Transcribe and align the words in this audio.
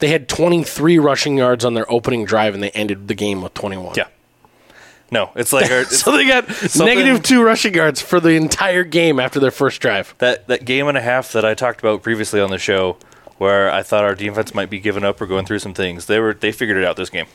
They 0.00 0.08
had 0.08 0.28
23 0.28 0.98
rushing 0.98 1.36
yards 1.38 1.64
on 1.64 1.74
their 1.74 1.90
opening 1.90 2.24
drive, 2.24 2.54
and 2.54 2.62
they 2.62 2.70
ended 2.70 3.06
the 3.08 3.14
game 3.14 3.42
with 3.42 3.54
21. 3.54 3.94
Yeah. 3.96 4.08
No, 5.12 5.30
it's 5.34 5.52
like 5.52 5.70
our, 5.70 5.80
it's 5.80 5.92
uh, 6.06 6.10
so 6.10 6.16
they 6.16 6.26
got 6.26 6.48
negative 6.76 7.22
two 7.22 7.42
rushing 7.42 7.74
yards 7.74 8.00
for 8.00 8.20
the 8.20 8.30
entire 8.30 8.84
game 8.84 9.18
after 9.18 9.40
their 9.40 9.50
first 9.50 9.80
drive. 9.80 10.14
that 10.18 10.46
that 10.46 10.64
game 10.64 10.86
and 10.86 10.96
a 10.96 11.00
half 11.00 11.32
that 11.32 11.44
I 11.44 11.54
talked 11.54 11.80
about 11.80 12.02
previously 12.02 12.40
on 12.40 12.50
the 12.50 12.58
show, 12.58 12.96
where 13.38 13.70
I 13.70 13.82
thought 13.82 14.04
our 14.04 14.14
defense 14.14 14.54
might 14.54 14.70
be 14.70 14.78
giving 14.78 15.02
up 15.04 15.20
or 15.20 15.26
going 15.26 15.46
through 15.46 15.58
some 15.58 15.74
things. 15.74 16.06
They 16.06 16.20
were 16.20 16.32
they 16.32 16.52
figured 16.52 16.78
it 16.78 16.84
out 16.84 16.96
this 16.96 17.10
game. 17.10 17.26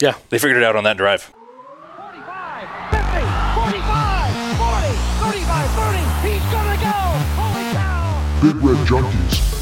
Yeah. 0.00 0.14
They 0.30 0.38
figured 0.38 0.56
it 0.60 0.64
out 0.64 0.74
on 0.76 0.84
that 0.84 0.96
drive. 0.96 1.22
45, 1.22 2.90
50, 2.90 3.06
45, 3.54 4.58
40, 4.58 4.88
35, 5.30 5.70
30. 5.70 5.98
He's 6.28 6.42
gonna 6.50 6.76
go. 6.80 6.98
Holy 7.38 7.72
cow. 7.72 8.40
Big 8.42 8.56
Red 8.56 8.86
Junkies. 8.88 9.59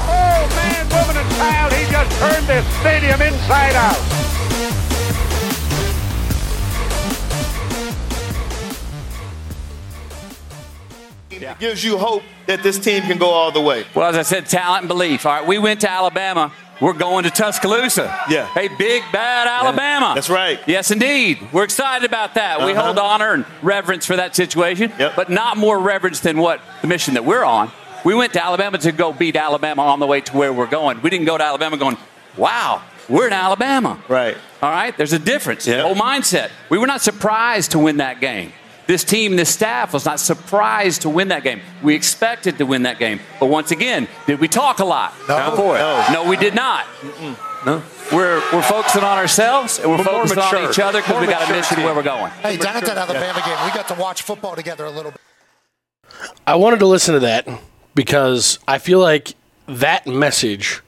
Oh 0.00 0.48
man, 0.56 0.88
woman 0.88 1.16
and 1.16 1.30
child, 1.36 1.72
he 1.72 1.84
just 1.90 2.10
turned 2.18 2.46
this 2.46 2.66
stadium 2.80 3.22
inside 3.22 3.74
out. 3.74 4.18
It 11.30 11.58
gives 11.60 11.84
you 11.84 11.96
hope 11.96 12.22
that 12.46 12.62
this 12.62 12.78
team 12.78 13.02
can 13.02 13.18
go 13.18 13.28
all 13.30 13.52
the 13.52 13.60
way. 13.60 13.84
Well, 13.94 14.08
as 14.08 14.16
I 14.16 14.22
said, 14.22 14.46
talent 14.46 14.82
and 14.82 14.88
belief. 14.88 15.24
All 15.24 15.32
right, 15.32 15.46
we 15.46 15.58
went 15.58 15.80
to 15.82 15.90
Alabama. 15.90 16.52
We're 16.80 16.92
going 16.92 17.24
to 17.24 17.30
Tuscaloosa. 17.30 18.04
Yeah. 18.30 18.48
A 18.56 18.68
big, 18.68 19.02
bad 19.12 19.48
Alabama. 19.48 20.12
That's 20.14 20.30
right. 20.30 20.60
Yes, 20.66 20.90
indeed. 20.92 21.38
We're 21.52 21.64
excited 21.64 22.04
about 22.06 22.34
that. 22.34 22.60
We 22.64 22.72
Uh-huh. 22.72 22.82
hold 22.84 22.98
honor 22.98 23.32
and 23.32 23.44
reverence 23.62 24.06
for 24.06 24.14
that 24.16 24.36
situation, 24.36 24.92
Yep. 24.98 25.16
but 25.16 25.28
not 25.28 25.56
more 25.56 25.78
reverence 25.78 26.20
than 26.20 26.38
what 26.38 26.60
the 26.82 26.86
mission 26.86 27.14
that 27.14 27.24
we're 27.24 27.44
on. 27.44 27.72
We 28.04 28.14
went 28.14 28.32
to 28.34 28.44
Alabama 28.44 28.78
to 28.78 28.92
go 28.92 29.12
beat 29.12 29.34
Alabama 29.34 29.82
on 29.86 29.98
the 29.98 30.06
way 30.06 30.20
to 30.20 30.36
where 30.36 30.52
we're 30.52 30.66
going. 30.66 31.02
We 31.02 31.10
didn't 31.10 31.26
go 31.26 31.36
to 31.36 31.44
Alabama 31.44 31.76
going, 31.76 31.96
wow, 32.36 32.82
we're 33.08 33.26
in 33.26 33.32
Alabama. 33.32 33.98
Right. 34.06 34.36
All 34.62 34.70
right, 34.70 34.96
there's 34.96 35.12
a 35.12 35.18
difference. 35.18 35.66
Yeah. 35.66 35.82
Whole 35.82 35.96
mindset. 35.96 36.50
We 36.68 36.78
were 36.78 36.86
not 36.86 37.00
surprised 37.00 37.72
to 37.72 37.78
win 37.80 37.96
that 37.96 38.20
game. 38.20 38.52
This 38.88 39.04
team, 39.04 39.36
this 39.36 39.50
staff 39.52 39.92
was 39.92 40.06
not 40.06 40.18
surprised 40.18 41.02
to 41.02 41.10
win 41.10 41.28
that 41.28 41.42
game. 41.44 41.60
We 41.82 41.94
expected 41.94 42.56
to 42.56 42.64
win 42.64 42.84
that 42.84 42.98
game. 42.98 43.20
But 43.38 43.46
once 43.50 43.70
again, 43.70 44.08
did 44.26 44.40
we 44.40 44.48
talk 44.48 44.78
a 44.78 44.84
lot 44.84 45.12
No. 45.28 45.50
before? 45.50 45.74
No. 45.76 46.06
No, 46.10 46.28
we 46.28 46.38
did 46.38 46.54
not. 46.54 46.86
No. 47.66 47.82
We're, 48.10 48.40
we're 48.50 48.62
focusing 48.62 49.02
on 49.04 49.18
ourselves 49.18 49.78
and 49.78 49.90
we're, 49.90 49.98
We're 49.98 50.04
focusing 50.04 50.38
on 50.38 50.70
each 50.70 50.78
other 50.78 51.00
because 51.00 51.12
More 51.12 51.20
we 51.20 51.26
got 51.26 51.42
a 51.42 51.44
mature 51.44 51.56
mission 51.56 51.76
team. 51.76 51.84
where 51.84 51.94
we're 51.94 52.02
going. 52.02 52.30
Hey, 52.40 52.56
down 52.56 52.76
at 52.78 52.86
that 52.86 52.96
Alabama 52.96 53.42
game, 53.44 53.58
we 53.66 53.70
got 53.76 53.88
to 53.88 53.94
watch 54.00 54.22
football 54.22 54.56
together 54.56 54.86
a 54.86 54.90
little 54.90 55.10
bit. 55.10 55.20
I 56.46 56.54
wanted 56.56 56.78
to 56.78 56.86
listen 56.86 57.12
to 57.12 57.20
that 57.20 57.46
because 57.94 58.58
I 58.66 58.78
feel 58.78 59.00
like 59.00 59.34
that 59.66 60.06
message 60.06 60.80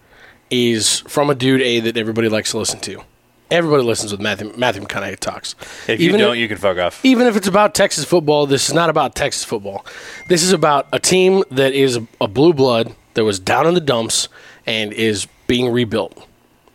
is 0.49 1.01
from 1.01 1.29
a 1.29 1.35
dude 1.35 1.61
A 1.61 1.81
that 1.81 1.99
everybody 1.99 2.31
likes 2.31 2.53
to 2.53 2.59
listen 2.59 2.81
to. 2.81 3.05
Everybody 3.51 3.83
listens 3.83 4.13
with 4.13 4.21
Matthew 4.21 4.53
Matthew 4.57 4.83
McConaughey 4.83 5.19
talks. 5.19 5.55
If 5.89 6.01
you 6.01 6.17
don't, 6.17 6.39
you 6.39 6.49
can 6.49 6.57
fuck 6.57 6.79
off. 6.79 7.05
even 7.05 7.27
if 7.27 7.37
it's 7.37 7.49
about 7.49 7.75
Texas 7.75 8.05
football, 8.05 8.47
this 8.47 8.69
is 8.69 8.75
not 8.75 8.91
about 8.91 9.15
Texas 9.15 9.45
football. 9.45 9.85
This 10.29 10.43
is 10.43 10.53
about 10.53 10.87
a 10.93 10.99
team 11.01 11.43
that 11.51 11.73
is 11.73 11.99
a 12.21 12.29
blue 12.29 12.53
blood 12.53 12.95
that 13.15 13.25
was 13.25 13.41
down 13.41 13.67
in 13.67 13.75
the 13.75 13.81
dumps 13.81 14.29
and 14.67 14.93
is 14.93 15.27
being 15.47 15.73
rebuilt. 15.73 16.27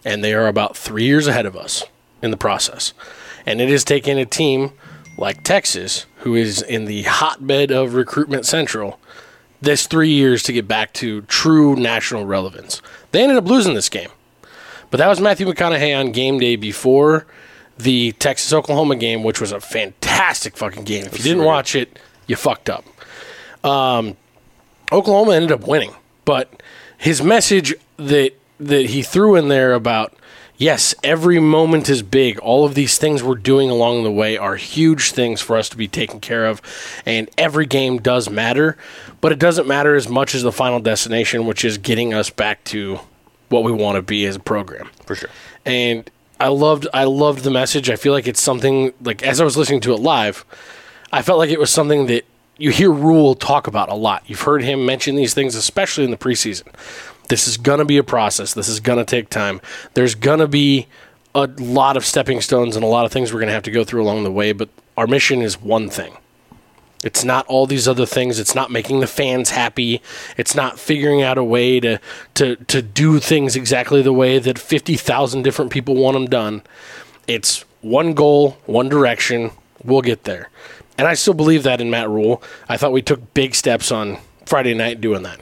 And 0.03 0.23
they 0.23 0.33
are 0.33 0.47
about 0.47 0.75
three 0.75 1.05
years 1.05 1.27
ahead 1.27 1.45
of 1.45 1.55
us 1.55 1.85
in 2.21 2.31
the 2.31 2.37
process. 2.37 2.93
And 3.45 3.61
it 3.61 3.69
has 3.69 3.83
taken 3.83 4.17
a 4.17 4.25
team 4.25 4.71
like 5.17 5.43
Texas, 5.43 6.05
who 6.17 6.35
is 6.35 6.61
in 6.61 6.85
the 6.85 7.03
hotbed 7.03 7.71
of 7.71 7.93
recruitment 7.93 8.45
central, 8.45 8.99
this 9.61 9.87
three 9.87 10.09
years 10.11 10.43
to 10.43 10.53
get 10.53 10.67
back 10.67 10.93
to 10.93 11.21
true 11.23 11.75
national 11.75 12.25
relevance. 12.25 12.81
They 13.11 13.23
ended 13.23 13.37
up 13.37 13.45
losing 13.45 13.73
this 13.73 13.89
game. 13.89 14.09
But 14.91 14.97
that 14.97 15.07
was 15.07 15.19
Matthew 15.19 15.47
McConaughey 15.47 15.97
on 15.97 16.11
game 16.11 16.39
day 16.39 16.55
before 16.55 17.25
the 17.77 18.13
Texas 18.13 18.53
Oklahoma 18.53 18.95
game, 18.95 19.23
which 19.23 19.41
was 19.41 19.51
a 19.51 19.59
fantastic 19.59 20.57
fucking 20.57 20.83
game. 20.83 21.05
If 21.05 21.17
you 21.17 21.23
didn't 21.23 21.43
watch 21.43 21.75
it, 21.75 21.99
you 22.27 22.35
fucked 22.35 22.69
up. 22.69 22.85
Um, 23.65 24.15
Oklahoma 24.91 25.33
ended 25.33 25.51
up 25.51 25.67
winning, 25.67 25.93
but 26.23 26.61
his 26.97 27.21
message 27.21 27.73
that 27.97 28.33
that 28.59 28.85
he 28.85 29.01
threw 29.01 29.35
in 29.35 29.49
there 29.49 29.73
about 29.73 30.13
yes, 30.57 30.95
every 31.03 31.39
moment 31.39 31.89
is 31.89 32.01
big. 32.01 32.39
All 32.39 32.65
of 32.65 32.75
these 32.75 32.97
things 32.97 33.21
we're 33.21 33.35
doing 33.35 33.69
along 33.69 34.03
the 34.03 34.11
way 34.11 34.37
are 34.37 34.55
huge 34.55 35.11
things 35.11 35.41
for 35.41 35.57
us 35.57 35.67
to 35.69 35.77
be 35.77 35.87
taken 35.87 36.19
care 36.21 36.45
of, 36.45 36.61
and 37.05 37.29
every 37.37 37.65
game 37.65 37.97
does 37.97 38.29
matter, 38.29 38.77
but 39.19 39.31
it 39.31 39.39
doesn't 39.39 39.67
matter 39.67 39.95
as 39.95 40.07
much 40.07 40.33
as 40.33 40.43
the 40.43 40.51
final 40.51 40.79
destination, 40.79 41.45
which 41.45 41.65
is 41.65 41.77
getting 41.77 42.13
us 42.13 42.29
back 42.29 42.63
to 42.65 42.99
what 43.49 43.63
we 43.63 43.71
want 43.71 43.95
to 43.95 44.01
be 44.01 44.25
as 44.25 44.35
a 44.35 44.39
program 44.39 44.89
For 45.05 45.15
sure. 45.15 45.29
and 45.65 46.09
I 46.39 46.49
loved 46.49 46.87
I 46.93 47.05
loved 47.05 47.43
the 47.43 47.49
message. 47.51 47.89
I 47.89 47.95
feel 47.95 48.11
like 48.11 48.27
it's 48.27 48.41
something 48.41 48.93
like 49.01 49.23
as 49.23 49.39
I 49.39 49.45
was 49.45 49.55
listening 49.55 49.79
to 49.81 49.93
it 49.93 49.99
live, 50.01 50.43
I 51.13 51.21
felt 51.21 51.39
like 51.39 51.49
it 51.49 51.59
was 51.59 51.69
something 51.71 52.07
that 52.07 52.25
you 52.57 52.71
hear 52.71 52.91
Rhule 52.91 53.35
talk 53.35 53.67
about 53.67 53.87
a 53.89 53.93
lot. 53.95 54.23
You've 54.27 54.41
heard 54.41 54.61
him 54.63 54.85
mention 54.85 55.15
these 55.15 55.33
things, 55.33 55.55
especially 55.55 56.03
in 56.03 56.11
the 56.11 56.17
preseason. 56.17 56.67
This 57.29 57.47
is 57.47 57.55
gonna 57.57 57.85
be 57.85 57.97
a 57.97 58.03
process. 58.03 58.53
This 58.53 58.67
is 58.67 58.79
gonna 58.81 59.05
take 59.05 59.29
time. 59.29 59.61
There's 59.93 60.13
gonna 60.13 60.47
be 60.47 60.87
a 61.33 61.47
lot 61.57 61.95
of 61.97 62.05
stepping 62.05 62.41
stones 62.41 62.75
and 62.75 62.83
a 62.83 62.87
lot 62.87 63.05
of 63.05 63.11
things 63.13 63.33
we're 63.33 63.39
gonna 63.39 63.51
have 63.53 63.63
to 63.63 63.71
go 63.71 63.83
through 63.85 64.03
along 64.03 64.23
the 64.25 64.31
way. 64.31 64.51
But 64.51 64.67
our 64.97 65.07
mission 65.07 65.41
is 65.41 65.61
one 65.61 65.89
thing. 65.89 66.17
It's 67.05 67.23
not 67.23 67.45
all 67.45 67.67
these 67.67 67.87
other 67.87 68.07
things. 68.07 68.39
It's 68.39 68.55
not 68.55 68.71
making 68.71 68.99
the 68.99 69.07
fans 69.07 69.51
happy. 69.51 70.01
It's 70.37 70.55
not 70.55 70.79
figuring 70.79 71.21
out 71.21 71.37
a 71.37 71.43
way 71.43 71.79
to 71.79 71.99
to 72.33 72.55
to 72.55 72.81
do 72.81 73.19
things 73.19 73.55
exactly 73.55 74.01
the 74.01 74.11
way 74.11 74.39
that 74.39 74.57
50,000 74.57 75.43
different 75.43 75.71
people 75.71 75.95
want 75.95 76.15
them 76.15 76.25
done. 76.25 76.63
It's 77.27 77.63
one 77.81 78.15
goal, 78.15 78.57
one 78.65 78.89
direction. 78.89 79.51
We'll 79.83 80.01
get 80.01 80.23
there. 80.23 80.49
And 80.97 81.07
I 81.07 81.13
still 81.13 81.35
believe 81.35 81.63
that 81.63 81.79
in 81.79 81.91
Matt 81.91 82.09
Rhule. 82.09 82.41
I 82.67 82.77
thought 82.77 82.91
we 82.91 83.03
took 83.03 83.33
big 83.35 83.53
steps 83.53 83.91
on 83.91 84.17
Friday 84.47 84.73
night 84.73 84.99
doing 84.99 85.23
that. 85.23 85.39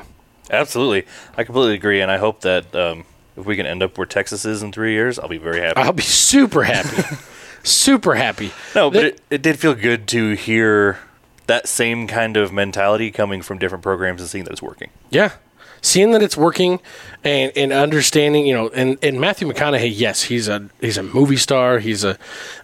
Absolutely. 0.50 1.06
I 1.38 1.46
completely 1.46 1.76
agree, 1.76 2.02
and 2.02 2.12
I 2.12 2.18
hope 2.18 2.42
that 2.42 2.76
um, 2.76 3.06
if 3.38 3.46
we 3.46 3.56
can 3.56 3.66
end 3.66 3.82
up 3.82 3.98
where 3.98 4.06
Texas 4.06 4.44
is 4.46 4.62
in 4.62 4.74
three 4.74 4.92
years, 4.92 5.18
I'll 5.18 5.30
be 5.30 5.38
very 5.38 5.62
happy. 5.62 5.80
I'll 5.80 5.94
be 5.94 6.04
super 6.04 6.64
happy. 6.64 7.04
super 7.64 8.16
happy. 8.16 8.52
No, 8.76 8.92
but 8.92 9.04
it, 9.06 9.22
it 9.30 9.42
did 9.42 9.60
feel 9.60 9.76
good 9.76 10.08
to 10.10 10.34
hear 10.34 11.00
that 11.48 11.68
same 11.68 12.08
kind 12.08 12.38
of 12.38 12.52
mentality 12.54 13.12
coming 13.12 13.42
from 13.42 13.58
different 13.58 13.84
programs 13.84 14.22
and 14.22 14.30
seeing 14.30 14.44
that 14.46 14.52
it's 14.52 14.62
working. 14.62 14.90
Yeah. 15.10 15.34
Seeing 15.82 16.12
that 16.12 16.24
it's 16.24 16.38
working 16.38 16.80
and, 17.26 17.52
and 17.58 17.74
understanding, 17.74 18.46
you 18.46 18.54
know, 18.54 18.70
and, 18.70 18.98
and 19.04 19.20
Matthew 19.20 19.50
McConaughey, 19.50 19.92
yes, 19.94 20.24
he's 20.24 20.48
a 20.48 20.70
he's 20.80 20.98
a 20.98 21.04
movie 21.04 21.36
star, 21.36 21.80
he's 21.80 22.06
a 22.06 22.12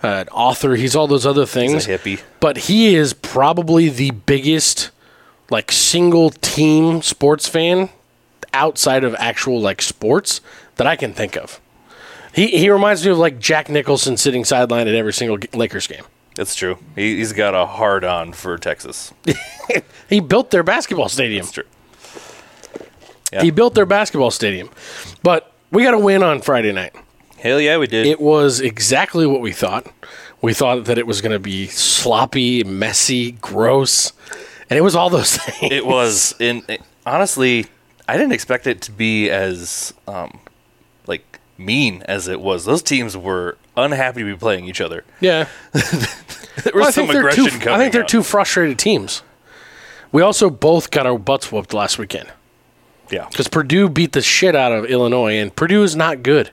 uh, 0.02 0.24
an 0.24 0.30
author, 0.30 0.76
he's 0.76 0.96
all 0.96 1.06
those 1.06 1.26
other 1.26 1.46
things. 1.46 1.86
He's 1.86 1.88
a 1.88 1.98
hippie. 1.98 2.22
But 2.40 2.58
he 2.58 2.96
is 2.96 3.12
probably 3.12 3.90
the 3.90 4.12
biggest 4.12 4.92
like 5.50 5.70
single 5.70 6.30
team 6.30 7.02
sports 7.02 7.46
fan 7.48 7.90
outside 8.54 9.04
of 9.04 9.14
actual 9.16 9.60
like 9.60 9.82
sports 9.82 10.40
that 10.78 10.88
I 10.88 10.96
can 10.96 11.12
think 11.12 11.36
of. 11.36 11.60
He 12.34 12.48
he 12.48 12.70
reminds 12.70 13.04
me 13.04 13.12
of 13.12 13.18
like 13.18 13.38
Jack 13.38 13.68
Nicholson 13.68 14.16
sitting 14.16 14.46
sideline 14.46 14.88
at 14.88 14.96
every 14.96 15.14
single 15.14 15.38
Lakers 15.54 15.88
game. 15.88 16.04
That's 16.40 16.56
true. 16.56 16.78
He, 16.96 17.18
he's 17.18 17.34
got 17.34 17.54
a 17.54 17.66
hard 17.66 18.06
on 18.06 18.32
for 18.32 18.58
Texas. 18.58 19.14
He 20.10 20.22
built 20.22 20.50
their 20.50 20.64
basketball 20.64 21.08
stadium. 21.10 21.42
That's 21.44 21.52
true. 21.52 21.64
Yeah. 23.32 23.44
He 23.44 23.52
built 23.52 23.76
their 23.76 23.86
basketball 23.86 24.32
stadium. 24.32 24.70
But 25.22 25.52
we 25.70 25.84
got 25.84 25.92
to 25.92 26.00
win 26.00 26.24
on 26.24 26.42
Friday 26.42 26.72
night. 26.72 26.96
Hell 27.38 27.62
yeah, 27.62 27.78
we 27.78 27.86
did. 27.86 28.08
It 28.08 28.20
was 28.20 28.60
exactly 28.60 29.28
what 29.28 29.42
we 29.42 29.52
thought. 29.52 29.86
We 30.42 30.54
thought 30.56 30.86
that 30.86 30.98
it 30.98 31.06
was 31.06 31.22
going 31.22 31.34
to 31.34 31.40
be 31.40 31.68
sloppy, 31.68 32.64
messy, 32.64 33.34
gross, 33.34 34.14
and 34.70 34.78
it 34.80 34.82
was 34.82 34.96
all 34.96 35.10
those 35.12 35.38
things. 35.38 35.72
it 35.74 35.86
was 35.86 36.34
in 36.40 36.64
it- 36.68 36.82
honestly 37.06 37.66
i 38.08 38.18
didn't 38.18 38.34
expect 38.34 38.66
it 38.68 38.82
to 38.82 38.92
be 38.92 39.30
as 39.30 39.94
um 40.08 40.40
mean 41.60 42.02
as 42.08 42.28
it 42.28 42.40
was 42.42 42.66
those 42.66 42.82
teams 42.82 43.16
were 43.18 43.58
unhappy 43.76 44.22
to 44.22 44.26
be 44.26 44.36
playing 44.36 44.66
each 44.66 44.82
other 44.82 45.04
Yeah, 45.20 45.48
there 45.74 45.84
was 45.84 46.74
Well, 46.74 46.88
I 46.88 46.92
some 46.92 47.08
think 47.08 47.12
they're 47.12 47.28
aggression 47.28 47.46
two, 47.46 47.50
coming 47.60 47.70
I 47.70 47.78
think 47.78 47.94
they're 47.94 48.04
out. 48.04 48.08
two 48.10 48.24
frustrated 48.24 48.80
teams. 48.80 49.22
We 50.12 50.22
also 50.22 50.50
both 50.50 50.90
got 50.92 51.06
our 51.06 51.18
butts 51.20 51.52
whooped 51.52 51.74
last 51.74 51.98
weekend 52.00 52.32
yeah 53.12 53.28
because 53.30 53.48
Purdue 53.48 53.90
beat 53.90 54.14
the 54.14 54.22
shit 54.22 54.56
out 54.56 54.72
of 54.72 54.86
Illinois, 54.86 55.34
and 55.38 55.56
Purdue 55.56 55.84
is 55.84 55.96
not 55.96 56.24
good. 56.24 56.52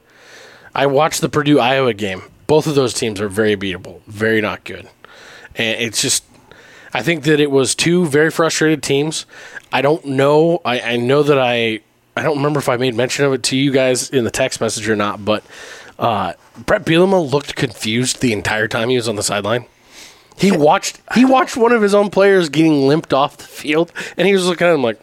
I 0.74 0.86
watched 0.86 1.20
the 1.22 1.28
Purdue 1.28 1.58
Iowa 1.58 1.94
game. 1.94 2.22
Both 2.46 2.66
of 2.66 2.74
those 2.74 2.92
teams 2.94 3.20
are 3.20 3.28
very 3.28 3.56
beatable, 3.56 4.02
very 4.06 4.40
not 4.40 4.64
good, 4.64 4.88
and 5.54 5.80
it's 5.80 6.02
just. 6.02 6.24
I 6.94 7.02
think 7.02 7.24
that 7.24 7.40
it 7.40 7.50
was 7.50 7.74
two 7.74 8.06
very 8.06 8.30
frustrated 8.30 8.82
teams. 8.82 9.26
I 9.72 9.82
don't 9.82 10.04
know. 10.06 10.62
I, 10.64 10.80
I 10.80 10.96
know 10.96 11.22
that 11.22 11.38
I. 11.38 11.80
I 12.16 12.22
don't 12.22 12.36
remember 12.38 12.58
if 12.58 12.68
I 12.68 12.76
made 12.76 12.94
mention 12.94 13.24
of 13.26 13.32
it 13.34 13.42
to 13.44 13.56
you 13.56 13.70
guys 13.70 14.08
in 14.10 14.24
the 14.24 14.30
text 14.30 14.60
message 14.60 14.88
or 14.88 14.96
not, 14.96 15.24
but 15.24 15.44
Uh, 15.98 16.34
Bret 16.66 16.84
Bielema 16.84 17.30
looked 17.32 17.56
confused 17.56 18.20
the 18.20 18.32
entire 18.34 18.68
time 18.68 18.90
he 18.90 18.96
was 18.96 19.08
on 19.08 19.16
the 19.16 19.22
sideline. 19.22 19.64
He 20.36 20.50
watched 20.52 21.00
he 21.14 21.24
watched 21.24 21.56
one 21.56 21.72
of 21.72 21.80
his 21.80 21.94
own 21.94 22.10
players 22.10 22.50
getting 22.50 22.86
limped 22.86 23.14
off 23.14 23.38
the 23.38 23.44
field, 23.44 23.92
and 24.18 24.26
he 24.28 24.34
was 24.34 24.46
looking 24.46 24.66
at 24.66 24.74
him 24.74 24.82
like, 24.82 25.00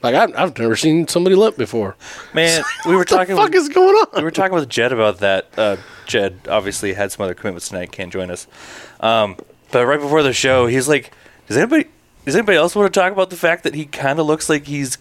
like 0.00 0.14
I've, 0.14 0.32
I've 0.36 0.58
never 0.60 0.76
seen 0.76 1.08
somebody 1.08 1.34
limp 1.34 1.56
before. 1.56 1.96
Man, 2.34 2.62
we 2.86 2.92
were 2.92 2.98
What 2.98 3.08
the 3.08 3.16
talking. 3.16 3.34
fuck 3.36 3.46
with, 3.46 3.54
is 3.56 3.68
going 3.68 3.94
on? 3.96 4.06
we 4.16 4.22
were 4.22 4.30
talking 4.30 4.54
with 4.54 4.68
Jed 4.68 4.92
about 4.92 5.18
that. 5.18 5.48
Uh, 5.58 5.76
Jed 6.06 6.38
obviously 6.48 6.92
had 6.94 7.10
some 7.10 7.24
other 7.24 7.34
commitments 7.34 7.68
tonight, 7.68 7.90
can't 7.90 8.12
join 8.12 8.30
us. 8.30 8.46
Um, 9.00 9.36
but 9.72 9.84
right 9.86 9.98
before 10.00 10.22
the 10.22 10.32
show, 10.32 10.66
he's 10.68 10.86
like, 10.88 11.10
"Does 11.48 11.56
anybody, 11.56 11.86
does 12.24 12.36
anybody 12.36 12.58
else 12.58 12.76
want 12.76 12.92
to 12.94 13.00
talk 13.00 13.10
about 13.12 13.30
the 13.30 13.36
fact 13.36 13.64
that 13.64 13.74
he 13.74 13.86
kind 13.86 14.20
of 14.20 14.26
looks 14.26 14.48
like 14.48 14.66
he's 14.68 14.98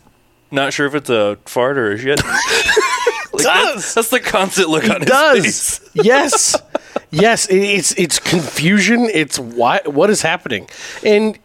not 0.51 0.73
sure 0.73 0.85
if 0.87 0.95
it's 0.95 1.09
a 1.09 1.37
fart 1.45 1.77
or 1.77 1.91
a 1.91 1.97
shit?" 1.97 2.21
Like, 3.33 3.43
that's, 3.45 3.93
that's 3.93 4.09
the 4.09 4.19
constant 4.19 4.67
look 4.69 4.83
on 4.89 4.99
his 4.99 5.09
does. 5.09 5.43
face. 5.77 5.89
yes, 5.93 6.55
yes. 7.11 7.45
it- 7.47 7.55
It's 7.55 7.93
it's 7.93 8.19
confusion. 8.19 9.03
It's 9.13 9.39
why 9.39 9.79
what 9.85 10.09
is 10.09 10.21
happening, 10.21 10.67
and 11.03 11.39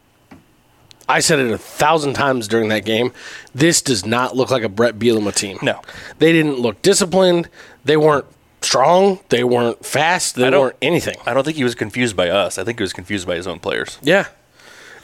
I 1.09 1.21
said 1.21 1.39
it 1.39 1.51
a 1.53 1.59
thousand 1.59 2.15
times 2.15 2.49
during 2.49 2.71
that 2.71 2.85
game. 2.85 3.13
This 3.55 3.81
does 3.83 4.05
not 4.05 4.35
look 4.37 4.51
like 4.51 4.65
a 4.65 4.69
Bret 4.69 4.99
Bielema 4.99 5.33
team. 5.33 5.59
No. 5.63 5.81
they 6.19 6.33
didn't 6.33 6.59
look 6.59 6.83
disciplined. 6.83 7.49
They 7.85 7.97
weren't 7.97 8.27
strong. 8.63 9.21
They 9.29 9.45
weren't 9.45 9.87
fast. 9.87 10.35
They 10.35 10.51
weren't 10.51 10.77
anything. 10.83 11.17
I 11.25 11.35
don't 11.35 11.45
think 11.45 11.57
he 11.57 11.63
was 11.65 11.77
confused 11.77 12.17
by 12.17 12.31
us. 12.31 12.59
I 12.59 12.65
think 12.65 12.81
he 12.81 12.83
was 12.83 12.93
confused 12.93 13.29
by 13.29 13.37
his 13.37 13.47
own 13.47 13.61
players. 13.61 13.99
Yeah, 14.03 14.27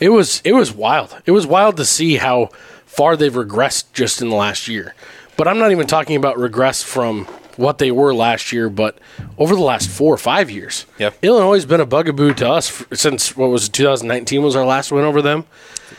it 0.01 0.09
was 0.09 0.43
it 0.45 0.53
was 0.55 0.73
wild. 0.73 1.17
It 1.27 1.31
was 1.31 1.47
wild 1.47 1.77
to 1.77 1.85
see 1.85 2.17
how 2.17 2.51
far 2.97 3.17
they've 3.17 3.33
regressed 3.33 3.85
just 3.93 4.21
in 4.23 4.29
the 4.29 4.37
last 4.37 4.69
year. 4.69 4.95
But 5.37 5.49
I'm 5.49 5.59
not 5.59 5.71
even 5.73 5.87
talking 5.87 6.17
about 6.17 6.39
regress 6.39 6.83
from 6.83 7.25
what 7.57 7.79
they 7.79 7.91
were 7.91 8.15
last 8.15 8.53
year, 8.53 8.69
but 8.69 8.99
over 9.39 9.55
the 9.55 9.63
last 9.63 9.89
four 9.89 10.13
or 10.15 10.19
five 10.19 10.51
years. 10.51 10.87
Yep. 10.99 11.19
Illinois 11.23 11.55
has 11.55 11.67
been 11.67 11.81
a 11.81 11.87
bugaboo 11.87 12.35
to 12.35 12.49
us 12.51 12.71
f- 12.83 12.99
since 12.99 13.37
what 13.37 13.51
was 13.51 13.67
it, 13.69 13.73
2019 13.73 14.43
was 14.43 14.57
our 14.57 14.65
last 14.65 14.93
win 14.93 15.05
over 15.05 15.21
them, 15.23 15.45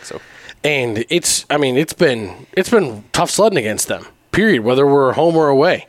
So 0.03 0.19
and 0.63 1.05
it's 1.09 1.45
I 1.49 1.57
mean 1.57 1.77
it's 1.77 1.93
been 1.93 2.47
it's 2.53 2.69
been 2.69 3.03
tough 3.11 3.29
sledding 3.29 3.57
against 3.59 3.87
them. 3.87 4.05
Period. 4.31 4.63
Whether 4.63 4.85
we're 4.87 5.13
home 5.13 5.35
or 5.35 5.49
away. 5.49 5.87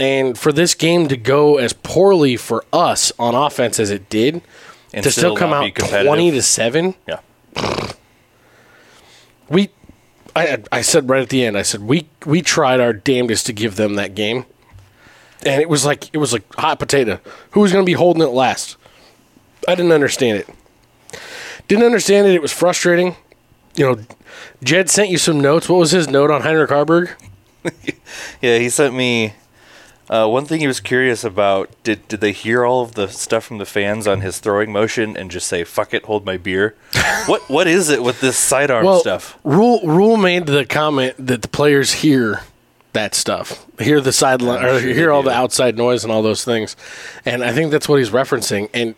And 0.00 0.36
for 0.36 0.52
this 0.52 0.74
game 0.74 1.06
to 1.08 1.16
go 1.16 1.56
as 1.58 1.72
poorly 1.72 2.36
for 2.36 2.64
us 2.72 3.12
on 3.18 3.34
offense 3.36 3.78
as 3.78 3.90
it 3.90 4.08
did, 4.08 4.42
And 4.92 5.04
to 5.04 5.10
still 5.12 5.34
still 5.34 5.36
come 5.36 5.52
out 5.52 5.72
twenty 5.76 6.30
to 6.32 6.42
seven, 6.42 6.94
yeah, 7.06 7.20
we 9.48 9.70
I 10.36 10.62
I 10.72 10.80
said 10.80 11.08
right 11.08 11.22
at 11.22 11.28
the 11.28 11.44
end, 11.44 11.56
I 11.56 11.62
said 11.62 11.82
we 11.82 12.08
we 12.26 12.42
tried 12.42 12.80
our 12.80 12.92
damnedest 12.92 13.46
to 13.46 13.52
give 13.52 13.76
them 13.76 13.94
that 13.94 14.14
game. 14.14 14.46
And 15.46 15.60
it 15.60 15.68
was 15.68 15.84
like 15.84 16.12
it 16.12 16.18
was 16.18 16.32
like 16.32 16.42
hot 16.54 16.78
potato. 16.78 17.20
Who 17.52 17.60
was 17.60 17.72
going 17.72 17.84
to 17.84 17.86
be 17.86 17.94
holding 17.94 18.22
it 18.22 18.26
last? 18.30 18.76
I 19.68 19.74
didn't 19.74 19.92
understand 19.92 20.38
it. 20.38 20.48
Didn't 21.68 21.84
understand 21.84 22.26
it. 22.26 22.34
It 22.34 22.42
was 22.42 22.52
frustrating. 22.52 23.16
You 23.76 23.86
know, 23.86 24.04
Jed 24.62 24.90
sent 24.90 25.10
you 25.10 25.18
some 25.18 25.40
notes. 25.40 25.68
What 25.68 25.78
was 25.78 25.90
his 25.90 26.08
note 26.08 26.30
on 26.30 26.42
Heinrich 26.42 26.70
Haarberg? 26.70 27.10
yeah. 28.42 28.58
He 28.58 28.68
sent 28.68 28.94
me 28.94 29.34
uh, 30.10 30.26
one 30.28 30.44
thing. 30.44 30.60
He 30.60 30.66
was 30.66 30.80
curious 30.80 31.24
about. 31.24 31.70
Did 31.82 32.06
did 32.08 32.20
they 32.20 32.32
hear 32.32 32.64
all 32.64 32.82
of 32.82 32.94
the 32.94 33.08
stuff 33.08 33.44
from 33.44 33.58
the 33.58 33.66
fans 33.66 34.06
on 34.06 34.20
his 34.20 34.38
throwing 34.38 34.72
motion 34.72 35.16
and 35.16 35.30
just 35.30 35.46
say 35.48 35.64
"fuck 35.64 35.94
it, 35.94 36.04
hold 36.04 36.24
my 36.26 36.36
beer"? 36.36 36.74
what 37.26 37.42
what 37.48 37.66
is 37.66 37.88
it 37.90 38.02
with 38.02 38.20
this 38.20 38.36
sidearm 38.36 38.84
Well, 38.84 39.00
stuff? 39.00 39.38
Rhule 39.44 39.80
Rhule 39.84 40.16
made 40.16 40.46
the 40.46 40.64
comment 40.66 41.14
that 41.18 41.42
the 41.42 41.48
players 41.48 41.92
hear 41.94 42.42
that 42.92 43.14
stuff, 43.14 43.66
hear 43.80 44.00
the 44.00 44.12
sideline, 44.12 44.64
or 44.64 44.78
sure 44.80 44.92
hear 44.94 45.10
all 45.10 45.22
do. 45.22 45.28
the 45.30 45.34
outside 45.34 45.76
noise 45.76 46.04
and 46.04 46.12
all 46.12 46.22
those 46.22 46.44
things, 46.44 46.76
and 47.24 47.42
I 47.42 47.52
think 47.52 47.70
that's 47.72 47.88
what 47.88 47.98
he's 47.98 48.10
referencing. 48.10 48.68
And 48.74 48.94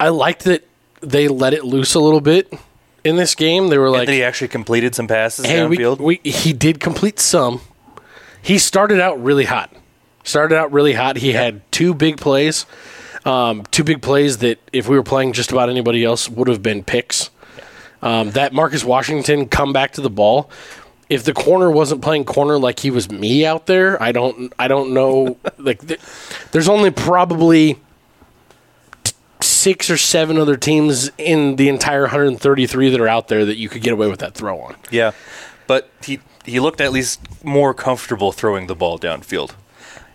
I 0.00 0.08
liked 0.08 0.44
that 0.44 0.66
they 1.00 1.28
let 1.28 1.52
it 1.52 1.64
loose 1.64 1.94
a 1.94 2.00
little 2.00 2.20
bit 2.20 2.52
in 3.04 3.16
this 3.16 3.34
game. 3.34 3.68
They 3.68 3.78
were 3.78 3.86
And 3.86 3.92
like, 3.94 4.06
that 4.06 4.12
he 4.12 4.22
actually 4.22 4.48
completed 4.48 4.94
some 4.94 5.08
passes 5.08 5.44
"Hey, 5.46 5.66
we, 5.66 5.76
downfield. 5.78 5.98
we 5.98 6.20
he 6.24 6.52
did 6.52 6.80
complete 6.80 7.18
some. 7.20 7.60
He 8.42 8.58
started 8.58 9.00
out 9.00 9.22
really 9.22 9.44
hot. 9.44 9.74
Started 10.24 10.56
out 10.56 10.72
really 10.72 10.92
hot. 10.92 11.16
He 11.16 11.32
had 11.32 11.62
two 11.72 11.94
big 11.94 12.18
plays, 12.18 12.66
um, 13.24 13.64
two 13.70 13.84
big 13.84 14.02
plays 14.02 14.38
that 14.38 14.58
if 14.72 14.88
we 14.88 14.96
were 14.96 15.02
playing 15.02 15.32
just 15.32 15.52
about 15.52 15.68
anybody 15.68 16.04
else 16.04 16.28
would 16.28 16.48
have 16.48 16.62
been 16.62 16.84
picks. 16.84 17.30
Um, 18.02 18.32
that 18.32 18.52
Marcus 18.52 18.84
Washington 18.84 19.48
come 19.48 19.72
back 19.72 19.92
to 19.92 20.00
the 20.00 20.10
ball. 20.10 20.50
If 21.08 21.24
the 21.24 21.32
corner 21.32 21.70
wasn't 21.70 22.02
playing 22.02 22.24
corner 22.24 22.58
like 22.58 22.80
he 22.80 22.90
was 22.90 23.10
me 23.10 23.44
out 23.46 23.66
there, 23.66 24.02
I 24.02 24.12
don't, 24.12 24.52
I 24.58 24.66
don't 24.66 24.92
know. 24.92 25.36
like, 25.58 25.86
th- 25.86 26.00
there's 26.52 26.68
only 26.68 26.90
probably 26.90 27.78
six 29.40 29.90
or 29.90 29.96
seven 29.96 30.38
other 30.38 30.56
teams 30.56 31.10
in 31.18 31.56
the 31.56 31.68
entire 31.68 32.02
133 32.02 32.90
that 32.90 33.00
are 33.00 33.08
out 33.08 33.28
there 33.28 33.44
that 33.44 33.56
you 33.56 33.68
could 33.68 33.82
get 33.82 33.92
away 33.92 34.08
with 34.08 34.20
that 34.20 34.34
throw 34.34 34.60
on. 34.60 34.74
yeah, 34.90 35.12
but 35.66 35.90
he 36.04 36.20
he 36.44 36.60
looked 36.60 36.80
at 36.80 36.92
least 36.92 37.20
more 37.44 37.72
comfortable 37.72 38.32
throwing 38.32 38.66
the 38.66 38.74
ball 38.74 38.98
downfield. 38.98 39.54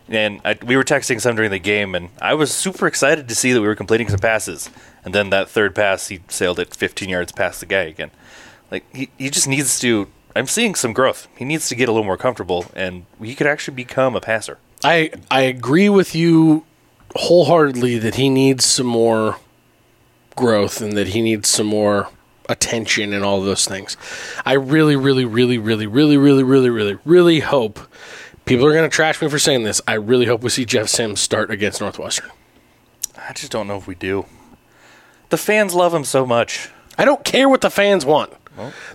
And 0.10 0.40
I, 0.46 0.58
we 0.66 0.78
were 0.78 0.84
texting 0.84 1.20
some 1.20 1.36
during 1.36 1.52
the 1.52 1.60
game, 1.60 1.94
and 1.94 2.10
I 2.22 2.34
was 2.34 2.54
super 2.54 2.88
excited 2.88 3.28
to 3.28 3.36
see 3.36 3.52
that 3.52 3.62
we 3.62 3.68
were 3.68 3.76
completing 3.76 4.08
some 4.08 4.20
passes. 4.20 4.70
And 5.04 5.14
then 5.14 5.30
that 5.32 5.50
third 5.50 5.76
pass, 5.76 6.08
he 6.08 6.22
sailed 6.30 6.60
it 6.60 6.74
15 6.74 7.10
yards 7.10 7.32
past 7.34 7.60
the 7.60 7.66
guy 7.66 7.84
again. 7.84 8.12
Like 8.72 8.86
he, 8.96 9.10
he 9.18 9.30
just 9.30 9.48
needs 9.48 9.80
to. 9.80 10.08
I'm 10.36 10.48
seeing 10.48 10.76
some 10.76 10.94
growth. 10.94 11.28
He 11.36 11.46
needs 11.46 11.68
to 11.70 11.76
get 11.76 11.90
a 11.90 11.92
little 11.92 12.06
more 12.06 12.18
comfortable, 12.18 12.66
and 12.76 13.06
he 13.22 13.36
could 13.36 13.48
actually 13.48 13.76
become 13.76 14.16
a 14.16 14.22
passer. 14.22 14.60
I 14.84 15.12
I 15.32 15.42
agree 15.42 15.90
with 15.90 16.16
you 16.16 16.66
wholeheartedly 17.16 17.98
that 18.00 18.16
he 18.16 18.30
needs 18.30 18.66
some 18.66 18.86
more 18.86 19.38
growth 20.36 20.82
and 20.82 20.96
that 20.96 21.10
he 21.10 21.22
needs 21.22 21.50
some 21.50 21.68
more 21.68 22.10
attention 22.50 23.14
and 23.14 23.24
all 23.24 23.42
those 23.42 23.66
things. 23.68 23.98
I 24.46 24.54
really, 24.54 24.96
really, 24.96 25.26
really, 25.26 25.58
really, 25.58 25.88
really, 25.88 26.18
really, 26.18 26.44
really, 26.44 26.70
really, 26.70 26.98
really 27.06 27.40
hope 27.42 27.80
people 28.46 28.66
are 28.66 28.74
going 28.74 28.90
to 28.90 28.96
trash 28.96 29.22
me 29.22 29.30
for 29.30 29.40
saying 29.40 29.64
this. 29.64 29.82
I 29.88 29.94
really 29.94 30.26
hope 30.26 30.42
we 30.42 30.50
see 30.50 30.66
Jeff 30.66 30.88
Sims 30.88 31.20
start 31.20 31.52
against 31.52 31.82
Northwestern. 31.82 32.32
I 33.18 33.34
just 33.34 33.52
don't 33.52 33.68
know 33.68 33.78
if 33.78 33.88
we 33.88 33.96
do. 33.96 34.26
The 35.30 35.38
fans 35.38 35.74
love 35.74 35.94
him 35.94 36.06
so 36.06 36.26
much. 36.26 36.70
I 36.98 37.06
don't 37.06 37.24
care 37.24 37.50
what 37.50 37.62
the 37.62 37.70
fans 37.70 38.06
want. 38.06 38.34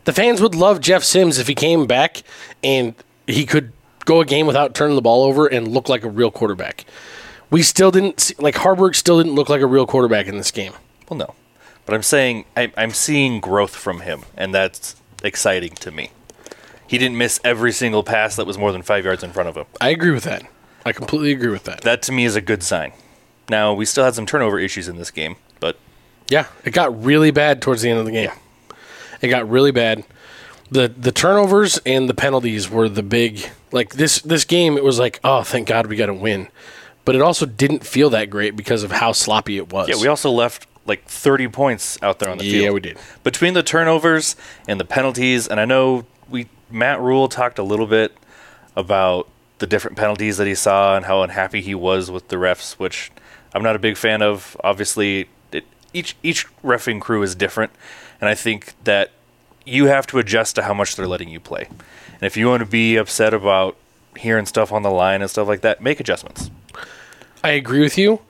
The 0.05 0.13
fans 0.13 0.41
would 0.41 0.57
love 0.57 0.81
Jeff 0.81 1.05
Sims 1.05 1.39
if 1.39 1.47
he 1.47 1.55
came 1.55 1.87
back 1.87 2.23
and 2.65 2.95
he 3.29 3.47
could 3.47 3.73
go 4.05 4.21
a 4.21 4.25
game 4.25 4.49
without 4.49 4.75
turning 4.75 4.97
the 4.97 5.03
ball 5.03 5.23
over 5.23 5.47
and 5.47 5.69
look 5.69 5.89
like 5.89 6.03
a 6.03 6.11
real 6.11 6.33
quarterback. 6.33 6.85
We 7.51 7.63
still 7.63 7.93
didn't 7.93 8.19
see, 8.19 8.35
like 8.39 8.57
Haarberg 8.57 8.97
still 8.97 9.19
didn't 9.19 9.35
look 9.35 9.49
like 9.49 9.61
a 9.61 9.67
real 9.67 9.87
quarterback 9.87 10.27
in 10.27 10.37
this 10.37 10.51
game. 10.51 10.73
Well, 11.09 11.19
no, 11.19 11.35
but 11.87 11.95
I'm 11.95 12.03
saying 12.03 12.45
I, 12.57 12.73
I'm 12.77 12.91
seeing 12.91 13.41
growth 13.41 13.75
from 13.75 14.01
him, 14.01 14.23
and 14.37 14.55
that's 14.55 14.97
exciting 15.25 15.75
to 15.77 15.91
me. 15.91 16.11
He 16.87 16.99
didn't 16.99 17.17
miss 17.17 17.41
every 17.43 17.73
single 17.73 18.03
pass 18.03 18.37
that 18.37 18.47
was 18.47 18.59
more 18.59 18.71
than 18.73 18.83
five 18.83 19.05
yards 19.05 19.23
in 19.23 19.33
front 19.33 19.49
of 19.49 19.57
him. 19.57 19.65
I 19.81 19.91
agree 19.91 20.11
with 20.11 20.25
that. 20.25 20.45
I 20.85 20.93
completely 20.93 21.33
agree 21.33 21.51
with 21.51 21.65
that. 21.65 21.83
That 21.83 22.03
to 22.03 22.13
me 22.13 22.25
is 22.25 22.37
a 22.37 22.41
good 22.41 22.63
sign. 22.63 22.93
Now 23.49 23.73
we 23.73 23.85
still 23.85 24.05
had 24.05 24.15
some 24.15 24.27
turnover 24.27 24.59
issues 24.59 24.89
in 24.89 24.97
this 24.97 25.11
game, 25.11 25.37
but 25.61 25.79
Yeah, 26.29 26.47
it 26.65 26.73
got 26.73 27.05
really 27.05 27.31
bad 27.31 27.63
towards 27.63 27.83
the 27.83 27.91
end 27.91 27.99
of 27.99 28.05
the 28.07 28.13
game. 28.13 28.31
It 29.21 29.29
got 29.29 29.49
really 29.49 29.71
bad. 29.71 30.05
the 30.71 30.89
The 30.89 31.13
turnovers 31.13 31.79
and 31.87 32.09
the 32.09 32.15
penalties 32.15 32.69
were 32.69 32.89
the 32.89 33.03
big 33.03 33.49
like 33.71 33.95
this 33.95 34.21
this 34.23 34.45
game. 34.45 34.77
It 34.77 34.85
was 34.85 34.99
like, 34.99 35.21
oh, 35.25 35.43
thank 35.43 35.69
God 35.69 35.87
we 35.87 35.97
got 35.97 36.07
to 36.07 36.15
win, 36.15 36.49
but 37.05 37.15
it 37.15 37.23
also 37.23 37.47
didn't 37.47 37.87
feel 37.87 38.11
that 38.11 38.29
great 38.31 38.57
because 38.57 38.83
of 38.83 38.91
how 38.93 39.13
sloppy 39.13 39.57
it 39.57 39.73
was. 39.73 39.89
yeah, 39.89 39.95
we 40.01 40.09
also 40.09 40.31
left 40.31 40.67
like 40.87 41.05
30 41.05 41.49
points 41.49 41.99
out 42.03 42.19
there 42.19 42.31
on 42.31 42.39
the 42.39 42.45
field. 42.45 42.65
Yeah, 42.65 42.71
we 42.71 42.81
did. 42.81 42.99
Between 43.23 43.55
the 43.55 43.63
turnovers 43.63 44.37
and 44.67 44.81
the 44.81 44.85
penalties, 44.85 45.47
and 45.47 45.61
I 45.61 45.65
know 45.65 46.07
we 46.29 46.49
Matt 46.71 47.01
Rhule 47.01 47.29
talked 47.29 47.59
a 47.59 47.63
little 47.63 47.87
bit 47.87 48.17
about 48.75 49.29
the 49.59 49.67
different 49.67 49.97
penalties 49.97 50.39
that 50.39 50.47
he 50.47 50.55
saw 50.55 50.97
and 50.97 51.05
how 51.05 51.23
unhappy 51.23 51.61
he 51.61 51.75
was 51.75 52.11
with 52.11 52.29
the 52.29 52.37
refs, 52.37 52.73
which 52.75 53.13
I'm 53.55 53.63
not 53.63 53.77
a 53.77 53.79
big 53.79 53.97
fan 53.97 54.23
of. 54.23 54.57
Obviously, 54.65 55.29
it, 55.53 55.65
each 55.93 56.17
each 56.23 56.47
refing 56.63 57.01
crew 57.01 57.23
is 57.23 57.35
different, 57.35 57.73
and 58.21 58.29
I 58.29 58.35
think 58.35 58.75
that 58.85 59.13
you 59.65 59.87
have 59.87 60.07
to 60.09 60.19
adjust 60.19 60.57
to 60.57 60.63
how 60.63 60.75
much 60.75 60.97
they're 60.97 61.07
letting 61.07 61.29
you 61.29 61.39
play. 61.39 61.69
And 61.69 62.23
if 62.23 62.37
you 62.37 62.49
want 62.49 62.61
to 62.61 62.67
be 62.69 62.97
upset 62.97 63.33
about 63.35 63.77
hearing 64.17 64.47
stuff 64.47 64.73
on 64.73 64.83
the 64.83 64.91
line 64.91 65.23
and 65.23 65.31
stuff 65.31 65.49
like 65.49 65.61
that, 65.61 65.81
make 65.81 66.01
adjustments. 66.01 66.51
I 67.45 67.51
agree 67.51 67.81
with 67.81 67.99
you. 67.99 68.21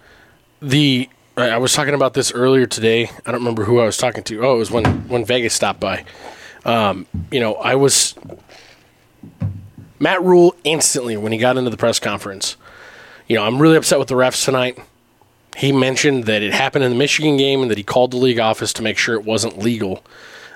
The 0.61 1.09
I 1.37 1.51
I 1.51 1.57
was 1.59 1.73
talking 1.73 1.95
about 1.95 2.15
this 2.15 2.33
earlier 2.33 2.67
today. 2.67 3.11
I 3.27 3.31
don't 3.31 3.41
remember 3.41 3.65
who 3.65 3.81
I 3.81 3.85
was 3.85 3.97
talking 3.97 4.25
to. 4.25 4.45
Oh, 4.45 4.57
it 4.57 4.59
was 4.59 4.71
when 4.71 4.85
when 5.09 5.25
Vegas 5.25 5.55
stopped 5.55 5.81
by. 5.81 6.05
Um, 6.65 7.07
you 7.31 7.41
know, 7.41 7.55
I 7.55 7.75
was 7.75 8.15
Matt 9.99 10.23
Rhule 10.23 10.55
instantly 10.65 11.17
when 11.17 11.33
he 11.33 11.39
got 11.39 11.57
into 11.57 11.71
the 11.71 11.77
press 11.77 11.99
conference. 11.99 12.57
You 13.27 13.37
know, 13.37 13.45
I'm 13.45 13.61
really 13.61 13.77
upset 13.77 13.99
with 13.99 14.09
the 14.09 14.15
refs 14.15 14.45
tonight. 14.45 14.79
He 15.57 15.71
mentioned 15.71 16.25
that 16.25 16.43
it 16.43 16.53
happened 16.53 16.85
in 16.85 16.91
the 16.91 16.97
Michigan 16.97 17.37
game 17.37 17.63
and 17.63 17.71
that 17.71 17.79
he 17.79 17.85
called 17.85 18.11
the 18.11 18.17
league 18.17 18.39
office 18.39 18.73
to 18.75 18.83
make 18.83 18.97
sure 18.97 19.15
it 19.15 19.25
wasn't 19.25 19.59
legal 19.59 20.03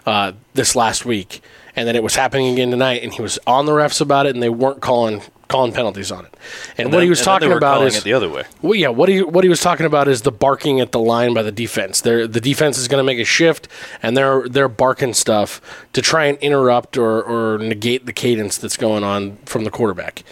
uh, 0.06 0.33
this 0.54 0.75
last 0.75 1.04
week, 1.04 1.42
and 1.75 1.87
that 1.87 1.97
it 1.97 2.02
was 2.02 2.16
happening 2.16 2.52
again 2.52 2.71
tonight. 2.71 3.02
And 3.02 3.12
he 3.12 3.23
was 3.23 3.38
on 3.47 3.66
the 3.66 3.73
refs 3.73 4.00
about 4.00 4.26
it, 4.26 4.35
and 4.35 4.42
they 4.42 4.49
weren't 4.49 4.80
calling 4.80 5.23
calling 5.49 5.73
penalties 5.73 6.11
on 6.11 6.25
it. 6.25 6.35
And, 6.76 6.87
And 6.87 6.88
what 6.88 6.99
then- 6.99 7.03
he 7.05 7.09
was 7.11 7.23
talking 7.23 7.53
about 7.53 7.87
is 7.87 8.03
the 8.03 8.12
other 8.12 8.29
way. 8.29 8.45
well, 8.62 8.75
yeah, 8.75 8.88
what 8.88 9.09
he 9.09 9.23
what 9.23 9.45
he 9.45 9.49
was 9.50 9.61
talking 9.61 9.87
about 9.87 10.09
is 10.09 10.23
the 10.23 10.33
barking 10.33 10.81
at 10.81 10.93
the 10.93 10.99
line 10.99 11.35
by 11.35 11.43
the 11.43 11.53
defense. 11.53 12.00
They're, 12.00 12.26
the 12.26 12.41
defense 12.41 12.79
is 12.79 12.88
going 12.88 12.99
to 12.99 13.05
make 13.05 13.19
a 13.19 13.25
shift, 13.25 13.69
and 14.03 14.17
they're 14.17 14.49
they're 14.49 14.69
barking 14.69 15.15
stuff 15.15 15.61
to 15.93 16.03
try 16.03 16.25
and 16.26 16.37
interrupt 16.38 16.97
or, 16.99 17.23
or 17.23 17.59
negate 17.59 18.07
the 18.07 18.12
cadence 18.12 18.59
that's 18.59 18.76
going 18.76 19.05
on 19.05 19.37
from 19.47 19.65
the 19.65 19.71
quarterback. 19.71 20.25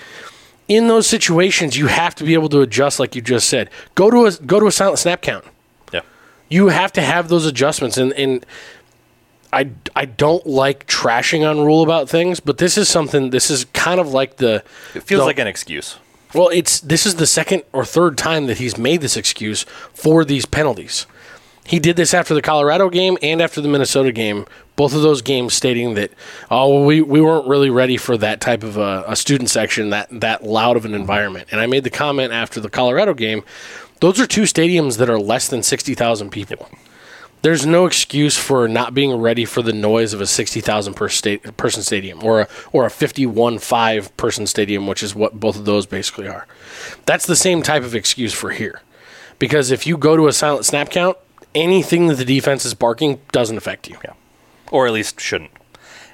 In 0.67 0.89
those 0.89 1.07
situations, 1.07 1.77
you 1.77 1.89
have 1.89 2.15
to 2.17 2.25
be 2.25 2.33
able 2.35 2.49
to 2.49 2.61
adjust, 2.63 2.99
like 2.99 3.15
you 3.15 3.21
just 3.23 3.49
said. 3.49 3.69
Go 3.95 4.11
to 4.11 4.27
a 4.27 4.33
go 4.45 4.59
to 4.59 4.67
a 4.67 4.73
silent 4.73 4.99
snap 4.99 5.21
count. 5.21 5.45
Yeah. 5.93 6.01
You 6.49 6.69
have 6.69 6.91
to 6.95 7.03
have 7.03 7.29
those 7.29 7.45
adjustments, 7.47 7.99
and 7.99 8.13
and 8.15 8.45
I 9.55 9.71
I 9.95 10.05
don't 10.05 10.47
like 10.47 10.87
trashing 10.87 11.49
on 11.49 11.65
Rhule 11.65 11.83
about 11.83 12.09
things, 12.09 12.41
but 12.41 12.59
this 12.59 12.77
is 12.77 12.89
something. 12.89 13.31
This 13.31 13.51
is 13.51 13.67
kind 13.73 14.01
of 14.01 14.09
like 14.13 14.37
the 14.37 14.63
It 14.95 15.03
feels 15.05 15.21
the- 15.21 15.27
like 15.27 15.39
an 15.39 15.47
excuse. 15.47 15.97
well, 16.35 16.49
it's 16.49 16.81
this 16.81 17.07
is 17.07 17.15
the 17.15 17.27
second 17.27 17.63
or 17.73 17.85
third 17.85 18.19
time 18.19 18.47
that 18.49 18.59
he's 18.59 18.77
made 18.77 19.01
this 19.01 19.17
excuse 19.17 19.65
for 19.93 20.25
these 20.25 20.45
penalties. 20.47 21.07
He 21.67 21.79
did 21.79 21.97
this 21.97 22.13
after 22.13 22.35
the 22.35 22.43
Colorado 22.43 22.91
game 22.91 23.17
and 23.23 23.41
after 23.41 23.61
the 23.63 23.69
Minnesota 23.69 24.13
game. 24.13 24.45
Both 24.77 24.93
of 24.95 25.03
those 25.03 25.23
games 25.23 25.55
stating 25.55 25.95
that 25.95 26.11
oh 26.51 26.85
we, 26.85 27.01
we 27.01 27.21
weren't 27.21 27.47
really 27.47 27.71
ready 27.71 27.97
for 27.97 28.19
that 28.19 28.41
type 28.41 28.65
of 28.65 28.77
a, 28.77 29.05
a 29.07 29.15
student 29.17 29.49
section 29.49 29.91
that 29.91 30.09
that 30.11 30.43
loud 30.45 30.77
of 30.77 30.85
an 30.85 30.93
environment. 30.95 31.49
And 31.53 31.61
I 31.61 31.67
made 31.67 31.85
the 31.85 31.91
comment 31.91 32.33
after 32.33 32.61
the 32.61 32.69
Colorado 32.69 33.15
game. 33.15 33.45
Those 34.01 34.21
are 34.21 34.27
two 34.27 34.43
stadiums 34.43 34.99
that 34.99 35.09
are 35.09 35.19
less 35.19 35.47
than 35.49 35.63
sixty 35.63 35.95
thousand 35.95 36.31
people. 36.31 36.69
There's 37.45 37.67
no 37.67 37.85
excuse 37.85 38.39
for 38.39 38.67
not 38.69 38.95
being 38.95 39.15
ready 39.21 39.45
for 39.45 39.61
the 39.61 39.75
noise 39.75 40.15
of 40.15 40.23
a 40.23 40.27
sixty 40.27 40.63
thousand 40.63 40.95
per 40.95 41.11
sta- 41.11 41.37
person 41.59 41.83
stadium 41.83 42.25
or 42.25 42.41
a 42.41 42.49
or 42.73 42.87
a 42.87 42.91
fifty 42.91 43.27
one 43.27 43.59
five 43.59 44.17
person 44.17 44.47
stadium, 44.47 44.87
which 44.87 45.03
is 45.03 45.15
what 45.15 45.39
both 45.39 45.57
of 45.57 45.67
those 45.67 45.85
basically 45.85 46.27
are. 46.27 46.47
That's 47.05 47.27
the 47.27 47.37
same 47.37 47.61
type 47.63 47.83
of 47.83 47.95
excuse 47.95 48.33
for 48.33 48.49
here, 48.51 48.81
because 49.39 49.71
if 49.71 49.87
you 49.87 49.99
go 49.99 50.17
to 50.17 50.27
a 50.27 50.33
silent 50.33 50.65
snap 50.65 50.89
count, 50.89 51.19
anything 51.55 52.07
that 52.07 52.15
the 52.15 52.25
defense 52.25 52.65
is 52.65 52.73
barking 52.73 53.21
doesn't 53.31 53.59
affect 53.59 53.91
you. 53.91 53.99
Yeah. 54.03 54.15
Or 54.71 54.87
at 54.87 54.95
least 54.95 55.21
shouldn't. 55.21 55.51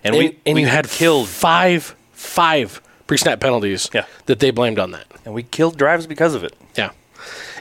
And, 0.03 0.17
And, 0.17 0.17
we 0.17 0.39
and 0.45 0.55
we 0.57 0.63
you 0.63 0.67
had 0.67 0.89
killed 0.89 1.29
five 1.29 1.95
five 2.13 2.83
pre 3.07 3.17
snap 3.19 3.39
penalties 3.39 3.89
Yeah. 3.95 4.07
that 4.27 4.41
they 4.41 4.51
blamed 4.51 4.81
on 4.81 4.91
that. 4.91 5.07
and 5.25 5.33
we 5.33 5.45
killed 5.45 5.79
drives 5.79 6.09
because 6.09 6.35
of 6.35 6.43
it. 6.43 6.55
Yeah. 6.77 6.91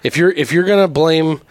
If 0.01 0.17
you're 0.17 0.31
if 0.31 0.51
you're 0.51 0.63
gonna 0.65 0.87
blame 0.87 1.41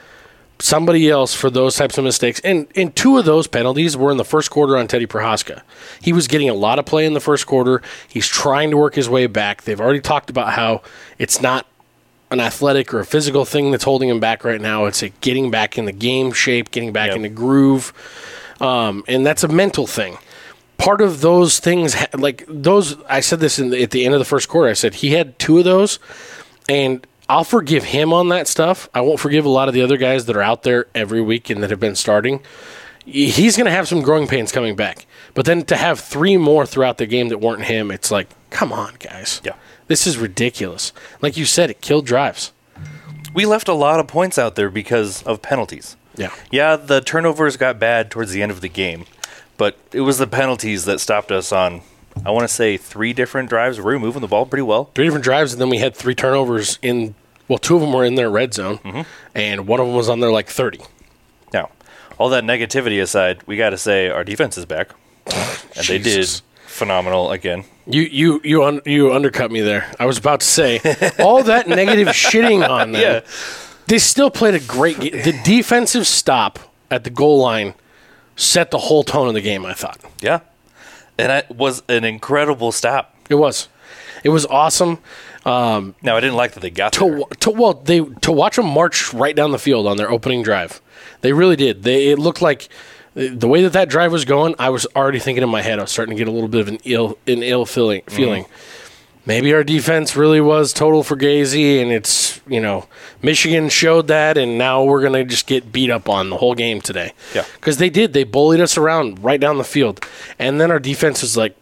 somebody 0.61 1.09
else 1.09 1.35
for 1.35 1.51
those 1.51 1.77
types 1.77 1.99
of 1.99 2.05
mistakes, 2.05 2.41
and 2.41 2.67
and 2.75 2.95
two 2.97 3.19
of 3.19 3.25
those 3.25 3.47
penalties 3.47 3.97
were 3.97 4.11
in 4.11 4.17
the 4.17 4.25
first 4.25 4.51
quarter 4.51 4.77
on 4.77 4.89
Teddy 4.89 5.07
Prochazka. 5.07 5.63
He 6.01 6.13
was 6.13 6.27
getting 6.29 6.49
a 6.49 6.55
lot 6.55 6.79
of 6.79 6.85
play 6.87 7.05
in 7.07 7.15
the 7.15 7.21
first 7.21 7.47
quarter. 7.47 7.83
He's 8.09 8.27
trying 8.27 8.71
to 8.71 8.77
work 8.77 8.95
his 8.95 9.09
way 9.09 9.27
back. 9.27 9.63
They've 9.63 9.81
already 9.81 10.01
talked 10.01 10.31
about 10.31 10.53
how 10.53 10.83
it's 11.19 11.41
not 11.41 11.67
an 12.31 12.41
athletic 12.41 12.93
or 12.93 13.01
a 13.01 13.07
physical 13.07 13.45
thing 13.45 13.71
that's 13.71 13.85
holding 13.85 14.09
him 14.09 14.21
back 14.21 14.45
right 14.45 14.61
now. 14.61 14.85
It's 14.85 15.03
a 15.03 15.09
getting 15.09 15.51
back 15.51 15.79
in 15.79 15.87
the 15.87 15.93
game 15.93 16.33
shape, 16.33 16.71
getting 16.71 16.93
back 16.93 17.09
Yep. 17.09 17.17
in 17.17 17.23
the 17.23 17.29
groove, 17.31 17.93
um, 18.61 19.05
and 19.09 19.25
that's 19.25 19.45
a 19.45 19.49
mental 19.49 19.87
thing. 19.87 20.19
Part 20.77 21.01
of 21.01 21.23
those 21.23 21.59
things, 21.59 21.97
like 22.15 22.45
those, 22.49 22.97
I 23.09 23.21
said 23.21 23.41
this 23.41 23.59
in 23.59 23.71
the, 23.71 23.83
at 23.83 23.91
the 23.91 24.05
end 24.05 24.15
of 24.15 24.19
the 24.21 24.25
first 24.25 24.49
quarter. 24.49 24.69
I 24.69 24.75
said 24.75 24.95
he 24.97 25.11
had 25.11 25.39
two 25.39 25.59
of 25.59 25.65
those, 25.65 25.99
and 26.69 27.05
I'll 27.29 27.45
forgive 27.45 27.85
him 27.85 28.13
on 28.13 28.29
that 28.31 28.49
stuff. 28.49 28.89
I 28.95 29.03
won't 29.03 29.21
forgive 29.21 29.45
a 29.45 29.51
lot 29.51 29.69
of 29.69 29.75
the 29.75 29.83
other 29.83 29.97
guys 29.99 30.27
that 30.27 30.37
are 30.37 30.43
out 30.43 30.63
there 30.63 30.87
every 30.95 31.21
week 31.21 31.51
and 31.51 31.63
that 31.63 31.71
have 31.71 31.81
been 31.81 31.95
starting. 31.95 32.41
He's 33.05 33.57
going 33.57 33.67
to 33.67 33.71
have 33.71 33.89
some 33.89 34.03
growing 34.03 34.27
pains 34.27 34.53
coming 34.53 34.77
back. 34.77 35.07
But 35.35 35.45
then 35.45 35.65
to 35.67 35.77
have 35.77 36.01
three 36.01 36.37
more 36.37 36.67
throughout 36.67 36.99
the 36.99 37.07
game 37.07 37.29
that 37.29 37.39
weren't 37.39 37.65
him, 37.65 37.91
it's 37.91 38.11
like, 38.11 38.29
come 38.51 38.73
on, 38.73 38.95
guys. 38.99 39.41
Yeah. 39.45 39.55
This 39.87 40.07
is 40.07 40.19
ridiculous. 40.19 40.93
Like 41.23 41.37
you 41.37 41.45
said, 41.45 41.71
it 41.71 41.81
killed 41.81 42.07
drives. 42.07 42.53
We 43.35 43.47
left 43.47 43.69
a 43.69 43.75
lot 43.75 44.01
of 44.01 44.07
points 44.07 44.39
out 44.39 44.55
there 44.57 44.71
because 44.71 45.23
of 45.25 45.43
penalties. 45.43 45.97
Yeah. 46.17 46.35
Yeah, 46.51 46.77
the 46.77 47.01
turnovers 47.01 47.57
got 47.57 47.79
bad 47.79 48.11
towards 48.11 48.33
the 48.33 48.43
end 48.43 48.51
of 48.51 48.61
the 48.61 48.69
game, 48.69 49.05
but 49.57 49.79
it 49.93 50.01
was 50.01 50.19
the 50.19 50.27
penalties 50.27 50.85
that 50.87 50.99
stopped 50.99 51.31
us 51.31 51.53
on 51.53 51.83
I 52.29 52.31
want 52.31 52.47
to 52.47 52.55
say 52.55 52.77
three 52.77 53.15
different 53.15 53.49
drives. 53.49 53.79
We 53.79 53.85
were 53.85 53.99
moving 53.99 54.21
the 54.21 54.29
ball 54.29 54.45
pretty 54.45 54.63
well. 54.63 54.91
Three 54.95 55.07
different 55.07 55.25
drives, 55.25 55.55
and 55.55 55.63
then 55.63 55.71
we 55.71 55.79
had 55.79 55.97
three 55.97 56.15
turnovers 56.15 56.79
in, 56.83 57.15
well, 57.49 57.57
two 57.57 57.75
of 57.75 57.81
them 57.81 57.91
were 57.91 58.05
in 58.05 58.17
their 58.17 58.29
red 58.29 58.53
zone, 58.53 58.77
mm-hmm. 58.79 59.01
and 59.35 59.67
one 59.67 59.81
of 59.81 59.87
them 59.87 59.97
was 59.97 60.11
on 60.11 60.21
their 60.21 60.31
like 60.31 60.47
30. 60.47 60.81
Now, 61.55 61.71
all 62.19 62.29
that 62.29 62.45
negativity 62.45 63.01
aside, 63.01 63.43
we 63.47 63.57
got 63.57 63.71
to 63.71 63.79
say 63.79 64.11
our 64.11 64.25
defense 64.25 64.59
is 64.59 64.67
back, 64.67 64.91
and 65.27 65.87
they 65.87 65.97
did 65.97 66.29
phenomenal 66.67 67.31
again. 67.31 67.65
You 67.87 68.03
you 68.03 68.43
you 68.45 68.63
un, 68.63 68.83
you 68.85 69.15
undercut 69.15 69.51
me 69.51 69.63
there. 69.63 69.91
I 69.99 70.05
was 70.05 70.19
about 70.19 70.41
to 70.41 70.47
say 70.47 70.81
all 71.19 71.43
that 71.45 71.67
negative 71.81 72.09
shitting 72.09 72.69
on 72.69 72.93
them. 72.93 73.01
Yeah. 73.01 73.21
They 73.87 73.99
still 73.99 74.31
played 74.31 74.55
a 74.55 74.61
great 74.61 75.01
game. 75.01 75.13
The 75.13 75.41
defensive 75.45 76.07
stop 76.07 76.59
at 76.91 77.05
the 77.05 77.11
goal 77.11 77.41
line 77.41 77.73
set 78.37 78.71
the 78.71 78.79
whole 78.79 79.03
tone 79.03 79.29
of 79.29 79.35
the 79.35 79.41
game, 79.41 79.65
I 79.65 79.73
thought. 79.73 79.99
Yeah, 80.21 80.41
and 81.19 81.33
it 81.33 81.55
was 81.55 81.83
an 81.89 82.05
incredible 82.05 82.73
stop. 82.73 83.15
It 83.29 83.35
was. 83.35 83.69
It 84.25 84.31
was 84.31 84.47
awesome. 84.47 84.99
Um, 85.45 85.95
Now 86.03 86.17
I 86.17 86.21
didn't 86.21 86.37
like 86.37 86.53
that 86.53 86.61
they 86.61 86.71
got 86.71 86.93
to, 86.95 87.05
there. 87.09 87.19
to 87.41 87.51
well 87.51 87.75
they 87.75 88.01
to 88.01 88.33
watch 88.33 88.57
them 88.57 88.67
march 88.67 89.13
right 89.15 89.35
down 89.35 89.51
the 89.53 89.59
field 89.59 89.87
on 89.87 89.97
their 89.97 90.11
opening 90.11 90.43
drive. 90.43 90.81
They 91.21 91.33
really 91.33 91.57
did. 91.57 91.83
They 91.85 92.09
it 92.09 92.19
looked 92.19 92.43
like 92.43 92.69
the 93.15 93.49
way 93.49 93.63
that 93.63 93.73
that 93.73 93.89
drive 93.89 94.13
was 94.13 94.25
going. 94.25 94.55
I 94.59 94.71
was 94.71 94.87
already 94.95 95.19
thinking 95.19 95.43
in 95.43 95.49
my 95.49 95.63
head. 95.63 95.79
I 95.79 95.83
was 95.83 95.91
starting 95.91 96.17
to 96.17 96.19
get 96.19 96.29
a 96.29 96.33
little 96.33 96.49
bit 96.49 96.61
of 96.61 96.69
an 96.69 96.79
ill 96.85 97.19
an 97.27 97.43
ill 97.43 97.65
feeling 97.65 98.03
feeling. 98.09 98.47
Maybe 99.29 99.53
our 99.53 99.63
defense 99.63 100.17
really 100.17 100.41
was 100.41 100.73
total 100.73 101.03
for 101.03 101.15
Gazy, 101.15 101.83
and 101.83 101.93
it's 101.93 102.41
you 102.47 102.63
know 102.63 102.87
Michigan 103.21 103.69
showed 103.69 104.09
that, 104.09 104.39
and 104.39 104.57
now 104.57 104.83
we're 104.85 105.03
gonna 105.03 105.23
just 105.23 105.47
get 105.47 105.71
beat 105.71 105.91
up 105.91 106.09
on 106.09 106.31
the 106.31 106.39
whole 106.39 106.55
game 106.55 106.81
today. 106.81 107.13
Yeah. 107.35 107.45
because 107.57 107.77
they 107.77 107.91
did. 107.91 108.15
They 108.15 108.25
bullied 108.25 108.61
us 108.61 108.79
around 108.79 109.23
right 109.23 109.39
down 109.39 109.59
the 109.59 109.65
field, 109.65 110.03
and 110.39 110.59
then 110.59 110.71
our 110.71 110.81
defense 110.81 111.21
was 111.21 111.37
like, 111.37 111.55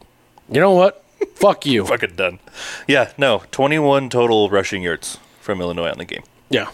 you 0.49 0.61
know 0.61 0.71
what? 0.71 1.05
Fuck 1.35 1.67
you. 1.67 1.85
Fucking 1.85 2.15
done. 2.15 2.39
Yeah, 2.87 3.11
no, 3.19 3.43
21 3.51 4.11
total 4.11 4.49
rushing 4.49 4.83
yards 4.83 5.19
from 5.41 5.61
Illinois 5.61 5.91
on 5.91 5.99
the 5.99 6.05
game. 6.05 6.23
Yeah. 6.49 6.71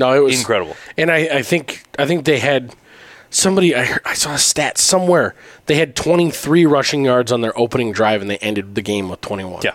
No, 0.00 0.12
it 0.14 0.18
was 0.18 0.36
Incredible. 0.36 0.76
And 0.98 1.12
I, 1.12 1.18
I 1.38 1.42
think 1.42 1.84
I 1.96 2.06
think 2.06 2.24
they 2.24 2.40
had 2.40 2.74
somebody 3.30 3.72
I 3.72 3.84
heard, 3.84 4.02
I 4.04 4.14
saw 4.14 4.34
a 4.34 4.38
stat 4.38 4.78
somewhere. 4.78 5.36
They 5.66 5.76
had 5.76 5.94
23 5.94 6.66
rushing 6.66 7.04
yards 7.04 7.30
on 7.30 7.40
their 7.40 7.56
opening 7.56 7.92
drive 7.92 8.20
and 8.20 8.28
they 8.28 8.38
ended 8.38 8.74
the 8.74 8.82
game 8.82 9.08
with 9.08 9.20
21. 9.20 9.62
Yeah. 9.62 9.74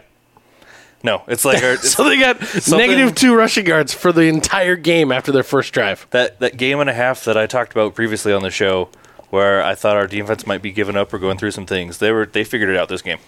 No, 1.04 1.24
it's 1.28 1.46
like 1.46 1.64
our, 1.64 1.78
So 1.78 2.04
they 2.04 2.18
got 2.20 2.40
negative 2.70 3.16
2 3.16 3.34
rushing 3.36 3.66
yards 3.66 3.94
for 3.94 4.12
the 4.12 4.24
entire 4.24 4.76
game 4.76 5.12
after 5.12 5.32
their 5.32 5.44
first 5.44 5.74
drive. 5.74 6.06
that 6.12 6.40
that 6.40 6.58
game 6.58 6.80
and 6.80 6.90
a 6.90 6.94
half 6.94 7.24
that 7.26 7.38
I 7.38 7.48
talked 7.48 7.72
about 7.72 7.96
previously 7.96 8.34
on 8.34 8.42
the 8.44 8.52
show, 8.52 8.90
where 9.30 9.64
I 9.64 9.76
thought 9.76 9.96
our 9.96 10.08
defense 10.08 10.46
might 10.46 10.62
be 10.62 10.72
giving 10.72 10.98
up 10.98 11.14
or 11.14 11.20
going 11.20 11.38
through 11.38 11.52
some 11.52 11.66
things. 11.66 12.00
They 12.00 12.12
were 12.12 12.26
they 12.26 12.44
figured 12.44 12.70
it 12.70 12.76
out 12.78 12.90
this 12.90 13.02
game. 13.02 13.20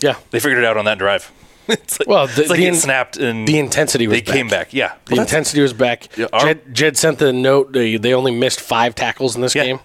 Yeah. 0.00 0.14
They 0.30 0.40
figured 0.40 0.58
it 0.58 0.64
out 0.64 0.76
on 0.76 0.84
that 0.86 0.96
drive. 0.98 1.30
it's 1.68 1.98
like, 2.00 2.08
Well, 2.08 2.26
the- 2.28 2.40
it's 2.42 2.50
like 2.50 2.60
the 2.60 2.66
it 2.66 2.74
snapped 2.76 3.18
and 3.18 3.46
The 3.46 3.58
intensity 3.58 4.06
was 4.06 4.16
they 4.16 4.22
came 4.22 4.48
back. 4.48 4.72
Yeah, 4.72 4.94
The 5.06 5.16
Well, 5.16 5.22
intensity 5.22 5.60
was 5.60 5.72
back. 5.74 6.16
Yeah, 6.16 6.26
our- 6.32 6.40
Jed, 6.40 6.74
Jed 6.74 6.96
sent 6.96 7.18
the 7.18 7.32
note 7.32 7.72
they, 7.72 7.96
they 7.98 8.14
only 8.14 8.32
missed 8.32 8.60
5 8.60 8.94
tackles 8.94 9.34
in 9.36 9.42
this 9.42 9.54
Yeah. 9.54 9.64
game. 9.64 9.80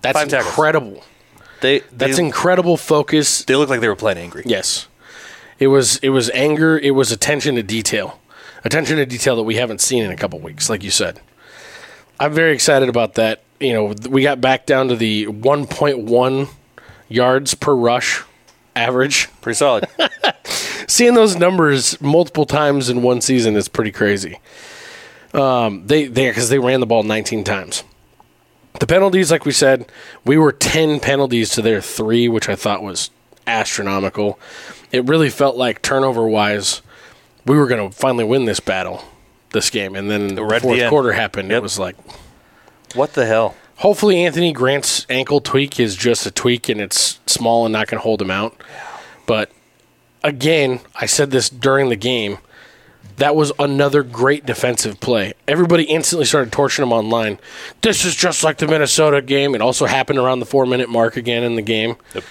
That's 0.00 0.16
Five 0.18 0.28
tackles. 0.28 0.48
incredible. 0.52 1.04
They 1.60 1.80
That's 1.92 2.18
incredible 2.18 2.76
focus. 2.76 3.42
they 3.44 3.56
look 3.56 3.68
like 3.68 3.80
they 3.80 3.88
were 3.88 3.96
playing 3.96 4.16
angry. 4.18 4.44
Yes. 4.46 4.86
It 5.58 5.68
was 5.68 5.98
it 5.98 6.10
was 6.10 6.30
anger, 6.30 6.78
it 6.78 6.92
was 6.92 7.12
attention 7.12 7.54
to 7.56 7.62
detail. 7.62 8.20
Attention 8.64 8.96
to 8.96 9.06
detail 9.06 9.36
that 9.36 9.44
we 9.44 9.56
haven't 9.56 9.80
seen 9.80 10.04
in 10.04 10.10
a 10.10 10.16
couple 10.16 10.38
weeks, 10.40 10.68
like 10.68 10.82
you 10.82 10.90
said. 10.90 11.20
I'm 12.20 12.32
very 12.32 12.52
excited 12.52 12.88
about 12.88 13.14
that. 13.14 13.42
You 13.60 13.72
know, 13.72 13.94
we 14.08 14.22
got 14.22 14.40
back 14.40 14.66
down 14.66 14.88
to 14.88 14.96
the 14.96 15.26
1.1 15.26 16.48
yards 17.08 17.54
per 17.54 17.74
rush 17.74 18.22
average. 18.74 19.28
Pretty 19.40 19.56
solid. 19.56 19.88
Seeing 20.86 21.14
those 21.14 21.36
numbers 21.36 22.00
multiple 22.00 22.46
times 22.46 22.88
in 22.88 23.02
one 23.02 23.20
season 23.20 23.56
is 23.56 23.68
pretty 23.68 23.92
crazy. 23.92 24.40
Um, 25.34 25.86
they 25.86 26.06
they 26.06 26.30
because 26.30 26.48
they 26.48 26.58
ran 26.58 26.80
the 26.80 26.86
ball 26.86 27.02
19 27.02 27.44
times. 27.44 27.84
The 28.80 28.86
penalties, 28.86 29.30
like 29.30 29.44
we 29.44 29.52
said, 29.52 29.90
we 30.24 30.38
were 30.38 30.52
10 30.52 31.00
penalties 31.00 31.50
to 31.50 31.62
their 31.62 31.80
three, 31.80 32.28
which 32.28 32.48
I 32.48 32.54
thought 32.54 32.82
was 32.82 33.10
astronomical. 33.46 34.38
It 34.92 35.04
really 35.06 35.30
felt 35.30 35.56
like 35.56 35.82
turnover 35.82 36.26
wise, 36.26 36.82
we 37.44 37.56
were 37.56 37.66
going 37.66 37.90
to 37.90 37.96
finally 37.96 38.24
win 38.24 38.44
this 38.44 38.60
battle, 38.60 39.04
this 39.50 39.70
game. 39.70 39.94
And 39.94 40.10
then 40.10 40.34
the 40.34 40.42
Right 40.42 40.56
at 40.56 40.62
the 40.62 40.68
fourth 40.68 40.88
quarter 40.88 41.12
happened. 41.12 41.52
It 41.52 41.62
was 41.62 41.78
like, 41.78 41.96
what 42.94 43.12
the 43.12 43.26
hell? 43.26 43.54
hopefully 43.78 44.24
Anthony 44.24 44.52
Grant's 44.52 45.06
ankle 45.08 45.40
tweak 45.40 45.80
is 45.80 45.96
just 45.96 46.26
a 46.26 46.30
tweak 46.30 46.68
and 46.68 46.80
it's 46.80 47.20
small 47.26 47.64
and 47.64 47.72
not 47.72 47.86
going 47.86 47.98
to 47.98 48.02
hold 48.02 48.20
him 48.20 48.30
out. 48.30 48.60
But 49.26 49.50
again, 50.22 50.80
I 50.94 51.06
said 51.06 51.30
this 51.30 51.48
during 51.48 51.88
the 51.88 51.96
game. 51.96 52.38
That 53.16 53.34
was 53.34 53.50
another 53.58 54.04
great 54.04 54.46
defensive 54.46 55.00
play. 55.00 55.32
Everybody 55.48 55.84
instantly 55.84 56.24
started 56.24 56.52
torching 56.52 56.84
him 56.84 56.92
online. 56.92 57.40
This 57.80 58.04
is 58.04 58.14
just 58.14 58.44
like 58.44 58.58
the 58.58 58.68
Minnesota 58.68 59.20
game. 59.20 59.56
It 59.56 59.60
also 59.60 59.86
happened 59.86 60.20
around 60.20 60.38
the 60.38 60.46
four 60.46 60.66
minute 60.66 60.88
mark 60.88 61.16
again 61.16 61.42
in 61.42 61.56
the 61.56 61.62
game. 61.62 61.96
Yep. 62.14 62.24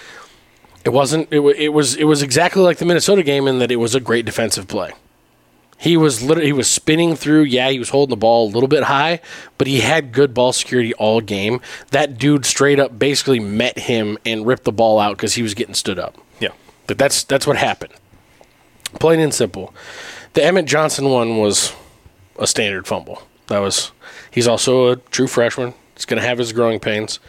It 0.88 0.94
wasn't. 0.94 1.28
It, 1.30 1.40
wa- 1.40 1.52
it 1.54 1.68
was. 1.74 1.96
It 1.96 2.04
was 2.04 2.22
exactly 2.22 2.62
like 2.62 2.78
the 2.78 2.86
Minnesota 2.86 3.22
game 3.22 3.46
in 3.46 3.58
that 3.58 3.70
it 3.70 3.76
was 3.76 3.94
a 3.94 4.00
great 4.00 4.24
defensive 4.24 4.66
play. 4.66 4.92
He 5.76 5.98
was 5.98 6.22
literally 6.22 6.46
he 6.46 6.52
was 6.54 6.66
spinning 6.66 7.14
through. 7.14 7.42
Yeah, 7.42 7.68
he 7.68 7.78
was 7.78 7.90
holding 7.90 8.08
the 8.08 8.16
ball 8.16 8.48
a 8.48 8.50
little 8.50 8.70
bit 8.70 8.84
high, 8.84 9.20
but 9.58 9.66
he 9.66 9.80
had 9.80 10.12
good 10.12 10.32
ball 10.32 10.54
security 10.54 10.94
all 10.94 11.20
game. 11.20 11.60
That 11.90 12.16
dude 12.16 12.46
straight 12.46 12.80
up 12.80 12.98
basically 12.98 13.38
met 13.38 13.80
him 13.80 14.16
and 14.24 14.46
ripped 14.46 14.64
the 14.64 14.72
ball 14.72 14.98
out 14.98 15.18
because 15.18 15.34
he 15.34 15.42
was 15.42 15.52
getting 15.52 15.74
stood 15.74 15.98
up. 15.98 16.16
Yeah. 16.40 16.52
But 16.86 16.96
that's 16.96 17.22
that's 17.22 17.46
what 17.46 17.58
happened. 17.58 17.92
Plain 18.98 19.20
and 19.20 19.34
simple. 19.34 19.74
The 20.32 20.42
Emmett 20.42 20.64
Johnson 20.64 21.10
one 21.10 21.36
was 21.36 21.74
a 22.38 22.46
standard 22.46 22.86
fumble. 22.86 23.20
That 23.48 23.58
was. 23.58 23.92
He's 24.30 24.48
also 24.48 24.92
a 24.92 24.96
true 24.96 25.26
freshman. 25.26 25.74
He's 25.94 26.06
going 26.06 26.18
to 26.18 26.26
have 26.26 26.38
his 26.38 26.54
growing 26.54 26.80
pains. 26.80 27.20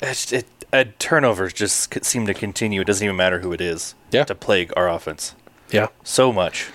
It's, 0.00 0.32
it, 0.32 0.46
uh, 0.80 0.84
turnovers 0.98 1.52
just 1.52 1.92
c- 1.94 2.00
seem 2.02 2.26
to 2.26 2.34
continue. 2.34 2.80
It 2.80 2.84
doesn't 2.86 3.04
even 3.04 3.16
matter 3.16 3.40
who 3.40 3.52
it 3.52 3.60
is. 3.60 3.94
Yeah. 4.10 4.24
To 4.24 4.34
plague 4.34 4.72
our 4.76 4.88
offense 4.88 5.34
Yeah. 5.70 5.88
so 6.02 6.32
much. 6.32 6.70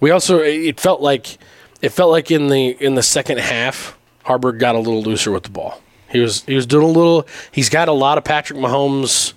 We 0.00 0.10
also 0.10 0.40
it 0.40 0.78
felt 0.78 1.00
like 1.00 1.38
it 1.82 1.90
felt 1.90 2.10
like 2.10 2.30
in 2.30 2.48
the 2.48 2.70
in 2.84 2.94
the 2.94 3.02
second 3.02 3.38
half, 3.38 3.96
Haarberg 4.26 4.58
got 4.58 4.74
a 4.74 4.78
little 4.78 5.02
looser 5.02 5.30
with 5.32 5.44
the 5.44 5.50
ball. 5.50 5.80
He 6.10 6.20
was 6.20 6.42
he 6.44 6.54
was 6.54 6.66
doing 6.66 6.84
a 6.84 6.88
little. 6.88 7.26
He's 7.50 7.68
got 7.70 7.88
a 7.88 7.92
lot 7.92 8.18
of 8.18 8.24
Patrick 8.24 8.58
Mahomes. 8.58 9.32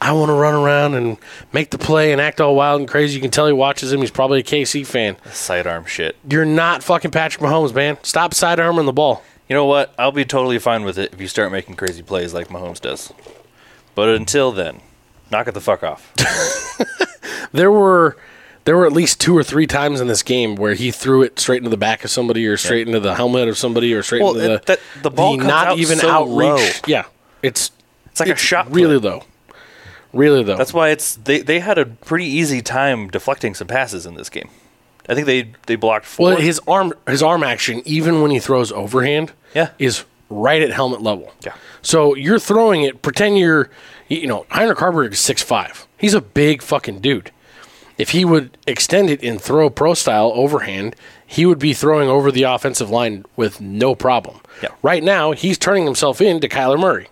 I 0.00 0.12
want 0.12 0.28
to 0.28 0.34
run 0.34 0.54
around 0.54 0.94
and 0.94 1.16
make 1.52 1.70
the 1.70 1.78
play 1.78 2.12
and 2.12 2.20
act 2.20 2.40
all 2.40 2.54
wild 2.54 2.80
and 2.80 2.88
crazy. 2.88 3.14
You 3.16 3.22
can 3.22 3.30
tell 3.30 3.46
he 3.46 3.52
watches 3.54 3.92
him. 3.92 4.00
He's 4.00 4.10
probably 4.10 4.40
a 4.40 4.42
KC 4.42 4.86
fan. 4.86 5.16
Sidearm 5.32 5.86
shit. 5.86 6.16
You're 6.28 6.44
not 6.44 6.82
fucking 6.82 7.10
Patrick 7.12 7.42
Mahomes, 7.42 7.74
man. 7.74 7.96
Stop 8.02 8.32
sidearming 8.32 8.84
the 8.84 8.92
ball. 8.92 9.22
You 9.48 9.54
know 9.54 9.64
what? 9.64 9.94
I'll 9.98 10.12
be 10.12 10.24
totally 10.26 10.58
fine 10.58 10.84
with 10.84 10.98
it 10.98 11.12
if 11.14 11.20
you 11.20 11.28
start 11.28 11.50
making 11.50 11.76
crazy 11.76 12.02
plays 12.02 12.34
like 12.34 12.48
Mahomes 12.48 12.80
does. 12.80 13.12
But 13.96 14.10
until 14.10 14.52
then, 14.52 14.80
knock 15.32 15.48
it 15.48 15.54
the 15.54 15.60
fuck 15.60 15.82
off. 15.82 16.12
There 17.52 17.70
were 17.70 18.16
there 18.64 18.76
were 18.76 18.84
at 18.86 18.92
least 18.92 19.20
two 19.20 19.36
or 19.36 19.42
three 19.44 19.66
times 19.66 20.00
in 20.00 20.08
this 20.08 20.22
game 20.24 20.56
where 20.56 20.74
he 20.74 20.90
threw 20.90 21.22
it 21.22 21.38
straight 21.38 21.58
into 21.58 21.70
the 21.70 21.76
back 21.76 22.04
of 22.04 22.10
somebody 22.10 22.44
or 22.46 22.56
straight 22.56 22.86
into 22.86 22.98
the 23.00 23.14
helmet 23.14 23.48
of 23.48 23.56
somebody 23.56 23.94
or 23.94 24.02
straight 24.02 24.20
Well, 24.22 24.34
into 24.36 24.48
the 24.48 24.62
that- 24.66 24.80
the 25.02 25.10
ball 25.10 25.36
comes 25.36 25.48
not 25.48 25.66
out 25.68 25.78
even 25.78 25.98
so 25.98 26.10
outreach. 26.10 26.36
low. 26.36 26.68
Yeah, 26.86 27.04
it's 27.42 27.70
It's 28.10 28.20
like 28.20 28.28
a 28.30 28.36
shot. 28.36 28.70
really 28.74 28.96
put. 29.00 29.04
low. 29.08 29.22
Really 30.12 30.42
though. 30.42 30.56
That's 30.56 30.74
why 30.74 30.90
it's 30.90 31.14
they, 31.16 31.40
they 31.40 31.60
had 31.60 31.78
a 31.78 31.86
pretty 31.86 32.26
easy 32.26 32.60
time 32.60 33.08
deflecting 33.08 33.54
some 33.54 33.68
passes 33.68 34.04
in 34.06 34.14
this 34.16 34.28
game. 34.28 34.50
I 35.08 35.14
think 35.14 35.26
they 35.26 35.52
they 35.66 35.76
blocked 35.76 36.04
four. 36.04 36.30
well, 36.30 36.36
his 36.36 36.60
arm 36.66 36.92
his 37.06 37.22
arm 37.22 37.44
action, 37.44 37.80
even 37.86 38.20
when 38.20 38.32
he 38.32 38.40
throws 38.40 38.72
overhand, 38.72 39.32
Yeah. 39.54 39.70
is 39.78 40.04
right 40.28 40.62
at 40.62 40.70
helmet 40.70 41.02
level. 41.02 41.32
Yeah. 41.44 41.54
So 41.82 42.14
you're 42.14 42.38
throwing 42.38 42.82
it. 42.82 43.02
Pretend 43.02 43.38
you're, 43.38 43.70
you 44.08 44.26
know, 44.26 44.46
Heinrich 44.50 44.78
Haarberg 44.78 45.12
is 45.12 45.20
six 45.20 45.42
five. 45.42 45.86
He's 45.98 46.14
a 46.14 46.20
big 46.20 46.62
fucking 46.62 47.00
dude. 47.00 47.30
If 47.98 48.10
he 48.10 48.24
would 48.24 48.58
extend 48.66 49.08
it 49.08 49.22
and 49.22 49.40
throw 49.40 49.70
pro 49.70 49.94
style 49.94 50.30
overhand, 50.34 50.94
he 51.26 51.46
would 51.46 51.58
be 51.58 51.72
throwing 51.72 52.08
over 52.08 52.30
the 52.30 52.42
offensive 52.42 52.90
line 52.90 53.24
with 53.36 53.60
no 53.60 53.94
problem. 53.94 54.40
Yeah. 54.62 54.68
Right 54.82 55.02
now, 55.02 55.32
he's 55.32 55.56
turning 55.56 55.84
himself 55.86 56.20
into 56.20 56.46
Kyler 56.48 56.78
Murray. 56.78 57.08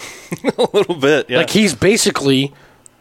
a 0.58 0.68
little 0.72 0.94
bit. 0.94 1.28
Yeah. 1.28 1.38
Like 1.38 1.50
he's 1.50 1.74
basically 1.74 2.52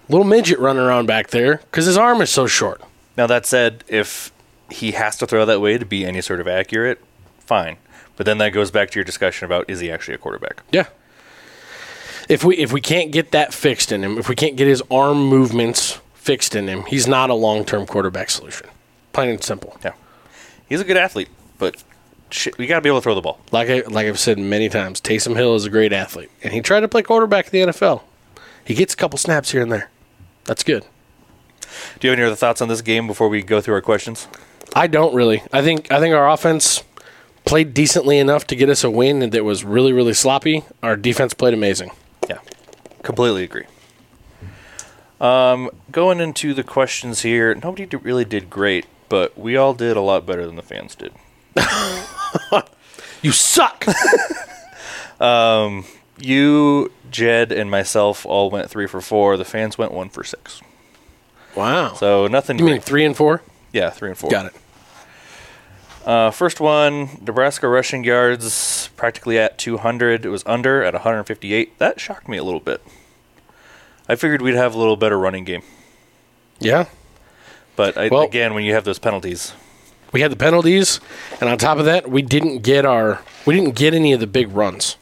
little 0.10 0.26
midget 0.26 0.60
running 0.60 0.84
around 0.84 1.06
back 1.06 1.28
there 1.30 1.58
because 1.58 1.86
his 1.86 1.98
arm 1.98 2.22
is 2.22 2.30
so 2.30 2.48
short. 2.48 2.82
now 3.16 3.28
that 3.28 3.46
said, 3.46 3.84
if 3.88 4.32
he 4.70 4.92
has 4.92 5.18
to 5.18 5.26
throw 5.28 5.46
that 5.46 5.62
way 5.62 5.78
to 5.78 5.86
be 5.86 6.06
any 6.06 6.22
sort 6.22 6.42
of 6.42 6.48
accurate, 6.48 7.00
fine. 7.40 7.78
But 8.18 8.26
then 8.26 8.38
that 8.40 8.50
goes 8.50 8.72
back 8.72 8.92
to 8.92 9.00
your 9.00 9.04
discussion 9.04 9.46
about 9.46 9.70
is 9.70 9.80
he 9.80 9.92
actually 9.92 10.16
a 10.16 10.18
quarterback? 10.18 10.64
Yeah. 10.72 10.88
If 12.30 12.44
we 12.44 12.58
if 12.58 12.72
we 12.72 12.82
can't 12.82 13.12
get 13.12 13.32
that 13.32 13.54
fixed 13.54 13.92
in 13.92 14.04
him, 14.04 14.18
if 14.18 14.30
we 14.30 14.36
can't 14.36 14.56
get 14.56 14.68
his 14.68 14.84
arm 14.92 15.28
movements 15.28 16.00
fixed 16.14 16.56
in 16.56 16.68
him, 16.68 16.84
he's 16.84 17.08
not 17.08 17.30
a 17.30 17.34
long 17.34 17.66
term 17.66 17.86
quarterback 17.88 18.30
solution. 18.30 18.68
Plain 19.14 19.30
and 19.30 19.44
simple. 19.44 19.78
Yeah. 19.84 19.94
He's 20.70 20.80
a 20.80 20.86
good 20.86 20.98
athlete, 20.98 21.30
but 21.58 21.84
shit, 22.30 22.58
we 22.58 22.68
got 22.68 22.76
to 22.76 22.82
be 22.82 22.90
able 22.90 23.00
to 23.00 23.04
throw 23.04 23.16
the 23.16 23.22
ball. 23.22 23.40
Like 23.52 23.70
I 23.70 23.82
like 23.88 24.08
I've 24.08 24.20
said 24.20 24.38
many 24.38 24.70
times, 24.70 25.02
Taysom 25.02 25.36
Hill 25.36 25.56
is 25.56 25.66
a 25.66 25.70
great 25.70 25.92
athlete, 25.94 26.30
and 26.44 26.54
he 26.54 26.62
tried 26.62 26.82
to 26.82 26.88
play 26.88 27.02
quarterback 27.02 27.54
in 27.54 27.68
the 27.68 27.74
NFL. 27.74 28.02
He 28.64 28.76
gets 28.76 28.94
a 28.94 28.98
couple 28.98 29.18
snaps 29.18 29.52
here 29.52 29.62
and 29.62 29.72
there. 29.72 29.90
That's 30.46 30.64
good. 30.64 30.86
Do 32.00 32.08
you 32.08 32.12
have 32.12 32.20
any 32.20 32.26
other 32.26 32.36
thoughts 32.36 32.62
on 32.62 32.68
this 32.68 32.82
game 32.82 33.08
before 33.08 33.30
we 33.30 33.42
go 33.42 33.62
through 33.62 33.76
our 33.76 33.82
questions? 33.82 34.28
I 34.76 34.88
don't 34.88 35.14
really. 35.14 35.44
I 35.52 35.62
think 35.62 35.92
I 35.92 36.00
think 36.00 36.16
our 36.16 36.30
offense 36.30 36.84
played 37.46 37.74
decently 37.74 38.18
enough 38.18 38.46
to 38.48 38.56
get 38.56 38.70
us 38.70 38.84
a 38.84 38.90
win 38.90 39.30
that 39.30 39.44
was 39.44 39.64
really 39.64 39.94
really 39.94 40.14
sloppy. 40.14 40.64
Our 40.82 40.96
defense 40.96 41.34
played 41.34 41.54
amazing. 41.54 41.92
Yeah, 42.30 42.40
completely 43.04 43.44
agree. 43.44 43.66
Um, 45.20 45.70
going 45.92 46.20
into 46.20 46.54
the 46.54 46.64
questions 46.64 47.22
here, 47.22 47.54
nobody 47.54 47.86
did, 47.86 48.04
really 48.04 48.26
did 48.26 48.50
great, 48.50 48.88
but 49.08 49.38
we 49.38 49.56
all 49.56 49.74
did 49.76 49.96
a 49.96 50.02
lot 50.02 50.26
better 50.26 50.48
than 50.48 50.56
the 50.56 50.64
fans 50.64 50.96
did. 50.96 51.14
You 53.24 53.32
suck. 53.32 53.86
You, 56.24 56.92
Jed, 57.10 57.52
and 57.52 57.72
myself 57.72 58.26
all 58.28 58.52
went 58.52 58.70
three 58.70 58.86
for 58.88 59.02
four. 59.02 59.38
The 59.38 59.46
fans 59.46 59.76
went 59.78 59.92
one 59.92 60.10
for 60.10 60.24
six. 60.24 60.62
wow. 61.56 61.94
So 61.94 62.28
nothing. 62.28 62.60
you 62.60 62.66
mean 62.66 62.80
three 62.80 63.04
and 63.06 63.18
four? 63.18 63.42
yeah, 63.74 63.90
three 63.90 64.10
and 64.10 64.18
four. 64.18 64.30
Got 64.30 64.48
it. 64.48 64.54
Uh, 66.06 66.32
first 66.32 66.60
one, 66.60 67.10
Nebraska 67.22 67.68
rushing 67.68 68.04
yards 68.04 68.90
practically 68.98 69.38
at 69.38 69.58
200. 69.58 70.26
It 70.26 70.30
was 70.30 70.44
under 70.48 70.84
at 70.84 70.94
158. 70.94 71.78
That 71.78 72.00
shocked 72.00 72.28
me 72.28 72.38
a 72.38 72.44
little 72.44 72.60
bit. 72.60 72.82
I 74.10 74.16
figured 74.16 74.42
we'd 74.42 74.56
have 74.56 74.74
a 74.74 74.78
little 74.78 74.98
better 74.98 75.18
running 75.18 75.44
game, 75.46 75.62
Yeah. 76.60 76.86
but 77.76 77.98
I, 77.98 78.08
Well- 78.10 78.24
again, 78.24 78.54
when 78.54 78.64
you 78.64 78.74
have 78.74 78.84
those 78.84 79.00
penalties, 79.00 79.54
we 80.12 80.22
had 80.22 80.32
the 80.32 80.36
penalties, 80.36 81.00
and 81.40 81.50
on 81.50 81.58
top 81.58 81.78
of 81.78 81.86
that, 81.86 82.10
we 82.10 82.22
didn't 82.22 82.60
get 82.60 82.86
our 82.86 83.20
we 83.46 83.56
didn't 83.56 83.76
get 83.76 83.94
any 83.94 84.12
of 84.12 84.20
the 84.20 84.28
big 84.28 84.52
runs. 84.52 84.98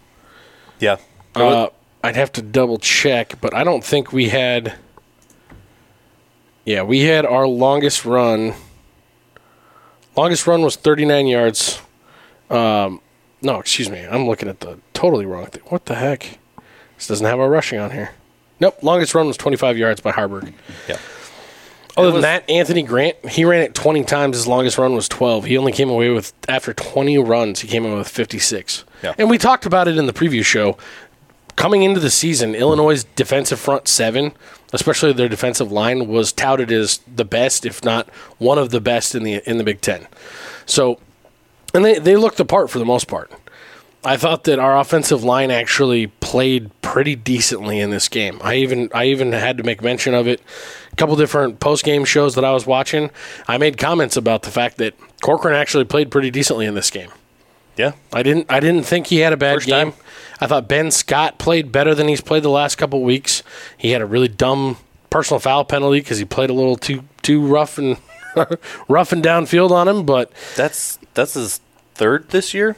yeah, 0.80 0.98
Uh, 1.36 1.70
I'd 2.04 2.16
have 2.16 2.32
to 2.34 2.42
double 2.42 2.78
check, 2.78 3.36
but 3.42 3.54
I 3.54 3.64
don't 3.64 3.84
think 3.84 4.12
we 4.14 4.30
had. 4.30 4.74
Yeah, 6.66 6.84
we 6.84 7.02
had 7.02 7.26
our 7.26 7.48
longest 7.48 8.06
run. 8.06 8.54
Longest 10.16 10.48
run 10.48 10.62
was 10.62 10.76
39 10.76 11.28
yards. 11.28 11.82
Um, 12.50 13.02
no, 13.42 13.60
excuse 13.60 13.90
me. 13.90 14.00
I'm 14.02 14.26
looking 14.28 14.50
at 14.50 14.60
the 14.60 14.80
totally 14.94 15.26
wrong 15.26 15.46
thing. 15.48 15.62
What 15.68 15.86
the 15.86 15.96
heck? 15.96 16.40
This 16.98 17.08
doesn't 17.08 17.26
have 17.26 17.40
our 17.40 17.50
rushing 17.50 17.80
on 17.80 17.92
here. 17.92 18.12
Nope. 18.60 18.80
Longest 18.84 19.16
run 19.16 19.28
was 19.28 19.38
25 19.38 19.78
yards 19.78 20.02
by 20.02 20.12
Haarberg. 20.12 20.54
yeah. 20.88 20.98
Other 21.96 22.08
was- 22.08 22.14
than 22.16 22.22
that, 22.24 22.50
Anthony 22.50 22.84
Grant, 22.84 23.18
he 23.30 23.46
ran 23.46 23.62
it 23.62 23.74
20 23.74 24.04
times. 24.04 24.36
His 24.38 24.48
longest 24.48 24.78
run 24.78 24.94
was 24.94 25.08
12. 25.08 25.46
He 25.46 25.58
only 25.58 25.72
came 25.72 25.90
away 25.90 26.10
with, 26.10 26.34
after 26.48 26.74
20 26.74 27.18
runs, 27.20 27.62
he 27.62 27.68
came 27.68 27.86
away 27.86 27.96
with 27.96 28.08
56. 28.08 28.84
Yeah. 29.04 29.14
And 29.18 29.30
we 29.30 29.38
talked 29.38 29.66
about 29.66 29.88
it 29.88 29.98
in 29.98 30.06
the 30.06 30.14
preview 30.14 30.44
show. 30.44 30.78
Coming 31.60 31.84
into 31.84 32.00
the 32.00 32.10
season, 32.10 32.56
Illinois' 32.56 33.04
defensive 33.18 33.60
front 33.60 33.90
seven, 33.90 34.32
especially 34.72 35.12
their 35.12 35.28
defensive 35.28 35.74
line, 35.74 36.08
was 36.08 36.32
touted 36.32 36.72
as 36.72 37.02
the 37.06 37.26
best, 37.26 37.66
if 37.66 37.84
not 37.84 38.08
one 38.38 38.58
of 38.58 38.70
the 38.70 38.80
best 38.80 39.14
in 39.14 39.24
the 39.24 39.42
in 39.46 39.58
the 39.58 39.66
Big 39.66 39.82
Ten. 39.82 40.08
So, 40.66 41.02
and 41.74 41.84
they, 41.84 42.00
they 42.00 42.16
looked 42.16 42.38
the 42.38 42.46
part 42.46 42.70
for 42.70 42.80
the 42.80 42.86
most 42.86 43.10
part. 43.10 43.30
I 44.06 44.16
thought 44.16 44.46
that 44.46 44.58
our 44.58 44.80
offensive 44.80 45.26
line 45.26 45.52
actually 45.52 46.08
played 46.08 46.72
pretty 46.82 47.18
decently 47.18 47.82
in 47.82 47.90
this 47.90 48.08
game. 48.08 48.40
I 48.42 48.56
even 48.56 48.90
I 48.94 49.08
even 49.08 49.34
had 49.34 49.58
to 49.58 49.64
make 49.64 49.82
mention 49.84 50.14
of 50.14 50.30
it. 50.30 50.42
A 50.94 50.96
couple 50.96 51.18
different 51.18 51.60
post 51.60 51.84
game 51.84 52.06
shows 52.06 52.36
that 52.36 52.46
I 52.46 52.54
was 52.54 52.66
watching. 52.66 53.12
I 53.50 53.58
made 53.58 53.78
comments 53.78 54.16
about 54.16 54.44
the 54.44 54.52
fact 54.52 54.78
that 54.78 54.94
Corcoran 55.22 55.56
actually 55.56 55.84
played 55.84 56.10
pretty 56.10 56.32
decently 56.32 56.66
in 56.66 56.76
this 56.76 56.90
game. 56.90 57.12
Yeah. 57.76 57.92
I 58.14 58.24
didn't 58.24 58.46
I 58.50 58.62
didn't 58.62 58.84
think 58.84 59.08
he 59.08 59.18
had 59.18 59.34
a 59.34 59.38
bad 59.38 59.56
First 59.56 59.68
game. 59.68 59.92
time. 59.92 60.02
I 60.42 60.48
thought 60.48 60.68
Ben 60.68 60.90
Scott 60.92 61.38
played 61.38 61.72
better 61.72 61.94
than 61.94 62.08
he's 62.08 62.22
played 62.22 62.44
the 62.44 62.50
last 62.50 62.76
couple 62.76 63.02
weeks. 63.02 63.44
He 63.78 63.92
had 63.92 64.02
a 64.02 64.06
really 64.06 64.28
dumb 64.30 64.78
personal 65.10 65.40
foul 65.40 65.66
penalty 65.66 66.00
because 66.00 66.18
he 66.18 66.26
played 66.26 66.50
a 66.50 66.54
little 66.54 66.76
too 66.78 67.04
too 67.22 67.46
rough 67.46 67.78
and 67.78 67.98
rough 68.88 69.12
and 69.12 69.24
downfield 69.24 69.72
on 69.72 69.88
him, 69.88 70.06
but 70.06 70.32
That's 70.56 70.98
that's 71.14 71.34
his 71.34 71.60
third 71.96 72.30
this 72.30 72.54
year. 72.54 72.76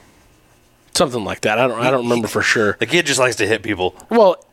something 0.93 1.23
like 1.23 1.41
that. 1.41 1.59
I 1.59 1.67
don't 1.67 1.79
I 1.79 1.91
don't 1.91 2.03
remember 2.03 2.27
for 2.27 2.41
sure. 2.41 2.77
The 2.79 2.85
kid 2.87 3.05
just 3.05 3.19
likes 3.19 3.35
to 3.37 3.47
hit 3.47 3.61
people. 3.63 3.95
Well, 4.09 4.43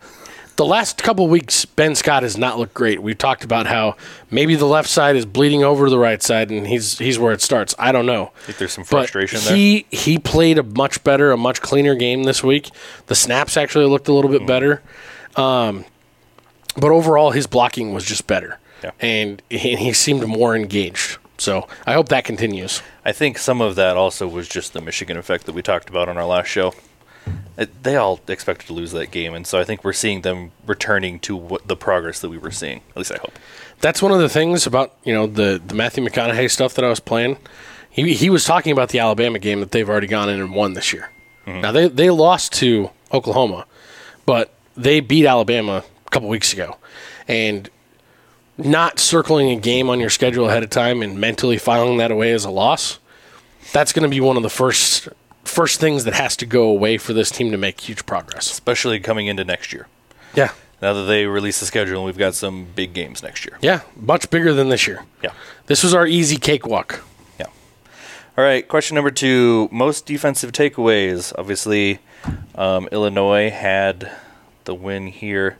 the 0.59 0.66
last 0.66 1.03
couple 1.03 1.27
weeks, 1.29 1.64
Ben 1.64 1.94
Scott 1.94 2.23
has 2.25 2.37
not 2.37 2.59
looked 2.59 2.75
great. 2.75 3.01
We've 3.01 3.16
talked 3.16 3.44
about 3.44 3.66
how 3.66 3.97
maybe 4.31 4.55
the 4.57 4.66
left 4.66 4.88
side 4.90 5.14
is 5.16 5.25
bleeding 5.25 5.62
over 5.64 5.87
to 5.87 5.90
the 5.90 5.99
right 5.99 6.23
side, 6.23 6.51
and 6.51 6.66
he's 6.66 6.99
he's 6.99 7.18
where 7.18 7.33
it 7.33 7.40
starts. 7.40 7.75
I 7.79 7.92
don't 7.92 8.07
know. 8.07 8.33
I 8.42 8.47
think 8.47 8.59
there's 8.59 8.73
some 8.73 8.83
But 8.83 8.88
frustration 9.09 9.40
there. 9.44 9.55
he 9.57 9.87
he 9.90 10.18
played 10.18 10.59
a 10.59 10.62
much 10.62 11.03
better, 11.05 11.31
a 11.33 11.37
much 11.37 11.62
cleaner 11.62 11.94
game 11.94 12.25
this 12.25 12.42
week. 12.44 12.71
The 13.07 13.14
snaps 13.14 13.57
actually 13.57 13.87
looked 13.87 14.09
a 14.09 14.12
little 14.12 14.31
Mm. 14.31 14.38
bit 14.40 14.47
better, 14.47 14.83
um, 15.37 15.85
but 16.77 16.90
overall 16.90 17.31
his 17.31 17.47
blocking 17.47 17.94
was 17.94 18.05
just 18.05 18.27
better, 18.27 18.59
Yeah. 18.85 18.90
and 19.01 19.40
he, 19.49 19.77
he 19.77 19.92
seemed 19.92 20.27
more 20.27 20.55
engaged. 20.57 21.18
So 21.38 21.68
I 21.87 21.92
hope 21.92 22.09
that 22.09 22.25
continues. 22.25 22.83
I 23.05 23.12
think 23.12 23.38
some 23.38 23.61
of 23.61 23.77
that 23.77 23.97
also 23.97 24.27
was 24.27 24.49
just 24.49 24.73
the 24.73 24.81
Michigan 24.81 25.16
effect 25.16 25.47
that 25.47 25.53
we 25.55 25.62
talked 25.62 25.88
about 25.88 26.09
on 26.09 26.18
our 26.18 26.27
last 26.27 26.49
show. 26.49 26.75
It, 27.59 27.83
they 27.83 27.97
all 27.97 28.21
expected 28.29 28.68
to 28.68 28.73
lose 28.73 28.92
that 28.92 29.11
game, 29.11 29.35
and 29.35 29.44
so 29.44 29.59
I 29.59 29.64
think 29.64 29.83
we're 29.83 29.92
seeing 29.92 30.23
them 30.23 30.53
returning 30.64 31.18
to 31.21 31.35
what 31.35 31.66
the 31.66 31.75
progress 31.75 32.21
that 32.21 32.29
we 32.29 32.38
were 32.38 32.53
seeing. 32.53 32.83
At 32.90 32.97
least 32.97 33.12
I 33.12 33.18
hope. 33.18 33.33
That's 33.81 34.01
one 34.01 34.12
of 34.12 34.21
the 34.21 34.29
things 34.29 34.64
about 34.64 34.94
you 35.05 35.12
know 35.12 35.27
the 35.27 35.61
the 35.64 35.75
Matthew 35.75 36.05
McConaughey 36.05 36.51
stuff 36.51 36.75
that 36.75 36.85
I 36.85 36.88
was 36.88 37.01
playing. 37.01 37.37
He 37.90 38.14
he 38.14 38.31
was 38.31 38.44
talking 38.44 38.71
about 38.71 38.90
the 38.90 39.01
Alabama 39.01 39.40
game 39.40 39.59
that 39.59 39.73
they've 39.73 39.88
already 39.88 40.07
gone 40.07 40.29
in 40.29 40.40
and 40.40 40.55
won 40.55 40.75
this 40.75 40.92
year. 40.92 41.11
Mm-hmm. 41.47 41.61
Now 41.61 41.73
they 41.73 41.88
they 41.88 42.11
lost 42.11 42.53
to 42.55 42.90
Oklahoma, 43.12 43.66
but 44.25 44.55
they 44.77 45.01
beat 45.01 45.27
Alabama 45.27 45.83
a 46.07 46.11
couple 46.11 46.29
weeks 46.29 46.53
ago, 46.53 46.77
and 47.27 47.68
not 48.57 49.01
circling 49.01 49.51
a 49.51 49.57
game 49.57 49.90
on 49.90 49.99
your 49.99 50.11
schedule 50.11 50.49
ahead 50.49 50.62
of 50.62 50.71
time 50.71 51.03
and 51.03 51.21
mentally 51.21 51.59
filing 51.59 51.99
that 51.99 52.11
away 52.11 52.33
as 52.33 52.44
a 52.44 52.51
loss. 52.51 52.99
That's 53.73 53.92
going 53.92 54.05
to 54.05 54.09
be 54.09 54.21
one 54.21 54.37
of 54.37 54.42
the 54.42 54.51
first 54.51 55.09
first 55.49 55.81
things 55.81 56.05
that 56.05 56.15
has 56.15 56.37
to 56.37 56.47
go 56.47 56.65
away 56.65 56.99
for 56.99 57.13
this 57.13 57.31
team 57.31 57.51
to 57.51 57.57
make 57.59 57.81
huge 57.81 58.07
progress. 58.07 58.51
especially 58.51 59.01
coming 59.01 59.27
into 59.27 59.45
next 59.45 59.73
year. 59.73 59.87
Yeah, 60.35 60.53
Now 60.83 60.93
that 60.93 61.03
they 61.05 61.27
release 61.27 61.59
the 61.61 61.67
schedule, 61.67 61.97
and 61.99 62.07
we've 62.07 62.19
got 62.19 62.35
some 62.35 62.67
big 62.75 62.93
games 62.93 63.23
next 63.23 63.45
year. 63.45 63.59
yeah, 63.63 63.81
much 63.97 64.31
bigger 64.31 64.53
than 64.53 64.69
this 64.69 64.87
year. 64.87 65.05
Yeah. 65.23 65.33
This 65.67 65.83
was 65.83 65.95
our 65.95 66.07
easy 66.07 66.37
cakewalk. 66.37 67.03
Yeah. 67.41 67.47
All 68.37 68.45
right. 68.45 68.67
Question 68.69 68.95
number 68.95 69.11
two: 69.11 69.69
Most 69.73 70.07
defensive 70.07 70.53
takeaways. 70.53 71.33
Obviously, 71.39 71.99
um, 72.55 72.89
Illinois 72.93 73.51
had 73.51 74.11
the 74.65 74.75
win 74.75 75.09
here. 75.09 75.57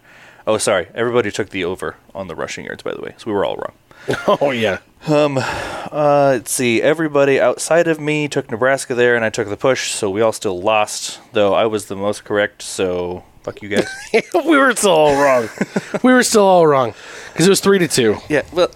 Oh, 0.47 0.59
sorry. 0.59 0.89
Everybody 0.95 1.31
took 1.31 1.51
the 1.51 1.65
over 1.65 1.97
on 2.15 2.29
the 2.29 2.35
rushing 2.35 2.65
yards, 2.67 2.83
by 2.83 2.93
the 2.95 3.01
way. 3.03 3.15
So 3.19 3.27
we 3.27 3.33
were 3.33 3.45
all 3.45 3.57
wrong. 3.57 3.73
Oh 4.41 4.51
yeah. 4.51 4.79
Uh, 5.07 6.31
let's 6.35 6.51
see. 6.53 6.83
Everybody 6.83 7.41
outside 7.41 7.89
of 7.89 8.01
me 8.01 8.29
took 8.29 8.51
Nebraska 8.51 8.95
there, 8.95 9.17
and 9.17 9.25
I 9.25 9.31
took 9.31 9.49
the 9.49 9.57
push. 9.57 9.93
So 9.93 10.11
we 10.11 10.21
all 10.21 10.33
still 10.33 10.61
lost, 10.61 11.21
though 11.33 11.55
I 11.55 11.67
was 11.67 11.87
the 11.87 11.97
most 11.97 12.25
correct. 12.25 12.63
So 12.63 13.25
fuck 13.43 13.63
you 13.63 13.69
guys. 13.69 13.89
we 14.35 14.57
were 14.57 14.75
still 14.75 14.91
all 14.91 15.23
wrong. 15.23 15.49
we 16.03 16.13
were 16.13 16.23
still 16.23 16.45
all 16.45 16.67
wrong 16.67 16.95
because 17.33 17.47
it 17.47 17.51
was 17.51 17.61
three 17.61 17.79
to 17.79 17.89
two. 17.89 18.17
yeah. 18.29 18.43
Well, 18.53 18.71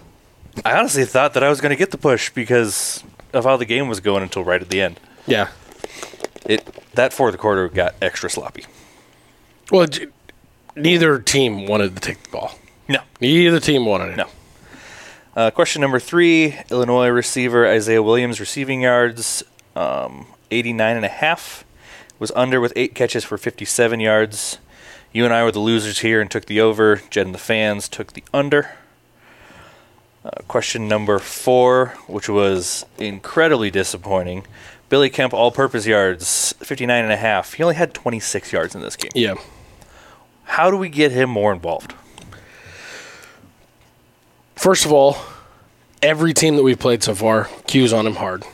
I 0.64 0.78
honestly 0.78 1.04
thought 1.04 1.34
that 1.34 1.42
I 1.42 1.48
was 1.48 1.60
going 1.60 1.70
to 1.70 1.76
get 1.76 1.90
the 1.90 1.98
push 1.98 2.30
because 2.30 3.02
of 3.32 3.44
how 3.44 3.56
the 3.56 3.64
game 3.64 3.88
was 3.88 4.00
going 4.00 4.22
until 4.22 4.44
right 4.44 4.60
at 4.60 4.68
the 4.68 4.80
end. 4.80 5.00
Yeah. 5.26 5.48
It 6.46 6.66
that 6.94 7.12
fourth 7.12 7.36
quarter 7.38 7.68
got 7.68 7.94
extra 8.02 8.28
sloppy. 8.28 8.66
Well, 9.70 9.86
neither 10.76 11.18
team 11.18 11.66
wanted 11.66 11.94
to 11.94 12.00
take 12.00 12.22
the 12.24 12.30
ball. 12.30 12.58
No. 12.88 13.00
Neither 13.20 13.60
team 13.60 13.86
wanted 13.86 14.10
it. 14.10 14.16
No. 14.16 14.26
Uh, 15.34 15.50
question 15.50 15.80
number 15.80 15.98
three 15.98 16.58
Illinois 16.70 17.08
receiver 17.08 17.66
Isaiah 17.66 18.02
Williams 18.02 18.38
receiving 18.38 18.82
yards 18.82 19.42
um, 19.74 20.26
89 20.50 20.96
and 20.96 21.04
a 21.04 21.08
half 21.08 21.64
was 22.18 22.30
under 22.36 22.60
with 22.60 22.72
eight 22.76 22.94
catches 22.94 23.24
for 23.24 23.38
57 23.38 23.98
yards. 23.98 24.58
You 25.12 25.24
and 25.24 25.32
I 25.32 25.42
were 25.42 25.52
the 25.52 25.58
losers 25.58 26.00
here 26.00 26.20
and 26.20 26.30
took 26.30 26.46
the 26.46 26.60
over. 26.60 27.02
Jed 27.10 27.26
and 27.26 27.34
the 27.34 27.38
fans 27.38 27.88
took 27.88 28.12
the 28.12 28.22
under. 28.32 28.72
Uh, 30.24 30.30
question 30.46 30.86
number 30.86 31.18
four, 31.18 31.94
which 32.06 32.28
was 32.28 32.86
incredibly 32.98 33.70
disappointing. 33.70 34.46
Billy 34.88 35.10
Kemp 35.10 35.32
all 35.32 35.50
purpose 35.50 35.86
yards 35.86 36.52
59 36.58 37.02
and 37.02 37.12
a 37.12 37.16
half. 37.16 37.54
He 37.54 37.62
only 37.62 37.74
had 37.74 37.94
26 37.94 38.52
yards 38.52 38.74
in 38.74 38.82
this 38.82 38.94
game. 38.94 39.10
Yeah. 39.14 39.34
How 40.44 40.70
do 40.70 40.76
we 40.76 40.90
get 40.90 41.10
him 41.10 41.30
more 41.30 41.52
involved? 41.52 41.94
First 44.62 44.86
of 44.86 44.92
all, 44.92 45.16
every 46.02 46.32
team 46.32 46.54
that 46.54 46.62
we've 46.62 46.78
played 46.78 47.02
so 47.02 47.16
far 47.16 47.48
cues 47.66 47.92
on 47.92 48.06
him 48.06 48.14
hard. 48.14 48.44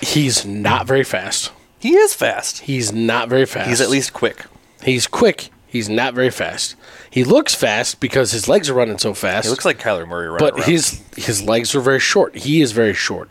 He's 0.00 0.44
not 0.44 0.88
very 0.88 1.04
fast. 1.04 1.52
He 1.78 1.94
is 1.94 2.14
fast. 2.14 2.62
He's 2.62 2.92
not 2.92 3.28
very 3.28 3.46
fast. 3.46 3.68
He's 3.68 3.80
at 3.80 3.90
least 3.90 4.12
quick. 4.12 4.44
He's 4.82 5.06
quick. 5.06 5.50
He's 5.68 5.88
not 5.88 6.14
very 6.14 6.30
fast. 6.30 6.74
He 7.08 7.22
looks 7.22 7.54
fast 7.54 8.00
because 8.00 8.32
his 8.32 8.48
legs 8.48 8.68
are 8.68 8.74
running 8.74 8.98
so 8.98 9.14
fast. 9.14 9.44
He 9.44 9.50
looks 9.50 9.64
like 9.64 9.78
Kyler 9.78 10.04
Murray 10.04 10.26
running 10.26 10.40
but 10.40 10.54
around. 10.54 10.68
his 10.68 11.00
his 11.16 11.44
legs 11.44 11.76
are 11.76 11.80
very 11.80 12.00
short. 12.00 12.34
He 12.34 12.60
is 12.60 12.72
very 12.72 12.92
short, 12.92 13.30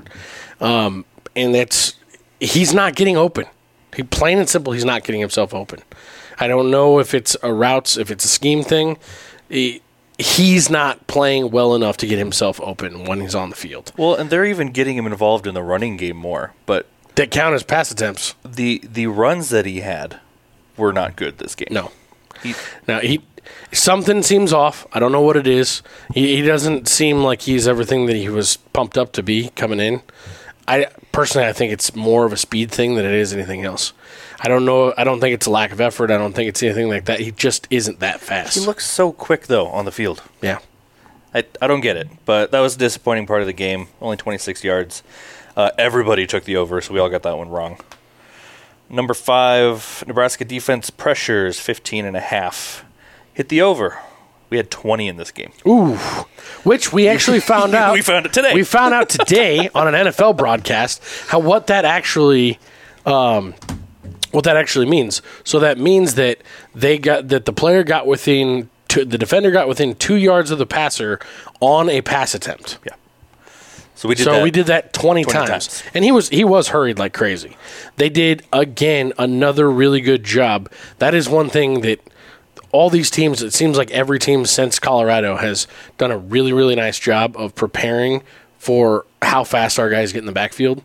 um, 0.62 1.04
and 1.36 1.54
that's 1.54 1.96
he's 2.40 2.74
not 2.74 2.96
getting 2.96 3.18
open. 3.18 3.46
He 3.94 4.04
plain 4.04 4.40
and 4.40 4.48
simple, 4.48 4.72
he's 4.72 4.86
not 4.86 5.04
getting 5.04 5.20
himself 5.20 5.54
open. 5.54 5.82
I 6.40 6.48
don't 6.48 6.72
know 6.72 7.00
if 7.00 7.14
it's 7.14 7.36
a 7.44 7.54
routes, 7.54 7.98
if 7.98 8.10
it's 8.10 8.24
a 8.24 8.30
scheme 8.30 8.64
thing. 8.64 8.98
He, 9.50 9.82
he's 10.22 10.70
not 10.70 11.06
playing 11.08 11.52
well 11.52 11.76
enough 11.76 11.98
to 11.98 12.08
get 12.08 12.18
himself 12.20 12.60
open 12.62 13.06
when 13.06 13.22
he's 13.22 13.36
on 13.36 13.50
the 13.50 13.56
field. 13.56 13.92
Well, 13.98 14.16
and 14.16 14.30
they're 14.30 14.46
even 14.46 14.72
getting 14.72 14.96
him 14.98 15.06
involved 15.08 15.48
in 15.48 15.54
the 15.54 15.64
running 15.64 15.98
game 15.98 16.18
more. 16.18 16.54
But 16.66 16.88
That 17.16 17.32
count 17.32 17.56
as 17.56 17.64
pass 17.64 17.92
attempts. 17.92 18.36
the 18.46 18.82
the 18.84 19.08
runs 19.08 19.50
that 19.50 19.66
he 19.66 19.82
had 19.82 20.20
were 20.78 20.94
not 20.94 21.16
good 21.16 21.38
this 21.38 21.56
game. 21.56 21.68
No. 21.72 21.92
He, 22.42 22.56
Now 22.88 23.00
he 23.00 23.22
something 23.72 24.24
seems 24.24 24.54
off. 24.54 24.88
I 24.94 25.00
don't 25.00 25.12
know 25.12 25.22
what 25.22 25.36
it 25.38 25.48
is. 25.48 25.82
He, 26.14 26.38
he 26.38 26.42
doesn't 26.42 26.88
seem 26.88 27.24
like 27.24 27.42
he's 27.44 27.68
everything 27.68 28.06
that 28.08 28.16
he 28.16 28.30
was 28.30 28.58
pumped 28.58 28.98
up 28.98 29.12
to 29.14 29.24
be 29.24 29.50
coming 29.56 29.80
in. 29.80 30.02
I 30.67 30.88
personally 31.12 31.47
I 31.47 31.54
think 31.54 31.74
it's 31.74 31.95
more 31.95 32.26
of 32.26 32.34
a 32.34 32.38
speed 32.38 32.71
thing 32.71 32.95
than 32.95 33.06
it 33.06 33.13
is 33.13 33.34
anything 33.34 33.65
else. 33.65 33.93
I 34.39 34.47
don't 34.47 34.65
know. 34.65 34.93
I 34.97 35.04
don't 35.04 35.19
think 35.19 35.34
it's 35.34 35.45
a 35.45 35.52
lack 35.52 35.71
of 35.71 35.82
effort. 35.82 36.12
I 36.12 36.17
don't 36.17 36.34
think 36.34 36.50
it's 36.50 36.63
anything 36.63 36.89
like 36.89 37.06
that. 37.06 37.19
He 37.19 37.32
just 37.32 37.67
isn't 37.69 38.00
that 38.00 38.19
fast. 38.21 38.58
he 38.58 38.65
looks 38.65 38.86
so 38.86 39.12
quick 39.12 39.47
though 39.47 39.67
on 39.67 39.86
the 39.86 39.91
field. 39.91 40.21
yeah. 40.41 40.60
I, 41.34 41.45
I 41.62 41.67
don't 41.67 41.80
get 41.80 41.95
it, 41.95 42.10
but 42.26 42.52
that 42.52 42.60
was 42.60 42.76
a 42.76 42.80
disappointing 42.80 43.26
part 43.26 43.39
of 43.39 43.47
the 43.47 43.54
game. 43.54 43.88
Only 44.02 44.17
26 44.17 44.65
yards. 44.65 45.02
Uh, 45.56 45.71
everybody 45.78 46.28
took 46.28 46.43
the 46.43 46.58
over, 46.58 46.82
so 46.82 46.93
we 46.93 47.00
all 47.00 47.10
got 47.10 47.24
that 47.24 47.38
one 47.38 47.47
wrong. 47.50 47.80
Number 48.89 49.13
five, 49.13 50.04
Nebraska 50.06 50.43
defense 50.43 50.89
pressures 50.89 51.58
15 51.58 52.04
and 52.06 52.17
a 52.17 52.21
half. 52.21 52.84
Hit 53.34 53.47
the 53.47 53.62
over. 53.62 54.00
We 54.52 54.58
had 54.58 54.70
20 54.70 55.08
in 55.08 55.16
this 55.16 55.32
game. 55.32 55.52
Ooh, 55.66 55.96
which 56.64 56.92
we 56.92 57.08
actually 57.08 57.40
found 57.54 57.74
out. 57.74 57.94
We 57.94 58.02
found 58.02 58.26
it 58.28 58.34
today. 58.34 58.54
We 58.54 58.64
found 58.64 58.94
out 58.94 59.10
today 59.10 59.70
on 59.76 59.88
an 59.88 60.08
NFL 60.08 60.38
broadcast 60.38 61.02
how 61.28 61.40
what 61.40 61.68
that 61.68 61.86
actually, 61.86 62.60
um, 63.06 63.56
what 64.32 64.44
that 64.44 64.58
actually 64.58 64.88
means. 64.88 65.22
So 65.46 65.60
that 65.60 65.78
means 65.80 66.16
that 66.16 66.40
they 66.76 67.00
got 67.00 67.30
that 67.30 67.46
the 67.46 67.54
player 67.54 67.84
got 67.84 68.06
within 68.06 68.70
two, 68.90 69.06
the 69.06 69.18
defender 69.18 69.52
got 69.52 69.70
within 69.70 69.96
two 69.96 70.16
yards 70.16 70.52
of 70.52 70.60
the 70.60 70.66
passer 70.66 71.20
on 71.62 71.90
a 71.90 72.02
pass 72.02 72.36
attempt. 72.36 72.78
Yeah. 72.86 72.96
So 73.96 74.10
we 74.10 74.16
did 74.16 74.24
so 74.24 74.34
that. 74.34 74.44
we 74.44 74.52
did 74.52 74.66
that 74.66 74.94
20, 74.94 75.24
20 75.24 75.38
times. 75.38 75.50
times. 75.50 75.84
and 75.94 76.04
he 76.04 76.12
was 76.12 76.28
he 76.28 76.44
was 76.44 76.70
hurried 76.70 77.00
like 77.00 77.14
crazy. 77.14 77.56
They 77.96 78.10
did 78.10 78.44
again 78.52 79.14
another 79.18 79.72
really 79.72 80.02
good 80.02 80.26
job. 80.26 80.70
That 80.98 81.14
is 81.14 81.30
one 81.30 81.50
thing 81.50 81.82
that 81.82 82.02
all 82.72 82.90
these 82.90 83.10
teams. 83.10 83.42
It 83.42 83.54
seems 83.54 83.78
like 83.78 83.92
every 83.92 84.20
team 84.20 84.46
since 84.46 84.80
Colorado 84.80 85.38
has 85.38 85.68
done 85.98 86.12
a 86.12 86.18
really 86.18 86.54
really 86.54 86.76
nice 86.76 87.00
job 87.00 87.36
of 87.38 87.56
preparing 87.56 88.24
for 88.58 89.06
how 89.22 89.44
fast 89.44 89.80
our 89.80 89.90
guys 89.90 90.14
get 90.14 90.20
in 90.20 90.26
the 90.26 90.32
backfield, 90.32 90.84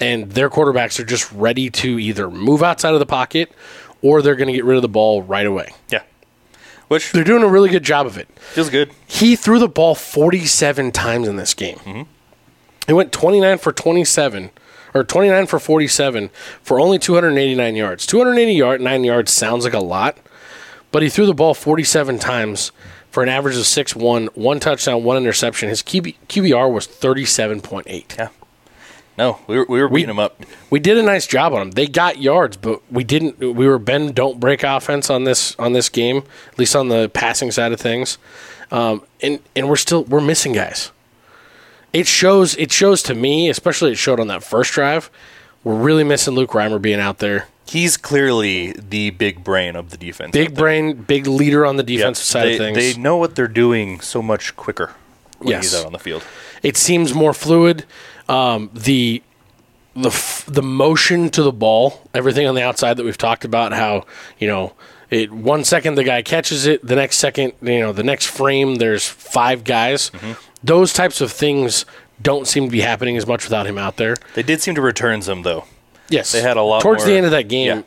and 0.00 0.32
their 0.32 0.50
quarterbacks 0.50 0.98
are 0.98 1.04
just 1.04 1.30
ready 1.32 1.70
to 1.70 1.98
either 1.98 2.30
move 2.30 2.62
outside 2.62 2.94
of 2.94 2.98
the 3.00 3.06
pocket 3.06 3.52
or 4.02 4.20
they're 4.22 4.34
going 4.36 4.48
to 4.48 4.52
get 4.52 4.64
rid 4.64 4.76
of 4.76 4.82
the 4.82 4.88
ball 4.88 5.22
right 5.22 5.46
away. 5.46 5.72
Yeah. 5.88 6.02
Which 6.88 7.12
They're 7.12 7.22
doing 7.24 7.42
a 7.44 7.48
really 7.48 7.70
good 7.70 7.84
job 7.84 8.06
of 8.06 8.18
it. 8.18 8.28
feels 8.38 8.68
good. 8.68 8.90
He 9.06 9.36
threw 9.36 9.58
the 9.60 9.68
ball 9.68 9.94
47 9.94 10.90
times 10.92 11.28
in 11.28 11.36
this 11.36 11.54
game. 11.54 11.76
Mm-hmm. 11.78 12.02
He 12.88 12.92
went 12.92 13.12
29 13.12 13.58
for 13.58 13.72
27, 13.72 14.50
or 14.92 15.04
29 15.04 15.46
for 15.46 15.58
47 15.60 16.30
for 16.62 16.80
only 16.80 16.98
289 16.98 17.76
yards. 17.76 18.04
289 18.06 19.04
yards 19.04 19.32
sounds 19.32 19.64
like 19.64 19.72
a 19.72 19.78
lot, 19.78 20.18
but 20.92 21.02
he 21.02 21.08
threw 21.08 21.26
the 21.26 21.34
ball 21.34 21.54
47 21.54 22.18
times 22.18 22.70
for 23.10 23.22
an 23.22 23.28
average 23.28 23.56
of 23.56 23.66
6 23.66 23.96
1, 23.96 24.26
one 24.34 24.60
touchdown, 24.60 25.02
one 25.02 25.16
interception. 25.16 25.68
His 25.68 25.82
QB, 25.82 26.16
QBR 26.28 26.72
was 26.72 26.86
37.8. 26.86 28.16
Yeah. 28.16 28.28
No, 29.18 29.40
we 29.46 29.58
were, 29.58 29.66
we 29.68 29.80
were 29.82 29.88
beating 29.88 30.08
him 30.08 30.18
up. 30.18 30.42
We 30.70 30.80
did 30.80 30.96
a 30.96 31.02
nice 31.02 31.26
job 31.26 31.52
on 31.52 31.58
them. 31.58 31.70
They 31.72 31.86
got 31.86 32.18
yards, 32.18 32.56
but 32.56 32.80
we 32.90 33.04
didn't. 33.04 33.38
We 33.38 33.66
were 33.66 33.78
bend 33.78 34.14
don't 34.14 34.40
break 34.40 34.62
offense 34.62 35.10
on 35.10 35.24
this 35.24 35.54
on 35.58 35.74
this 35.74 35.90
game, 35.90 36.22
at 36.50 36.58
least 36.58 36.74
on 36.74 36.88
the 36.88 37.10
passing 37.10 37.50
side 37.50 37.72
of 37.72 37.80
things. 37.80 38.16
Um, 38.70 39.02
and 39.20 39.40
and 39.54 39.68
we're 39.68 39.76
still 39.76 40.04
we're 40.04 40.22
missing 40.22 40.52
guys. 40.54 40.92
It 41.92 42.06
shows. 42.06 42.56
It 42.56 42.72
shows 42.72 43.02
to 43.02 43.14
me, 43.14 43.50
especially 43.50 43.92
it 43.92 43.98
showed 43.98 44.18
on 44.18 44.28
that 44.28 44.42
first 44.42 44.72
drive. 44.72 45.10
We're 45.62 45.76
really 45.76 46.04
missing 46.04 46.34
Luke 46.34 46.52
Reimer 46.52 46.80
being 46.80 46.98
out 46.98 47.18
there. 47.18 47.48
He's 47.72 47.96
clearly 47.96 48.72
the 48.72 49.10
big 49.10 49.42
brain 49.42 49.76
of 49.76 49.88
the 49.90 49.96
defense. 49.96 50.32
Big 50.32 50.54
brain, 50.54 50.92
big 50.94 51.26
leader 51.26 51.64
on 51.64 51.76
the 51.76 51.82
Yep. 51.82 51.86
defensive 51.98 52.24
side 52.26 52.44
they, 52.46 52.52
of 52.52 52.58
things. 52.58 52.76
They 52.76 53.00
know 53.00 53.16
what 53.16 53.34
they're 53.34 53.48
doing 53.48 54.00
so 54.00 54.20
much 54.20 54.54
quicker 54.56 54.90
when 55.38 55.52
Yes. 55.52 55.64
he's 55.64 55.74
out 55.80 55.86
on 55.86 55.92
the 55.92 55.98
field. 55.98 56.22
it 56.62 56.76
seems 56.76 57.14
more 57.14 57.32
fluid. 57.32 57.84
Um, 58.28 58.70
the 58.74 59.22
the 59.94 60.08
f- 60.08 60.44
the 60.48 60.62
motion 60.62 61.28
to 61.30 61.42
the 61.42 61.52
ball, 61.52 62.00
everything 62.14 62.46
on 62.46 62.54
the 62.54 62.62
outside 62.62 62.96
that 62.96 63.04
we've 63.04 63.18
talked 63.18 63.44
about, 63.44 63.72
how 63.72 64.04
you 64.38 64.46
know 64.48 64.72
it. 65.10 65.30
One 65.32 65.64
second 65.64 65.94
the 65.96 66.04
guy 66.04 66.22
catches 66.22 66.66
it, 66.66 66.86
the 66.86 66.96
next 66.96 67.16
second, 67.16 67.52
you 67.62 67.80
know, 67.80 67.92
the 67.92 68.02
next 68.02 68.26
frame 68.26 68.76
there's 68.76 69.06
five 69.08 69.64
guys. 69.64 70.10
Those 70.64 70.92
types 70.92 71.20
of 71.20 71.32
things 71.32 71.84
don't 72.22 72.46
seem 72.46 72.66
to 72.66 72.70
be 72.70 72.80
happening 72.82 73.16
as 73.16 73.26
much 73.26 73.44
without 73.44 73.66
him 73.66 73.76
out 73.78 73.96
there. 73.96 74.16
They 74.34 74.42
did 74.42 74.60
seem 74.62 74.74
to 74.76 74.80
return 74.82 75.20
some 75.22 75.42
though. 75.42 75.64
Yes, 76.08 76.32
They 76.32 76.42
had 76.42 76.56
a 76.56 76.62
lot 76.62 76.82
towards 76.82 77.04
the 77.04 77.12
end 77.14 77.24
of 77.26 77.32
that 77.32 77.48
game. 77.48 77.66
Yeah. 77.78 77.82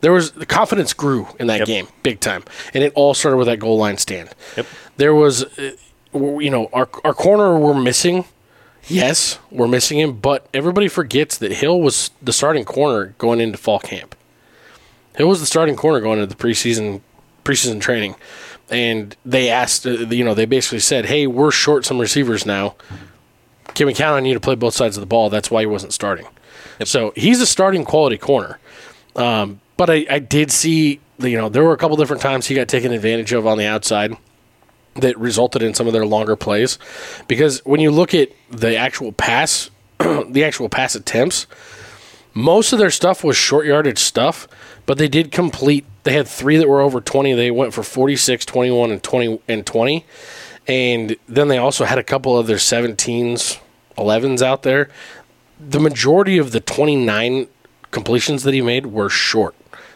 there 0.00 0.12
was 0.12 0.32
the 0.32 0.46
confidence 0.46 0.92
grew 0.92 1.28
in 1.38 1.46
that 1.48 1.60
Yep. 1.60 1.66
game 1.66 1.88
big 2.02 2.20
time, 2.20 2.44
and 2.74 2.82
it 2.82 2.92
all 2.94 3.14
started 3.14 3.36
with 3.36 3.46
that 3.46 3.58
goal 3.58 3.78
line 3.78 3.98
stand. 3.98 4.30
Yep. 4.56 4.66
There 4.96 5.14
was, 5.14 5.44
uh, 5.44 5.72
you 6.14 6.50
know, 6.50 6.68
our 6.72 6.88
our 7.04 7.14
corner 7.14 7.58
we're 7.58 7.74
missing. 7.80 8.24
Yes, 8.86 9.38
we're 9.50 9.68
missing 9.68 9.98
him, 10.00 10.14
but 10.14 10.46
everybody 10.54 10.88
forgets 10.88 11.36
that 11.38 11.52
Hill 11.52 11.80
was 11.80 12.10
the 12.22 12.32
starting 12.32 12.64
corner 12.64 13.14
going 13.18 13.38
into 13.40 13.58
fall 13.58 13.78
camp. 13.80 14.14
Hill 15.16 15.28
was 15.28 15.40
the 15.40 15.46
starting 15.46 15.76
corner 15.76 16.00
going 16.00 16.18
into 16.20 16.34
the 16.34 16.42
preseason 16.42 17.02
preseason 17.44 17.80
training, 17.80 18.14
and 18.70 19.14
they 19.26 19.48
asked, 19.50 19.86
uh, 19.86 19.90
you 19.90 20.24
know, 20.24 20.34
they 20.34 20.46
basically 20.46 20.80
said, 20.80 21.06
"Hey, 21.06 21.26
we're 21.26 21.50
short 21.50 21.84
some 21.84 21.98
receivers 21.98 22.46
now. 22.46 22.74
Can 23.74 23.86
we 23.86 23.94
count 23.94 24.16
on 24.16 24.24
you 24.24 24.34
to 24.34 24.40
play 24.40 24.54
both 24.54 24.74
sides 24.74 24.96
of 24.96 25.00
the 25.02 25.06
ball?" 25.06 25.28
That's 25.30 25.50
why 25.50 25.60
he 25.62 25.66
wasn't 25.66 25.92
starting. 25.92 26.26
So 26.84 27.12
he's 27.16 27.40
a 27.40 27.46
starting 27.46 27.84
quality 27.84 28.18
corner. 28.18 28.58
Um, 29.16 29.60
but 29.76 29.90
I, 29.90 30.06
I 30.10 30.18
did 30.18 30.50
see, 30.50 31.00
you 31.18 31.36
know, 31.36 31.48
there 31.48 31.64
were 31.64 31.72
a 31.72 31.76
couple 31.76 31.96
different 31.96 32.22
times 32.22 32.46
he 32.46 32.54
got 32.54 32.68
taken 32.68 32.92
advantage 32.92 33.32
of 33.32 33.46
on 33.46 33.58
the 33.58 33.66
outside 33.66 34.16
that 34.96 35.16
resulted 35.18 35.62
in 35.62 35.74
some 35.74 35.86
of 35.86 35.92
their 35.92 36.06
longer 36.06 36.36
plays. 36.36 36.78
Because 37.26 37.64
when 37.64 37.80
you 37.80 37.90
look 37.90 38.14
at 38.14 38.30
the 38.50 38.76
actual 38.76 39.12
pass, 39.12 39.70
the 39.98 40.44
actual 40.44 40.68
pass 40.68 40.94
attempts, 40.94 41.46
most 42.34 42.72
of 42.72 42.78
their 42.78 42.90
stuff 42.90 43.24
was 43.24 43.36
short 43.36 43.66
yardage 43.66 43.98
stuff, 43.98 44.46
but 44.86 44.98
they 44.98 45.08
did 45.08 45.32
complete. 45.32 45.84
They 46.04 46.12
had 46.12 46.28
three 46.28 46.56
that 46.56 46.68
were 46.68 46.80
over 46.80 47.00
20. 47.00 47.34
They 47.34 47.50
went 47.50 47.74
for 47.74 47.82
46, 47.82 48.44
21, 48.44 48.90
and 48.90 49.02
20 49.02 49.40
and 49.48 49.66
20. 49.66 50.04
And 50.66 51.16
then 51.26 51.48
they 51.48 51.58
also 51.58 51.84
had 51.84 51.98
a 51.98 52.04
couple 52.04 52.38
of 52.38 52.46
their 52.46 52.58
17s, 52.58 53.58
11s 53.96 54.42
out 54.42 54.62
there. 54.62 54.90
The 55.60 55.80
majority 55.80 56.38
of 56.38 56.52
the 56.52 56.60
29 56.60 57.48
completions 57.90 58.42
that 58.44 58.54
he 58.54 58.62
made 58.62 58.86
were 58.86 59.08
short. 59.10 59.54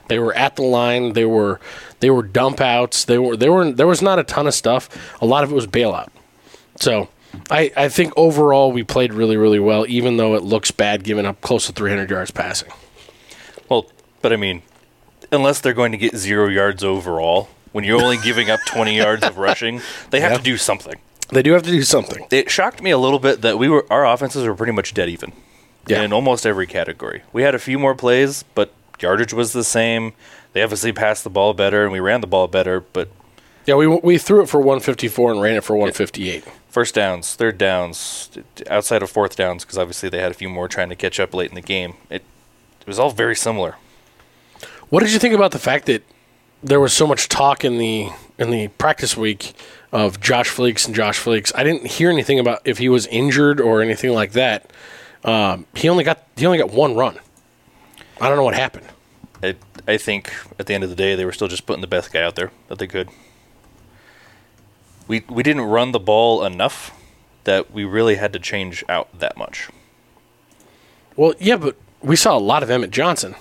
They 0.09 0.19
were 0.19 0.35
at 0.35 0.57
the 0.57 0.63
line. 0.63 1.13
They 1.13 1.25
were 1.25 1.61
they 2.01 2.11
were 2.11 2.23
dump 2.23 2.61
outs. 2.61 3.05
They 3.05 3.19
were 3.19 3.37
they 3.37 3.49
were 3.49 3.71
there 3.73 3.87
was 3.87 4.03
not 4.03 4.19
a 4.19 4.25
ton 4.25 4.47
of 4.47 4.55
stuff. 4.55 4.89
A 5.23 5.27
lot 5.27 5.45
of 5.45 5.53
it 5.53 5.55
was 5.55 5.67
bailout. 5.67 6.09
So 6.77 7.09
I, 7.51 7.73
I 7.77 7.89
think 7.89 8.13
overall 8.17 8.73
we 8.73 8.83
played 8.83 9.15
really 9.15 9.37
really 9.37 9.61
well, 9.61 9.87
even 9.89 10.17
though 10.17 10.35
it 10.35 10.43
looks 10.43 10.71
bad 10.71 11.05
giving 11.05 11.25
up 11.25 11.41
close 11.41 11.67
to 11.67 11.73
300 11.73 12.11
yards 12.11 12.31
passing. 12.31 12.71
Well, 13.69 13.87
but 14.21 14.33
I 14.33 14.37
mean, 14.37 14.63
unless 15.31 15.61
they're 15.61 15.73
going 15.73 15.93
to 15.93 15.99
get 15.99 16.17
zero 16.17 16.49
yards 16.49 16.83
overall, 16.85 17.49
when 17.71 17.85
you're 17.85 18.03
only 18.03 18.19
giving 18.19 18.51
up 18.51 18.61
20 18.67 18.97
yards 18.97 19.25
of 19.25 19.39
rushing, 19.39 19.81
they 20.11 20.21
have 20.21 20.33
Yeah. 20.33 20.37
to 20.39 20.43
do 20.43 20.57
something. 20.57 20.97
They 21.31 21.43
do 21.43 21.53
have 21.53 21.63
to 21.63 21.71
do 21.71 21.83
something. 21.83 22.27
It 22.31 22.51
shocked 22.51 22.83
me 22.83 22.91
a 22.91 22.99
little 22.99 23.19
bit 23.21 23.41
that 23.41 23.59
we 23.59 23.69
were 23.69 23.87
our 23.91 24.05
offenses 24.05 24.45
were 24.47 24.55
pretty 24.55 24.73
much 24.73 24.93
dead 24.93 25.09
even 25.09 25.33
Yeah. 25.87 26.03
in 26.03 26.13
almost 26.13 26.47
every 26.47 26.67
category. 26.67 27.23
We 27.33 27.43
had 27.43 27.55
a 27.55 27.59
few 27.59 27.79
more 27.79 27.95
plays, 27.95 28.45
but 28.55 28.73
yardage 29.01 29.33
was 29.33 29.53
the 29.53 29.65
same. 29.65 30.13
They 30.53 30.63
obviously 30.63 30.93
passed 30.93 31.25
the 31.25 31.31
ball 31.31 31.55
better 31.55 31.83
and 31.83 31.93
we 31.93 31.99
ran 32.01 32.21
the 32.21 32.27
ball 32.27 32.47
better, 32.47 32.81
but 32.81 33.09
Yeah, 33.67 33.75
we 33.75 33.87
we 33.87 34.19
threw 34.19 34.43
it 34.43 34.49
for 34.49 34.59
154 34.61 35.33
and 35.33 35.41
ran 35.43 35.57
it 35.57 35.65
for 35.65 35.75
158. 35.77 36.45
first 36.69 36.95
downs, 36.95 37.35
third 37.35 37.59
downs, 37.59 38.31
outside 38.71 39.03
of 39.03 39.11
fourth 39.11 39.35
downs, 39.37 39.65
because 39.65 39.77
obviously 39.79 40.09
they 40.09 40.21
had 40.21 40.31
a 40.31 40.35
few 40.35 40.49
more 40.49 40.69
trying 40.69 40.89
to 40.89 40.97
catch 40.97 41.19
up 41.19 41.35
late 41.35 41.49
in 41.51 41.55
the 41.57 41.61
game. 41.61 41.95
It, 42.11 42.23
it 42.81 42.87
was 42.87 42.99
all 42.99 43.11
very 43.11 43.37
similar. 43.37 43.77
What 44.89 45.01
did 45.03 45.13
you 45.13 45.19
think 45.19 45.35
about 45.35 45.53
the 45.53 45.59
fact 45.59 45.87
that 45.87 46.03
there 46.63 46.81
was 46.81 46.93
so 46.93 47.07
much 47.07 47.29
talk 47.29 47.65
in 47.65 47.79
the 47.79 48.09
in 48.39 48.51
the 48.51 48.69
practice 48.79 49.17
week 49.17 49.53
of 49.91 50.21
Josh 50.21 50.49
Fleeks 50.51 50.87
and 50.87 50.95
Josh 50.95 51.19
Fleeks? 51.19 51.51
I 51.57 51.65
didn't 51.65 51.87
hear 51.87 52.11
anything 52.11 52.39
about 52.39 52.61
if 52.65 52.79
he 52.79 52.89
was 52.89 53.07
injured 53.09 53.61
or 53.61 53.83
anything 53.83 54.13
like 54.13 54.33
that. 54.33 54.71
Um, 55.25 55.67
he 55.75 55.89
only 55.89 56.05
got 56.05 56.27
he 56.37 56.47
only 56.47 56.59
got 56.59 56.71
one 56.71 56.95
run. 56.95 57.19
I 58.21 58.29
don't 58.29 58.37
know 58.37 58.45
what 58.45 58.55
happened. 58.55 58.87
I, 59.43 59.57
I 59.89 59.97
think 59.97 60.33
at 60.59 60.67
the 60.67 60.75
end 60.75 60.85
of 60.85 60.91
the 60.91 60.97
day, 60.97 61.15
they 61.15 61.25
were 61.25 61.33
still 61.33 61.49
just 61.49 61.67
putting 61.67 61.81
the 61.81 61.87
best 61.89 62.13
guy 62.13 62.23
out 62.23 62.37
there 62.37 62.51
that 62.69 62.79
they 62.79 62.87
could. 62.87 63.09
We 65.09 65.25
we 65.29 65.43
didn't 65.43 65.63
run 65.63 65.93
the 65.93 66.01
ball 66.01 66.45
enough 66.45 66.93
that 67.45 67.73
we 67.73 67.85
really 67.85 68.17
had 68.17 68.33
to 68.33 68.39
change 68.39 68.85
out 68.89 69.19
that 69.19 69.37
much. 69.37 69.69
Well, 71.17 71.35
yeah, 71.39 71.57
but 71.57 71.77
we 72.01 72.17
saw 72.17 72.37
a 72.37 72.41
lot 72.41 72.63
of 72.63 72.71
Emmett 72.71 72.91
Johnson, 72.91 73.35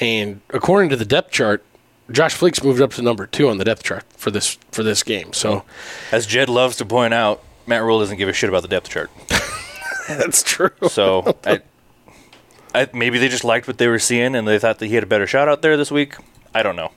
and 0.00 0.40
according 0.50 0.90
to 0.90 0.96
the 0.96 1.04
depth 1.04 1.30
chart, 1.30 1.64
Josh 2.10 2.36
Fleeks 2.36 2.62
moved 2.62 2.80
up 2.80 2.92
to 2.92 3.02
number 3.02 3.26
two 3.26 3.48
on 3.48 3.58
the 3.58 3.64
depth 3.64 3.82
chart 3.82 4.04
for 4.16 4.30
this 4.30 4.58
for 4.70 4.82
this 4.82 5.02
game. 5.02 5.32
So 5.32 5.64
As 6.10 6.26
Jed 6.26 6.48
loves 6.48 6.76
to 6.76 6.84
point 6.84 7.14
out, 7.14 7.42
Matt 7.66 7.82
Rhule 7.82 8.00
doesn't 8.00 8.18
give 8.18 8.28
a 8.28 8.32
shit 8.32 8.48
about 8.50 8.62
the 8.62 8.68
depth 8.68 8.90
chart. 8.90 9.10
that's 10.08 10.42
true. 10.42 10.70
So 10.88 11.36
I, 11.44 11.60
I, 12.74 12.88
maybe 12.92 13.18
they 13.18 13.28
just 13.28 13.44
liked 13.44 13.66
what 13.66 13.78
they 13.78 13.88
were 13.88 13.98
seeing 13.98 14.34
and 14.34 14.46
they 14.46 14.58
thought 14.58 14.78
that 14.78 14.86
he 14.86 14.94
had 14.94 15.04
a 15.04 15.06
better 15.06 15.26
shot 15.26 15.48
out 15.48 15.62
there 15.62 15.76
this 15.76 15.90
week. 15.90 16.16
I 16.54 16.62
don't 16.62 16.76
know. 16.76 16.92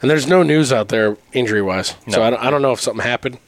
And 0.00 0.10
there's 0.10 0.26
no 0.26 0.42
news 0.42 0.72
out 0.72 0.88
there 0.88 1.16
injury 1.32 1.60
wise, 1.62 1.96
so 2.08 2.22
I 2.22 2.30
don't, 2.30 2.40
I 2.40 2.50
don't 2.50 2.62
know 2.62 2.70
if 2.70 2.80
something 2.80 3.04
happened. 3.04 3.38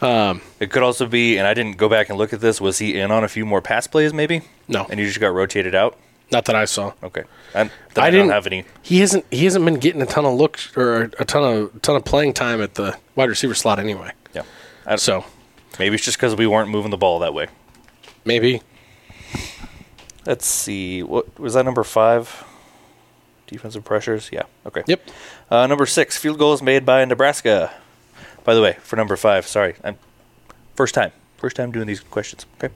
Um, 0.00 0.40
it 0.58 0.70
could 0.70 0.82
also 0.82 1.06
be, 1.06 1.36
and 1.36 1.46
I 1.46 1.52
didn't 1.52 1.76
go 1.76 1.88
back 1.88 2.08
and 2.08 2.16
look 2.18 2.32
at 2.32 2.40
this. 2.40 2.60
Was 2.60 2.78
he 2.78 2.98
in 2.98 3.10
on 3.10 3.24
a 3.24 3.28
few 3.28 3.44
more 3.44 3.60
pass 3.60 3.86
plays, 3.86 4.14
maybe? 4.14 4.42
No. 4.68 4.86
And 4.88 4.98
he 4.98 5.06
just 5.06 5.20
got 5.20 5.28
rotated 5.28 5.74
out. 5.74 5.98
Not 6.32 6.46
that 6.46 6.56
I 6.56 6.64
saw. 6.64 6.92
Okay, 7.04 7.22
and 7.54 7.70
I 7.96 8.06
I, 8.06 8.10
didn't 8.10 8.26
don't 8.26 8.34
have 8.34 8.46
any. 8.48 8.64
He 8.82 8.98
hasn't. 8.98 9.24
He 9.30 9.44
hasn't 9.44 9.64
been 9.64 9.76
getting 9.76 10.02
a 10.02 10.06
ton 10.06 10.24
of 10.24 10.34
looks 10.34 10.76
or 10.76 11.02
a 11.20 11.24
ton 11.24 11.44
of 11.44 11.82
ton 11.82 11.94
of 11.94 12.04
playing 12.04 12.32
time 12.32 12.60
at 12.60 12.74
the 12.74 12.98
wide 13.14 13.28
receiver 13.28 13.54
slot 13.54 13.78
anyway. 13.78 14.10
Yeah, 14.34 14.42
I, 14.84 14.96
So 14.96 15.24
maybe 15.78 15.94
it's 15.94 16.04
just 16.04 16.16
because 16.16 16.34
we 16.34 16.48
weren't 16.48 16.68
moving 16.68 16.90
the 16.90 16.96
ball 16.96 17.20
that 17.20 17.32
way. 17.32 17.46
Maybe 18.26 18.60
Let's 20.26 20.44
see. 20.44 21.04
What 21.04 21.38
was 21.38 21.54
that 21.54 21.64
number 21.64 21.84
five? 21.84 22.44
Defensive 23.46 23.84
pressures. 23.84 24.28
Yeah. 24.32 24.42
Okay. 24.66 24.82
Yep. 24.86 25.08
Uh, 25.48 25.66
number 25.68 25.86
six, 25.86 26.18
field 26.18 26.36
goals 26.38 26.60
made 26.62 26.84
by 26.84 27.04
Nebraska. 27.04 27.72
By 28.42 28.54
the 28.54 28.60
way, 28.60 28.72
for 28.80 28.96
number 28.96 29.14
five, 29.16 29.46
sorry, 29.46 29.76
I'm 29.84 29.96
first 30.74 30.94
time, 30.94 31.12
first 31.36 31.54
time 31.54 31.70
doing 31.70 31.86
these 31.86 32.00
questions. 32.00 32.44
Okay. 32.56 32.74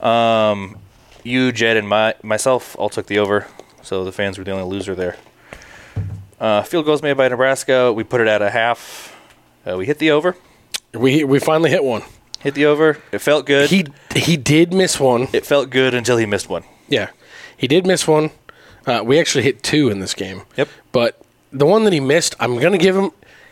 Um, 0.00 0.78
you, 1.24 1.52
Jed, 1.52 1.76
and 1.76 1.86
my 1.86 2.14
myself 2.22 2.74
all 2.78 2.88
took 2.88 3.06
the 3.06 3.18
over, 3.18 3.46
so 3.82 4.02
the 4.04 4.12
fans 4.12 4.38
were 4.38 4.44
the 4.44 4.50
only 4.52 4.64
loser 4.64 4.94
there. 4.94 5.16
Uh, 6.40 6.62
field 6.62 6.86
goals 6.86 7.02
made 7.02 7.18
by 7.18 7.28
Nebraska. 7.28 7.92
We 7.92 8.02
put 8.02 8.22
it 8.22 8.28
at 8.28 8.40
a 8.40 8.48
half. 8.48 9.14
Uh, 9.66 9.76
we 9.76 9.84
hit 9.84 9.98
the 9.98 10.10
over. 10.10 10.36
we 10.94 11.22
we 11.24 11.38
finally 11.38 11.68
hit 11.68 11.84
one. 11.84 12.02
Hit 12.40 12.54
the 12.54 12.66
over. 12.66 12.98
It 13.12 13.18
felt 13.18 13.46
good. 13.46 13.70
He 13.70 13.86
he 14.14 14.36
did 14.36 14.72
miss 14.72 14.98
one. 15.00 15.28
it 15.32 15.44
felt 15.46 15.70
good 15.70 15.94
until 15.94 16.16
he 16.16 16.26
missed 16.26 16.48
one. 16.48 16.64
Yeah, 16.88 17.10
he 17.56 17.66
did 17.66 17.86
miss 17.86 18.06
one. 18.06 18.30
Uh, 18.86 19.02
we 19.04 19.18
actually 19.18 19.44
hit 19.44 19.62
two 19.62 19.90
in 19.90 19.98
this 20.00 20.14
game. 20.14 20.42
Yep. 20.56 20.68
But 20.92 21.20
the 21.52 21.66
one 21.66 21.84
that 21.84 21.92
he 21.92 22.00
missed, 22.00 22.34
I'm 22.40 22.58
gonna 22.58 22.78
give 22.78 22.96
him. 22.96 23.10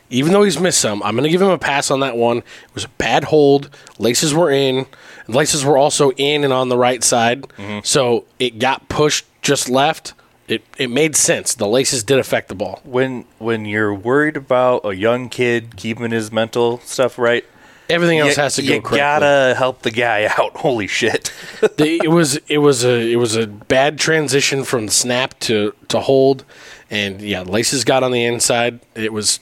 Even 0.08 0.32
though 0.32 0.44
he's 0.44 0.60
missed 0.60 0.80
some, 0.80 1.02
I'm 1.02 1.16
gonna 1.16 1.28
give 1.28 1.42
him 1.42 1.48
a 1.50 1.58
pass 1.58 1.90
on 1.90 1.98
that 2.00 2.16
one. 2.16 2.38
It 2.38 2.44
was 2.74 2.84
a 2.84 2.88
bad 2.90 3.24
hold. 3.24 3.70
Laces 3.98 4.32
were 4.32 4.50
in. 4.52 4.86
Laces 5.26 5.64
were 5.64 5.76
also 5.76 6.12
in 6.12 6.44
and 6.44 6.52
on 6.52 6.68
the 6.68 6.78
right 6.78 7.02
side, 7.02 7.42
Mm-hmm. 7.42 7.80
so 7.82 8.24
it 8.38 8.60
got 8.60 8.88
pushed 8.88 9.26
just 9.42 9.68
left. 9.68 10.14
It 10.46 10.62
it 10.78 10.90
made 10.90 11.16
sense. 11.16 11.54
The 11.56 11.66
laces 11.66 12.04
did 12.04 12.20
affect 12.20 12.48
the 12.48 12.54
ball. 12.54 12.80
When 12.84 13.24
when 13.38 13.64
you're 13.64 13.92
worried 13.92 14.36
about 14.36 14.82
a 14.84 14.94
young 14.94 15.28
kid 15.28 15.76
keeping 15.76 16.12
his 16.12 16.30
mental 16.30 16.78
stuff 16.84 17.18
right, 17.18 17.44
Everything 17.88 18.18
else 18.18 18.36
you, 18.36 18.42
has 18.42 18.56
to 18.56 18.62
go 18.62 18.74
you 18.74 18.80
correctly. 18.80 18.98
gotta 18.98 19.54
help 19.56 19.82
the 19.82 19.90
guy 19.90 20.24
out. 20.38 20.56
Holy 20.56 20.86
shit! 20.86 21.32
The- 21.60 22.00
it 22.02 22.10
was 22.10 22.36
it 22.48 22.58
was 22.58 22.84
a 22.84 23.12
it 23.12 23.16
was 23.16 23.36
a 23.36 23.46
bad 23.46 23.98
transition 23.98 24.64
from 24.64 24.88
snap 24.88 25.38
to 25.40 25.72
to 25.88 26.00
hold, 26.00 26.44
and 26.90 27.20
yeah, 27.20 27.42
laces 27.42 27.84
got 27.84 28.02
on 28.02 28.10
the 28.12 28.24
inside. 28.24 28.80
It 28.94 29.12
was 29.12 29.40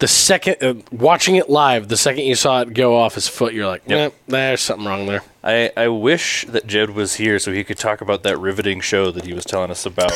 the 0.00 0.08
second 0.08 0.56
uh, 0.62 0.74
watching 0.90 1.36
it 1.36 1.50
live. 1.50 1.88
The 1.88 1.96
second 1.96 2.24
you 2.24 2.34
saw 2.34 2.62
it 2.62 2.72
go 2.74 2.96
off 2.96 3.14
his 3.14 3.28
foot, 3.28 3.52
you're 3.52 3.66
like, 3.66 3.82
Yep. 3.86 4.14
"Nah, 4.28 4.36
there's 4.36 4.62
something 4.62 4.86
wrong 4.86 5.06
there. 5.06 5.22
I, 5.44 5.70
I 5.74 5.88
wish 5.88 6.44
that 6.48 6.66
Jed 6.66 6.90
was 6.90 7.14
here 7.14 7.38
so 7.38 7.50
he 7.52 7.64
could 7.64 7.78
talk 7.78 8.02
about 8.02 8.22
that 8.24 8.38
riveting 8.38 8.80
show 8.80 9.10
that 9.10 9.24
he 9.24 9.32
was 9.32 9.44
telling 9.46 9.70
us 9.70 9.86
about 9.86 10.12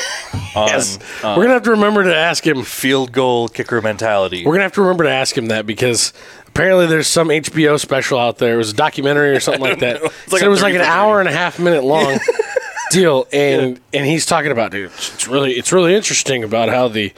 on 0.55 0.69
Yes, 0.69 0.99
uh, 1.23 1.35
we're 1.37 1.45
gonna 1.45 1.55
have 1.55 1.63
to 1.63 1.71
remember 1.71 2.03
to 2.05 2.15
ask 2.15 2.47
him. 2.47 2.63
field 2.63 3.13
goal 3.13 3.49
kicker 3.49 3.81
mentality. 3.81 4.45
We're 4.45 4.53
gonna 4.53 4.65
have 4.65 4.75
to 4.75 4.83
remember 4.83 5.05
to 5.05 5.11
ask 5.11 5.37
him 5.37 5.47
that 5.47 5.65
because 5.67 6.13
apparently 6.55 6.87
there's 6.87 7.09
some 7.09 7.29
HBO 7.29 7.81
special 7.81 8.19
out 8.19 8.39
there. 8.39 8.55
It 8.55 8.59
was 8.59 8.71
a 8.71 8.77
documentary 8.77 9.31
or 9.31 9.41
something 9.41 9.63
like 9.63 9.79
that. 9.81 9.97
It's 10.03 10.33
like 10.33 10.41
So 10.41 10.47
it 10.47 10.51
was 10.51 10.63
like 10.63 10.75
an 10.75 10.83
hour 10.83 11.21
and 11.21 11.29
a 11.29 11.33
half 11.33 11.59
minute 11.59 11.85
long 11.85 12.19
deal, 12.91 13.27
and 13.33 13.81
and 13.93 14.07
he's 14.07 14.25
talking 14.25 14.53
about 14.53 14.71
dude. 14.71 14.91
It's 14.93 15.27
really 15.27 15.53
it's 15.55 15.73
really 15.73 15.95
interesting 15.95 16.45
about 16.45 16.69
how 16.69 16.89
the 16.89 17.13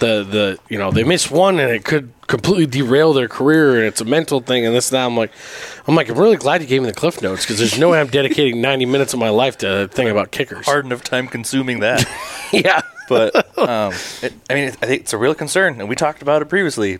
the 0.00 0.22
the 0.24 0.58
you 0.68 0.78
know 0.78 0.90
they 0.90 1.02
miss 1.02 1.30
one 1.30 1.58
and 1.58 1.70
it 1.70 1.84
could 1.84 2.12
completely 2.26 2.66
derail 2.66 3.12
their 3.12 3.28
career 3.28 3.76
and 3.76 3.84
it's 3.84 4.00
a 4.00 4.04
mental 4.04 4.40
thing 4.40 4.66
and 4.66 4.74
this 4.74 4.90
and 4.90 4.96
that. 4.96 5.06
I'm 5.06 5.16
like 5.16 5.32
I'm 5.86 5.94
like 5.94 6.10
I'm 6.10 6.18
really 6.18 6.36
glad 6.36 6.60
you 6.60 6.66
gave 6.66 6.82
me 6.82 6.88
the 6.88 6.94
cliff 6.94 7.22
notes 7.22 7.42
because 7.42 7.58
there's 7.58 7.78
no 7.78 7.90
way 7.90 8.00
I'm 8.00 8.08
dedicating 8.08 8.60
90 8.60 8.86
minutes 8.86 9.14
of 9.14 9.18
my 9.18 9.30
life 9.30 9.58
to 9.58 9.82
a 9.82 9.88
thing 9.88 10.08
about 10.08 10.30
kickers. 10.30 10.66
Hard 10.66 10.84
enough 10.84 11.02
time 11.02 11.26
consuming 11.26 11.80
that, 11.80 12.04
yeah. 12.52 12.82
but 13.08 13.34
um, 13.58 13.92
it, 14.22 14.34
I 14.50 14.54
mean, 14.54 14.68
I 14.68 14.86
think 14.86 15.02
it's 15.02 15.12
a 15.12 15.18
real 15.18 15.34
concern, 15.34 15.80
and 15.80 15.88
we 15.88 15.96
talked 15.96 16.22
about 16.22 16.42
it 16.42 16.46
previously. 16.46 16.98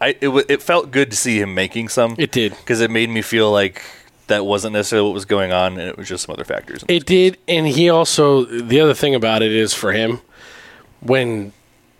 I 0.00 0.16
it, 0.20 0.28
wa- 0.28 0.42
it 0.48 0.62
felt 0.62 0.90
good 0.90 1.10
to 1.10 1.16
see 1.16 1.40
him 1.40 1.54
making 1.54 1.88
some. 1.88 2.14
It 2.18 2.30
did. 2.32 2.52
because 2.52 2.80
it 2.80 2.90
made 2.90 3.10
me 3.10 3.22
feel 3.22 3.50
like 3.50 3.82
that 4.28 4.44
wasn't 4.44 4.74
necessarily 4.74 5.08
what 5.08 5.14
was 5.14 5.24
going 5.24 5.52
on, 5.52 5.72
and 5.78 5.88
it 5.88 5.96
was 5.96 6.08
just 6.08 6.26
some 6.26 6.32
other 6.34 6.44
factors. 6.44 6.84
It 6.88 7.06
did, 7.06 7.38
and 7.48 7.66
he 7.66 7.88
also 7.90 8.44
the 8.44 8.80
other 8.80 8.94
thing 8.94 9.14
about 9.14 9.42
it 9.42 9.52
is 9.52 9.72
for 9.74 9.92
him, 9.92 10.20
when 11.00 11.52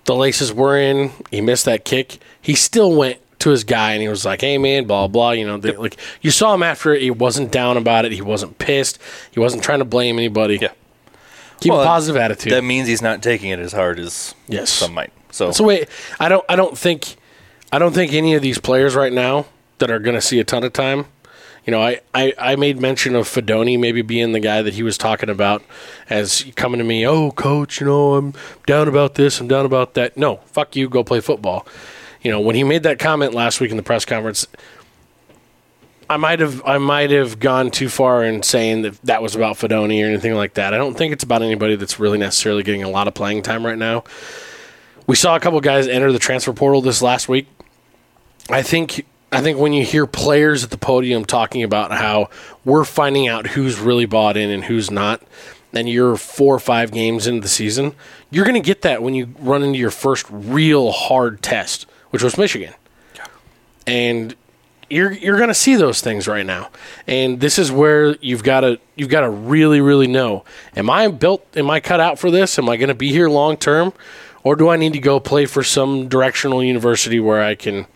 the 0.04 0.14
laces 0.14 0.52
were 0.52 0.78
in, 0.78 1.11
he 1.30 1.40
missed 1.40 1.64
that 1.66 1.84
kick. 1.84 2.18
He 2.40 2.54
still 2.54 2.94
went 2.94 3.18
to 3.40 3.50
his 3.50 3.62
guy 3.62 3.92
and 3.92 4.02
he 4.02 4.08
was 4.08 4.24
like, 4.24 4.40
"Hey 4.40 4.58
man, 4.58 4.84
blah 4.84 5.06
blah." 5.08 5.30
You 5.32 5.46
know, 5.46 5.58
they, 5.58 5.76
like 5.76 5.96
you 6.20 6.30
saw 6.30 6.54
him 6.54 6.62
after 6.62 6.92
it. 6.94 7.02
He 7.02 7.11
wasn't 7.11 7.52
down 7.52 7.76
about 7.76 8.04
it. 8.04 8.12
He 8.12 8.22
wasn't 8.22 8.58
pissed. 8.58 8.98
He 9.30 9.40
wasn't 9.40 9.62
trying 9.62 9.78
to 9.80 9.84
blame 9.84 10.18
anybody. 10.18 10.58
Yeah. 10.61 10.68
keep 11.61 11.72
Well, 11.72 11.82
a 11.82 11.84
positive 11.84 12.16
attitude. 12.20 12.52
That 12.52 12.64
means 12.64 12.88
he's 12.88 13.02
not 13.02 13.22
taking 13.22 13.50
it 13.50 13.58
as 13.58 13.72
hard 13.72 13.98
as 13.98 14.34
Yes. 14.48 14.70
some 14.70 14.94
might. 14.94 15.12
So 15.30 15.50
the 15.52 15.62
way. 15.62 15.87
I 16.18 16.28
don't. 16.28 16.44
I 16.48 16.56
don't 16.56 16.76
think. 16.76 17.16
I 17.70 17.78
don't 17.78 17.94
think 17.94 18.12
any 18.12 18.35
of 18.35 18.42
these 18.42 18.59
players 18.59 18.94
right 18.94 19.12
now 19.12 19.46
that 19.78 19.90
are 19.90 19.98
going 19.98 20.14
to 20.14 20.20
see 20.20 20.40
a 20.40 20.44
ton 20.44 20.64
of 20.64 20.72
time. 20.72 21.07
You 21.66 21.72
know, 21.72 21.83
I, 21.83 22.00
I, 22.14 22.33
I 22.38 22.57
made 22.57 22.81
mention 22.81 23.14
of 23.14 23.26
Fidone 23.28 23.78
maybe 23.78 24.00
being 24.00 24.33
the 24.33 24.40
guy 24.40 24.62
that 24.62 24.72
he 24.72 24.83
was 24.83 24.96
talking 24.96 25.28
about 25.28 25.62
as 26.09 26.50
coming 26.57 26.78
to 26.78 26.85
me. 26.85 27.07
Oh, 27.07 27.31
coach, 27.31 27.81
you 27.81 27.87
know, 27.87 28.14
I'm 28.14 28.33
down 28.66 28.88
about 28.88 29.16
this. 29.16 29.38
I'm 29.38 29.48
down 29.48 29.66
about 29.66 29.92
that. 29.94 30.16
No, 30.16 30.37
fuck 30.46 30.76
you. 30.76 30.88
Go 30.88 31.04
play 31.04 31.20
football. 31.20 31.66
You 32.22 32.31
know, 32.31 32.40
when 32.40 32.57
he 32.57 32.64
made 32.64 32.85
that 32.85 32.98
comment 32.98 33.35
last 33.35 33.61
week 33.61 33.70
in 33.70 33.76
the 33.76 33.83
press 33.83 34.07
conference, 34.07 34.46
I 36.11 36.16
might 36.16 36.40
have 36.40 36.62
I 36.64 36.78
might 36.78 37.11
have 37.11 37.38
gone 37.38 37.70
too 37.70 37.90
far 37.90 38.24
in 38.24 38.42
saying 38.42 38.83
that 38.83 39.00
that 39.02 39.22
was 39.22 39.37
about 39.37 39.57
Fidone 39.57 40.02
or 40.02 40.07
anything 40.09 40.35
like 40.35 40.54
that. 40.54 40.72
I 40.72 40.78
don't 40.78 40.96
think 40.96 41.12
it's 41.12 41.22
about 41.24 41.42
anybody 41.42 41.76
that's 41.76 42.00
really 42.00 42.16
necessarily 42.16 42.62
getting 42.62 42.83
a 42.83 42.88
lot 42.88 43.09
of 43.09 43.14
playing 43.14 43.42
time 43.42 43.64
right 43.64 43.76
now. 43.76 44.04
We 45.07 45.16
saw 45.16 45.37
a 45.37 45.40
couple 45.40 45.61
guys 45.61 45.87
enter 45.87 46.11
the 46.12 46.18
transfer 46.18 46.54
portal 46.54 46.81
this 46.81 47.02
last 47.02 47.28
week. 47.28 47.46
I 48.50 48.62
think 48.62 49.06
I 49.30 49.42
think 49.42 49.58
when 49.58 49.72
you 49.72 49.84
hear 49.84 50.06
players 50.06 50.64
at 50.64 50.70
the 50.70 50.78
podium 50.78 51.24
talking 51.24 51.62
about 51.62 51.92
how 51.92 52.30
we're 52.64 52.84
finding 52.84 53.28
out 53.28 53.48
who's 53.48 53.78
really 53.78 54.06
bought 54.06 54.37
in 54.37 54.50
and 54.50 54.64
who's 54.64 54.90
not, 54.90 55.22
and 55.72 55.88
you're 55.88 56.16
four 56.16 56.54
or 56.54 56.58
five 56.58 56.90
games 56.90 57.26
into 57.26 57.42
the 57.42 57.48
season, 57.48 57.94
you're 58.30 58.46
going 58.46 58.61
to 58.61 58.66
get 58.66 58.82
that 58.82 59.02
when 59.02 59.14
you 59.14 59.34
run 59.38 59.62
into 59.62 59.78
your 59.78 59.90
first 59.90 60.26
real 60.30 60.92
hard 60.92 61.42
test, 61.42 61.87
which 62.11 62.22
was 62.22 62.38
Michigan. 62.38 62.72
And 63.87 64.34
you're 64.90 65.12
you're 65.12 65.37
going 65.37 65.48
to 65.48 65.54
see 65.54 65.76
those 65.76 66.00
things 66.00 66.26
right 66.26 66.46
now. 66.46 66.70
And 67.06 67.40
this 67.40 67.58
is 67.58 67.70
where 67.70 68.16
you've 68.16 68.42
got 68.42 68.61
to 68.61 68.80
you've 68.96 69.11
got 69.11 69.20
to 69.20 69.30
really 69.30 69.80
really 69.80 70.06
know: 70.06 70.44
Am 70.74 70.88
I 70.88 71.08
built? 71.08 71.46
Am 71.56 71.68
I 71.70 71.80
cut 71.80 72.00
out 72.00 72.18
for 72.18 72.30
this? 72.30 72.58
Am 72.58 72.68
I 72.68 72.76
going 72.76 72.88
to 72.88 72.94
be 72.94 73.11
here 73.12 73.28
long 73.28 73.56
term, 73.56 73.92
or 74.42 74.56
do 74.56 74.68
I 74.68 74.76
need 74.76 74.94
to 74.94 74.98
go 74.98 75.20
play 75.20 75.44
for 75.44 75.62
some 75.62 76.08
directional 76.08 76.62
university 76.62 77.20
where 77.20 77.42
I 77.42 77.54
can, 77.54 77.87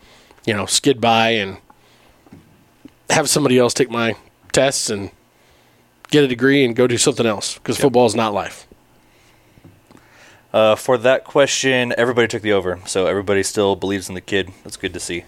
you 0.47 0.55
know, 0.55 0.67
skid 0.67 1.01
by 1.01 1.31
and 1.31 1.59
have 3.11 3.29
somebody 3.29 3.59
else 3.59 3.75
take 3.75 3.91
my 3.91 4.15
tests 4.53 4.91
and 4.91 5.11
get 6.11 6.25
a 6.25 6.29
degree 6.29 6.65
and 6.65 6.75
go 6.77 6.87
do 6.87 6.99
something 6.99 7.27
else 7.27 7.55
because 7.55 7.79
football 7.79 8.07
is 8.07 8.15
not 8.15 8.33
life. 8.35 8.67
uh, 10.53 10.75
for 10.75 10.99
that 10.99 11.25
question, 11.25 11.95
everybody 11.97 12.29
took 12.29 12.43
the 12.43 12.53
over. 12.53 12.81
So 12.87 13.07
everybody 13.07 13.43
still 13.43 13.77
believes 13.77 14.09
in 14.09 14.15
the 14.15 14.21
kid. 14.21 14.51
That's 14.65 14.77
good 14.77 14.93
to 14.95 15.01
see. 15.01 15.25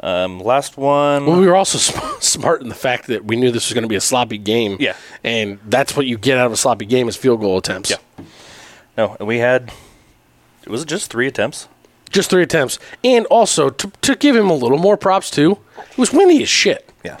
Um, 0.00 0.38
last 0.40 0.76
one. 0.76 1.26
Well, 1.26 1.40
we 1.40 1.46
were 1.46 1.56
also 1.56 1.78
sm- 1.92 2.20
smart 2.20 2.60
in 2.62 2.68
the 2.68 2.74
fact 2.74 3.06
that 3.06 3.24
we 3.24 3.34
knew 3.36 3.50
this 3.50 3.68
was 3.68 3.74
going 3.74 3.82
to 3.82 3.88
be 3.88 3.96
a 3.96 4.00
sloppy 4.00 4.38
game. 4.38 4.76
Yeah. 4.78 4.94
and 5.24 5.58
that's 5.64 5.96
what 5.96 6.06
you 6.06 6.18
get 6.18 6.38
out 6.38 6.46
of 6.46 6.52
a 6.52 6.56
sloppy 6.56 6.84
game 6.86 7.08
is 7.08 7.16
field 7.16 7.40
goal 7.40 7.58
attempts. 7.58 7.90
Yeah. 7.90 7.96
No, 8.96 9.16
and 9.18 9.26
we 9.28 9.38
had. 9.38 9.72
Was 10.66 10.82
it 10.82 10.88
just 10.88 11.10
three 11.10 11.26
attempts? 11.28 11.68
Just 12.10 12.30
three 12.30 12.42
attempts, 12.42 12.78
and 13.04 13.26
also 13.26 13.70
to, 13.70 13.90
to 14.02 14.16
give 14.16 14.36
him 14.36 14.50
a 14.50 14.54
little 14.54 14.78
more 14.78 14.96
props 14.96 15.30
too. 15.30 15.58
It 15.78 15.98
was 15.98 16.12
windy 16.12 16.42
as 16.42 16.48
shit. 16.48 16.90
Yeah. 17.04 17.18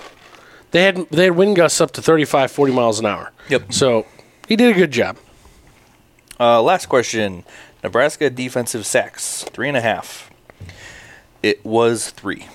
They 0.70 0.82
had 0.82 1.08
they 1.10 1.24
had 1.24 1.36
wind 1.36 1.56
gusts 1.56 1.80
up 1.80 1.92
to 1.92 2.02
35, 2.02 2.50
40 2.50 2.72
miles 2.72 2.98
an 2.98 3.06
hour. 3.06 3.32
Yep. 3.48 3.72
So 3.72 4.06
he 4.48 4.56
did 4.56 4.74
a 4.74 4.78
good 4.78 4.90
job. 4.90 5.16
Uh, 6.38 6.62
last 6.62 6.86
question. 6.86 7.44
Nebraska 7.82 8.30
defensive 8.30 8.84
sacks, 8.84 9.44
three 9.44 9.68
and 9.68 9.76
a 9.76 9.80
half. 9.80 10.30
It 11.42 11.64
was 11.64 12.10
three. 12.10 12.46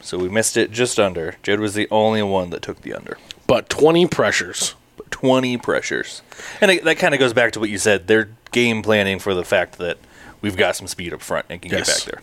So 0.00 0.18
we 0.18 0.28
missed 0.28 0.56
it 0.56 0.70
just 0.70 0.98
under. 0.98 1.36
Jed 1.42 1.60
was 1.60 1.74
the 1.74 1.86
only 1.90 2.22
one 2.22 2.50
that 2.50 2.62
took 2.62 2.82
the 2.82 2.94
under. 2.94 3.18
But 3.46 3.68
twenty 3.68 4.06
pressures. 4.06 4.74
20 5.10 5.56
pressures. 5.58 6.22
And 6.60 6.70
it, 6.70 6.84
that 6.84 6.98
kind 6.98 7.14
of 7.14 7.18
goes 7.18 7.32
back 7.32 7.52
to 7.52 7.60
what 7.60 7.70
you 7.70 7.78
said. 7.78 8.06
They're 8.06 8.28
game 8.52 8.82
planning 8.82 9.18
for 9.18 9.34
the 9.34 9.44
fact 9.44 9.78
that 9.78 9.98
we've 10.40 10.56
got 10.56 10.76
some 10.76 10.86
speed 10.86 11.12
up 11.12 11.20
front 11.20 11.46
and 11.50 11.60
can 11.62 11.70
Yes. 11.70 11.86
get 12.04 12.12
back 12.12 12.22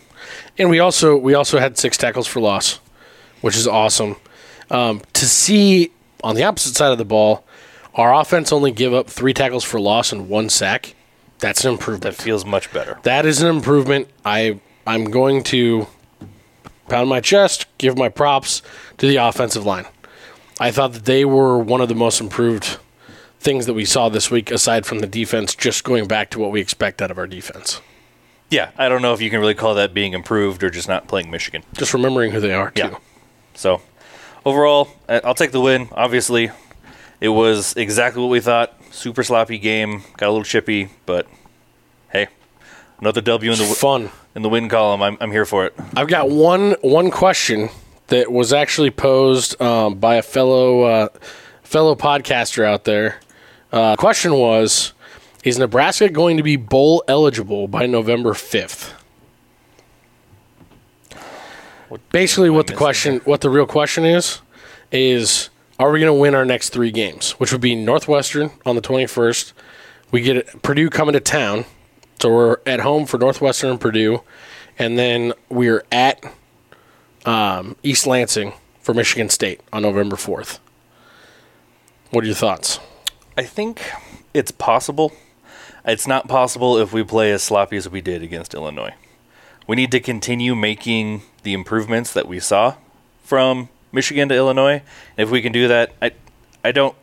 And 0.58 0.70
we 0.70 0.78
also 0.80 1.16
we 1.16 1.34
also 1.34 1.58
had 1.58 1.78
six 1.78 1.96
tackles 1.96 2.26
for 2.26 2.40
loss, 2.40 2.80
which 3.40 3.56
is 3.56 3.66
awesome. 3.66 4.16
Um, 4.70 5.02
to 5.14 5.26
see 5.26 5.92
on 6.24 6.34
the 6.34 6.42
opposite 6.44 6.74
side 6.76 6.92
of 6.92 6.98
the 6.98 7.04
ball, 7.04 7.44
our 7.94 8.14
offense 8.14 8.52
only 8.52 8.72
give 8.72 8.92
up 8.92 9.08
three 9.08 9.32
tackles 9.32 9.64
for 9.64 9.78
loss 9.80 10.12
and 10.12 10.28
one 10.28 10.48
sack. 10.48 10.94
That's 11.38 11.64
an 11.64 11.72
improvement. 11.72 12.02
That 12.02 12.14
feels 12.22 12.44
much 12.44 12.72
better. 12.72 12.98
that 13.02 13.26
is 13.26 13.42
an 13.42 13.48
improvement. 13.48 14.08
I 14.24 14.58
I'm 14.86 15.04
going 15.04 15.42
to 15.44 15.86
pound 16.88 17.08
my 17.08 17.20
chest, 17.20 17.66
give 17.78 17.96
my 17.98 18.08
props 18.08 18.62
to 18.98 19.06
the 19.06 19.16
offensive 19.16 19.66
line. 19.66 19.86
I 20.58 20.70
thought 20.70 20.92
that 20.94 21.04
they 21.04 21.24
were 21.24 21.58
one 21.58 21.80
of 21.80 21.88
the 21.88 21.94
most 21.94 22.20
improved 22.20 22.78
things 23.40 23.66
that 23.66 23.74
we 23.74 23.84
saw 23.84 24.08
this 24.08 24.30
week, 24.30 24.50
aside 24.50 24.86
from 24.86 25.00
the 25.00 25.06
defense. 25.06 25.54
Just 25.54 25.84
going 25.84 26.06
back 26.08 26.30
to 26.30 26.38
what 26.38 26.50
we 26.52 26.60
expect 26.60 27.02
out 27.02 27.10
of 27.10 27.18
our 27.18 27.26
defense. 27.26 27.80
Yeah, 28.50 28.70
I 28.78 28.88
don't 28.88 29.02
know 29.02 29.12
if 29.12 29.20
you 29.20 29.28
can 29.30 29.40
really 29.40 29.54
call 29.54 29.74
that 29.74 29.92
being 29.92 30.12
improved 30.12 30.62
or 30.62 30.70
just 30.70 30.88
not 30.88 31.08
playing 31.08 31.30
Michigan. 31.30 31.62
Just 31.74 31.92
remembering 31.92 32.30
who 32.30 32.40
they 32.40 32.52
are 32.54 32.70
too. 32.70 32.82
Yeah. 32.82 32.98
So, 33.54 33.82
overall, 34.44 34.88
I'll 35.08 35.34
take 35.34 35.50
the 35.50 35.60
win. 35.60 35.88
Obviously, 35.92 36.50
it 37.20 37.30
was 37.30 37.74
exactly 37.76 38.22
what 38.22 38.28
we 38.28 38.40
thought. 38.40 38.72
Super 38.92 39.24
sloppy 39.24 39.58
game, 39.58 40.02
got 40.16 40.28
a 40.28 40.30
little 40.30 40.44
chippy, 40.44 40.90
but 41.06 41.26
hey, 42.10 42.28
another 43.00 43.20
W 43.20 43.50
in 43.50 43.58
the 43.58 43.64
fun. 43.64 44.10
in 44.34 44.42
the 44.42 44.48
win 44.48 44.68
column. 44.68 45.02
I'm 45.02 45.16
I'm 45.20 45.32
here 45.32 45.44
for 45.44 45.66
it. 45.66 45.74
I've 45.96 46.08
got 46.08 46.30
one 46.30 46.76
one 46.82 47.10
question 47.10 47.68
that 48.08 48.30
was 48.30 48.52
actually 48.52 48.90
posed 48.90 49.60
um, 49.60 49.96
by 49.96 50.14
a 50.16 50.22
fellow 50.22 50.82
uh, 50.82 51.08
fellow 51.62 51.96
podcaster 51.96 52.64
out 52.64 52.84
there. 52.84 53.20
Uh, 53.72 53.96
question 53.96 54.34
was: 54.34 54.92
Is 55.46 55.60
Nebraska 55.60 56.08
going 56.08 56.38
to 56.38 56.42
be 56.42 56.56
bowl 56.56 57.04
eligible 57.06 57.68
by 57.68 57.86
November 57.86 58.34
fifth? 58.34 58.92
Basically, 62.10 62.50
what 62.50 62.66
the 62.66 62.74
question, 62.74 63.20
what 63.20 63.42
the 63.42 63.48
real 63.48 63.64
question 63.64 64.04
is, 64.04 64.40
is 64.90 65.50
are 65.78 65.92
we 65.92 66.00
going 66.00 66.12
to 66.12 66.20
win 66.20 66.34
our 66.34 66.44
next 66.44 66.70
three 66.70 66.90
games? 66.90 67.30
Which 67.38 67.52
would 67.52 67.60
be 67.60 67.76
Northwestern 67.76 68.50
on 68.66 68.74
the 68.74 68.80
twenty 68.80 69.06
first. 69.06 69.52
We 70.10 70.20
get 70.20 70.62
Purdue 70.62 70.90
coming 70.90 71.12
to 71.12 71.20
town, 71.20 71.64
so 72.20 72.28
we're 72.34 72.56
at 72.66 72.80
home 72.80 73.06
for 73.06 73.16
Northwestern 73.16 73.70
and 73.70 73.80
Purdue, 73.80 74.22
and 74.80 74.98
then 74.98 75.32
we're 75.48 75.84
at 75.92 76.24
um, 77.24 77.76
East 77.84 78.04
Lansing 78.04 78.52
for 78.80 78.94
Michigan 78.94 79.28
State 79.28 79.60
on 79.72 79.82
November 79.82 80.16
fourth. 80.16 80.58
What 82.10 82.24
are 82.24 82.26
your 82.26 82.34
thoughts? 82.34 82.80
I 83.38 83.44
think 83.44 83.80
it's 84.34 84.50
possible. 84.50 85.12
It's 85.86 86.06
not 86.06 86.26
possible 86.28 86.76
if 86.78 86.92
we 86.92 87.04
play 87.04 87.30
as 87.32 87.42
sloppy 87.42 87.76
as 87.76 87.88
we 87.88 88.00
did 88.00 88.22
against 88.22 88.54
Illinois. 88.54 88.94
We 89.66 89.76
need 89.76 89.90
to 89.92 90.00
continue 90.00 90.54
making 90.54 91.22
the 91.42 91.52
improvements 91.52 92.12
that 92.12 92.26
we 92.28 92.40
saw 92.40 92.74
from 93.22 93.68
Michigan 93.92 94.28
to 94.30 94.34
Illinois. 94.34 94.82
And 95.16 95.26
if 95.26 95.30
we 95.30 95.40
can 95.42 95.52
do 95.52 95.68
that, 95.68 95.92
I 96.02 96.12
I 96.64 96.72
don't 96.72 96.96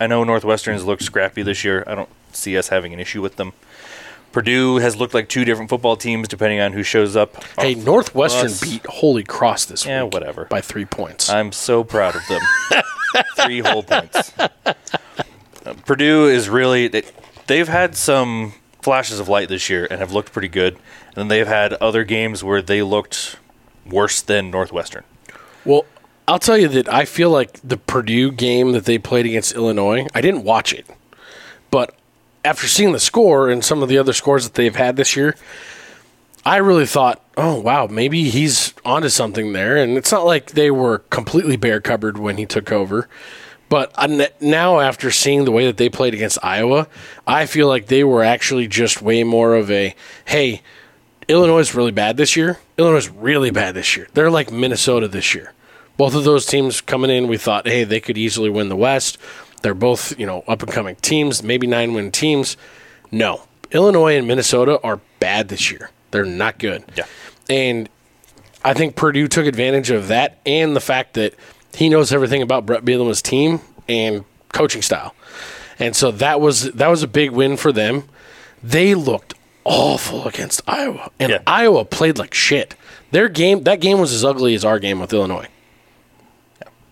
I 0.00 0.06
know 0.06 0.24
Northwestern's 0.24 0.84
looked 0.84 1.02
scrappy 1.02 1.42
this 1.42 1.64
year. 1.64 1.84
I 1.86 1.94
don't 1.94 2.08
see 2.32 2.56
us 2.56 2.68
having 2.68 2.92
an 2.92 3.00
issue 3.00 3.22
with 3.22 3.36
them. 3.36 3.52
Purdue 4.32 4.76
has 4.78 4.96
looked 4.96 5.12
like 5.12 5.28
two 5.28 5.44
different 5.44 5.68
football 5.68 5.96
teams 5.96 6.26
depending 6.28 6.58
on 6.60 6.72
who 6.72 6.82
shows 6.82 7.16
up. 7.16 7.42
Hey, 7.58 7.74
Northwestern 7.74 8.46
us. 8.46 8.60
beat 8.62 8.84
Holy 8.86 9.22
Cross 9.22 9.66
this 9.66 9.84
Yeah, 9.84 10.04
week. 10.04 10.14
whatever. 10.14 10.46
By 10.46 10.62
three 10.62 10.86
points. 10.86 11.28
I'm 11.28 11.52
so 11.52 11.84
proud 11.84 12.16
of 12.16 12.22
them. 12.28 12.40
Three 13.36 13.60
whole 13.60 13.82
points. 13.82 14.32
Uh, 14.38 15.74
Purdue 15.84 16.28
is 16.28 16.48
really 16.48 16.88
they, 16.88 17.02
they've 17.46 17.68
had 17.68 17.96
some 17.96 18.54
flashes 18.80 19.20
of 19.20 19.28
light 19.28 19.48
this 19.48 19.70
year 19.70 19.86
and 19.90 20.00
have 20.00 20.12
looked 20.12 20.32
pretty 20.32 20.48
good. 20.48 20.74
And 20.74 21.14
then 21.16 21.28
they've 21.28 21.46
had 21.46 21.74
other 21.74 22.04
games 22.04 22.42
where 22.42 22.62
they 22.62 22.82
looked 22.82 23.36
worse 23.86 24.20
than 24.20 24.50
Northwestern. 24.50 25.04
Well, 25.64 25.84
I'll 26.26 26.38
tell 26.38 26.58
you 26.58 26.68
that 26.68 26.92
I 26.92 27.04
feel 27.04 27.30
like 27.30 27.60
the 27.62 27.76
Purdue 27.76 28.30
game 28.30 28.72
that 28.72 28.84
they 28.84 28.98
played 28.98 29.26
against 29.26 29.54
Illinois, 29.54 30.06
I 30.14 30.20
didn't 30.20 30.44
watch 30.44 30.72
it. 30.72 30.86
But 31.70 31.94
after 32.44 32.66
seeing 32.66 32.92
the 32.92 33.00
score 33.00 33.48
and 33.50 33.64
some 33.64 33.82
of 33.82 33.88
the 33.88 33.98
other 33.98 34.12
scores 34.12 34.44
that 34.44 34.54
they've 34.54 34.74
had 34.74 34.96
this 34.96 35.16
year, 35.16 35.36
I 36.44 36.56
really 36.56 36.86
thought, 36.86 37.22
oh, 37.36 37.60
wow, 37.60 37.86
maybe 37.86 38.30
he's 38.30 38.74
onto 38.84 39.08
something 39.08 39.52
there. 39.52 39.76
And 39.76 39.96
it's 39.96 40.10
not 40.10 40.26
like 40.26 40.52
they 40.52 40.70
were 40.70 40.98
completely 41.10 41.56
bare 41.56 41.80
cupboard 41.80 42.18
when 42.18 42.36
he 42.36 42.46
took 42.46 42.72
over. 42.72 43.08
But 43.72 43.94
now, 44.42 44.80
after 44.80 45.10
seeing 45.10 45.46
the 45.46 45.50
way 45.50 45.64
that 45.64 45.78
they 45.78 45.88
played 45.88 46.12
against 46.12 46.36
Iowa, 46.44 46.88
I 47.26 47.46
feel 47.46 47.68
like 47.68 47.86
they 47.86 48.04
were 48.04 48.22
actually 48.22 48.68
just 48.68 49.00
way 49.00 49.24
more 49.24 49.54
of 49.54 49.70
a, 49.70 49.94
hey, 50.26 50.60
Illinois 51.26 51.60
is 51.60 51.74
really 51.74 51.90
bad 51.90 52.18
this 52.18 52.36
year. 52.36 52.58
Illinois 52.76 52.98
is 52.98 53.08
really 53.08 53.50
bad 53.50 53.74
this 53.74 53.96
year. 53.96 54.08
They're 54.12 54.30
like 54.30 54.52
Minnesota 54.52 55.08
this 55.08 55.34
year. 55.34 55.54
Both 55.96 56.14
of 56.14 56.24
those 56.24 56.44
teams 56.44 56.82
coming 56.82 57.10
in, 57.10 57.28
we 57.28 57.38
thought, 57.38 57.66
hey, 57.66 57.84
they 57.84 57.98
could 57.98 58.18
easily 58.18 58.50
win 58.50 58.68
the 58.68 58.76
West. 58.76 59.16
They're 59.62 59.72
both, 59.72 60.18
you 60.20 60.26
know, 60.26 60.44
up 60.46 60.62
and 60.62 60.70
coming 60.70 60.96
teams, 60.96 61.42
maybe 61.42 61.66
nine 61.66 61.94
win 61.94 62.12
teams. 62.12 62.58
No. 63.10 63.44
Illinois 63.70 64.18
and 64.18 64.28
Minnesota 64.28 64.78
are 64.82 65.00
bad 65.18 65.48
this 65.48 65.70
year. 65.70 65.88
They're 66.10 66.26
not 66.26 66.58
good. 66.58 66.84
Yeah. 66.94 67.06
And 67.48 67.88
I 68.62 68.74
think 68.74 68.96
Purdue 68.96 69.28
took 69.28 69.46
advantage 69.46 69.88
of 69.88 70.08
that 70.08 70.40
and 70.44 70.76
the 70.76 70.80
fact 70.80 71.14
that 71.14 71.32
he 71.74 71.88
knows 71.88 72.12
everything 72.12 72.42
about 72.42 72.66
Bret 72.66 72.84
Bielema's 72.84 73.22
team 73.22 73.60
and 73.88 74.24
coaching 74.52 74.82
style. 74.82 75.14
And 75.78 75.96
so 75.96 76.10
that 76.12 76.40
was 76.40 76.72
that 76.72 76.88
was 76.88 77.02
a 77.02 77.08
big 77.08 77.30
win 77.30 77.56
for 77.56 77.72
them. 77.72 78.04
They 78.62 78.94
looked 78.94 79.34
awful 79.64 80.26
against 80.28 80.62
Iowa. 80.66 81.10
And 81.18 81.30
Yeah. 81.30 81.38
Iowa 81.46 81.84
played 81.84 82.18
like 82.18 82.34
shit. 82.34 82.74
Their 83.10 83.28
game 83.28 83.64
that 83.64 83.80
game 83.80 83.98
was 83.98 84.12
as 84.12 84.24
ugly 84.24 84.54
as 84.54 84.64
our 84.64 84.78
game 84.78 85.00
with 85.00 85.12
Illinois. 85.12 85.48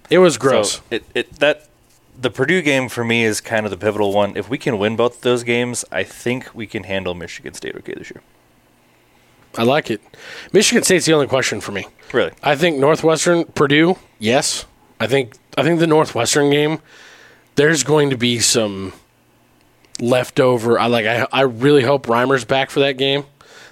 It 0.08 0.18
was 0.18 0.38
gross. 0.38 0.72
So 0.72 0.82
it, 0.90 1.04
it 1.14 1.32
that 1.40 1.68
the 2.20 2.30
Purdue 2.30 2.62
game 2.62 2.88
for 2.88 3.04
me 3.04 3.24
is 3.24 3.40
kind 3.40 3.64
of 3.64 3.70
the 3.70 3.76
pivotal 3.78 4.12
one. 4.12 4.36
If 4.36 4.50
we 4.50 4.58
can 4.58 4.78
win 4.78 4.96
both 4.96 5.16
of 5.16 5.20
those 5.22 5.44
games, 5.44 5.84
I 5.92 6.02
think 6.02 6.54
we 6.54 6.66
can 6.66 6.84
handle 6.84 7.14
Michigan 7.14 7.54
State 7.54 7.76
okay 7.76 7.94
this 7.94 8.10
year. 8.10 8.22
I 9.56 9.62
like 9.64 9.90
it. 9.90 10.00
Michigan 10.52 10.82
State's 10.84 11.06
the 11.06 11.12
only 11.12 11.26
question 11.26 11.60
for 11.60 11.72
me. 11.72 11.86
Really? 12.12 12.32
I 12.42 12.54
think 12.56 12.78
Northwestern, 12.78 13.44
Purdue, 13.44 13.96
yes. 14.18 14.64
I 15.00 15.06
think 15.06 15.34
I 15.56 15.62
think 15.62 15.80
the 15.80 15.86
Northwestern 15.86 16.50
game, 16.50 16.78
there's 17.56 17.82
going 17.82 18.10
to 18.10 18.16
be 18.16 18.38
some 18.38 18.92
leftover. 19.98 20.78
I 20.78 20.86
like. 20.86 21.06
I 21.06 21.26
I 21.32 21.40
really 21.42 21.82
hope 21.82 22.06
Reimer's 22.06 22.44
back 22.44 22.70
for 22.70 22.80
that 22.80 22.98
game. 22.98 23.24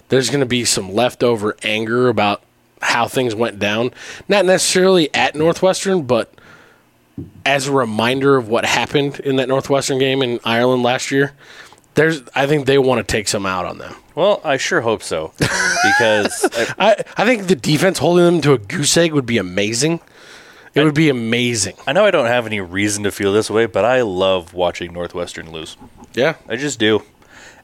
There's 0.08 0.30
going 0.30 0.40
to 0.40 0.46
be 0.46 0.64
some 0.64 0.94
leftover 0.94 1.54
anger 1.62 2.08
about 2.08 2.42
how 2.80 3.06
things 3.06 3.34
went 3.34 3.58
down. 3.58 3.92
Not 4.26 4.46
necessarily 4.46 5.12
at 5.14 5.34
Northwestern, 5.34 6.02
but 6.02 6.32
as 7.44 7.66
a 7.66 7.72
reminder 7.72 8.36
of 8.36 8.48
what 8.48 8.64
happened 8.64 9.20
in 9.20 9.36
that 9.36 9.48
Northwestern 9.48 9.98
game 9.98 10.22
in 10.22 10.40
Ireland 10.44 10.82
last 10.82 11.10
year. 11.10 11.32
There's, 11.94 12.22
I 12.34 12.46
think 12.46 12.66
they 12.66 12.78
want 12.78 13.06
to 13.06 13.12
take 13.12 13.26
some 13.26 13.44
out 13.44 13.64
on 13.64 13.78
them. 13.78 13.94
Well, 14.14 14.40
I 14.44 14.56
sure 14.56 14.82
hope 14.82 15.02
so 15.02 15.32
because 15.38 16.48
I, 16.52 16.74
I, 16.78 17.04
I 17.16 17.24
think 17.24 17.48
the 17.48 17.56
defense 17.56 17.98
holding 17.98 18.24
them 18.24 18.40
to 18.42 18.52
a 18.52 18.58
goose 18.58 18.96
egg 18.96 19.12
would 19.12 19.26
be 19.26 19.38
amazing. 19.38 20.00
It 20.80 20.84
would 20.84 20.94
be 20.94 21.08
amazing. 21.08 21.76
I 21.86 21.92
know 21.92 22.04
I 22.04 22.10
don't 22.10 22.26
have 22.26 22.46
any 22.46 22.60
reason 22.60 23.04
to 23.04 23.10
feel 23.10 23.32
this 23.32 23.50
way, 23.50 23.66
but 23.66 23.84
I 23.84 24.02
love 24.02 24.54
watching 24.54 24.92
Northwestern 24.92 25.50
lose. 25.52 25.76
Yeah. 26.14 26.34
I 26.48 26.56
just 26.56 26.78
do. 26.78 27.02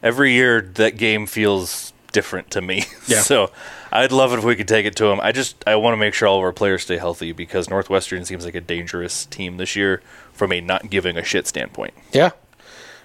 Every 0.03 0.33
year 0.33 0.61
that 0.75 0.97
game 0.97 1.27
feels 1.27 1.93
different 2.13 2.51
to 2.53 2.61
me. 2.61 2.85
Yeah. 3.07 3.21
so 3.21 3.51
I'd 3.93 4.13
love 4.13 4.33
it 4.33 4.39
if 4.39 4.45
we 4.45 4.57
could 4.57 4.69
take 4.69 4.87
it 4.87 4.97
to 4.97 5.05
them. 5.05 5.21
I 5.23 5.31
just 5.33 5.63
I 5.67 5.77
want 5.77 5.93
to 5.93 5.99
make 5.99 6.15
sure 6.15 6.27
all 6.27 6.39
of 6.39 6.43
our 6.43 6.53
players 6.53 6.83
stay 6.83 6.97
healthy 6.97 7.33
because 7.33 7.69
Northwestern 7.69 8.25
seems 8.25 8.45
like 8.47 8.55
a 8.55 8.61
dangerous 8.63 9.27
team 9.27 9.59
this 9.59 9.77
year 9.77 10.01
from 10.33 10.51
a 10.53 10.61
not 10.63 10.89
giving 10.89 11.19
a 11.19 11.23
shit 11.25 11.47
standpoint. 11.47 11.93
Yeah. 12.13 12.31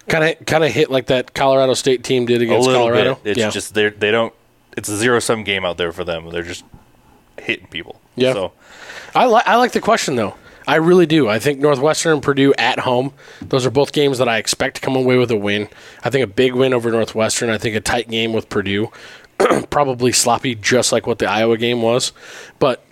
Kind 0.08 0.24
of 0.38 0.46
kind 0.46 0.64
of 0.64 0.72
hit 0.72 0.90
like 0.90 1.06
that 1.06 1.34
Colorado 1.34 1.74
State 1.74 2.02
team 2.02 2.24
did 2.24 2.40
A 2.40 2.44
against 2.44 2.66
little 2.66 2.82
Colorado. 2.86 3.14
bit. 3.16 3.32
It's 3.32 3.38
yeah. 3.38 3.50
just 3.50 3.74
they 3.74 3.90
they 3.90 4.10
don't. 4.10 4.32
It's 4.76 4.88
a 4.88 4.96
zero 4.96 5.18
sum 5.18 5.44
game 5.44 5.64
out 5.66 5.76
there 5.76 5.92
for 5.92 6.02
them. 6.04 6.30
They're 6.30 6.42
just 6.42 6.64
hitting 7.38 7.66
people. 7.66 8.00
Yeah. 8.20 8.32
So 8.34 8.52
I 9.14 9.26
like 9.26 9.46
I 9.46 9.56
like 9.56 9.72
the 9.72 9.80
question 9.80 10.16
though. 10.16 10.34
I 10.66 10.76
really 10.76 11.06
do. 11.06 11.28
I 11.28 11.38
think 11.38 11.58
Northwestern 11.58 12.12
and 12.12 12.22
Purdue 12.22 12.54
at 12.54 12.80
home. 12.80 13.12
Those 13.40 13.66
are 13.66 13.70
both 13.70 13.92
games 13.92 14.18
that 14.18 14.28
I 14.28 14.36
expect 14.36 14.76
to 14.76 14.80
come 14.80 14.94
away 14.94 15.16
with 15.16 15.30
a 15.30 15.36
win. 15.36 15.68
I 16.04 16.10
think 16.10 16.22
a 16.22 16.28
big 16.28 16.54
win 16.54 16.72
over 16.72 16.90
Northwestern. 16.90 17.50
I 17.50 17.58
think 17.58 17.74
a 17.74 17.80
tight 17.80 18.08
game 18.08 18.32
with 18.32 18.48
Purdue. 18.48 18.92
Probably 19.70 20.12
sloppy, 20.12 20.54
just 20.54 20.92
like 20.92 21.06
what 21.06 21.18
the 21.18 21.26
Iowa 21.26 21.56
game 21.56 21.82
was. 21.82 22.12
But 22.58 22.84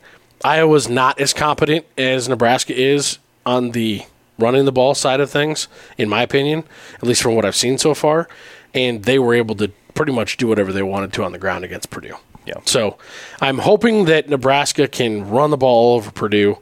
Iowa's 0.45 0.89
not 0.89 1.21
as 1.21 1.33
competent 1.33 1.85
as 1.97 2.29
Nebraska 2.29 2.75
is 2.75 3.19
on 3.45 3.73
the 3.73 4.03
running 4.39 4.65
the 4.65 4.73
ball 4.73 4.95
side 4.95 5.21
of 5.21 5.31
things, 5.31 5.69
in 5.97 6.09
my 6.09 6.23
opinion, 6.23 6.65
at 6.95 7.05
least 7.05 7.23
from 7.23 7.35
what 7.35 7.45
I've 7.45 7.57
seen 7.57 7.79
so 7.79 7.95
far. 7.95 8.29
And 8.75 9.05
they 9.05 9.19
were 9.19 9.35
able 9.35 9.55
to 9.57 9.69
pretty 9.95 10.13
much 10.13 10.37
do 10.37 10.47
whatever 10.47 10.73
they 10.73 10.83
wanted 10.83 11.13
to 11.15 11.25
on 11.25 11.33
the 11.33 11.39
ground 11.39 11.65
against 11.65 11.91
Purdue. 11.91 12.17
Yeah. 12.49 12.61
So 12.65 12.97
I'm 13.43 13.59
hoping 13.59 14.07
that 14.07 14.31
Nebraska 14.31 14.89
can 14.89 15.29
run 15.29 15.51
the 15.51 15.59
ball 15.59 15.91
all 15.91 15.97
over 15.97 16.11
Purdue 16.11 16.59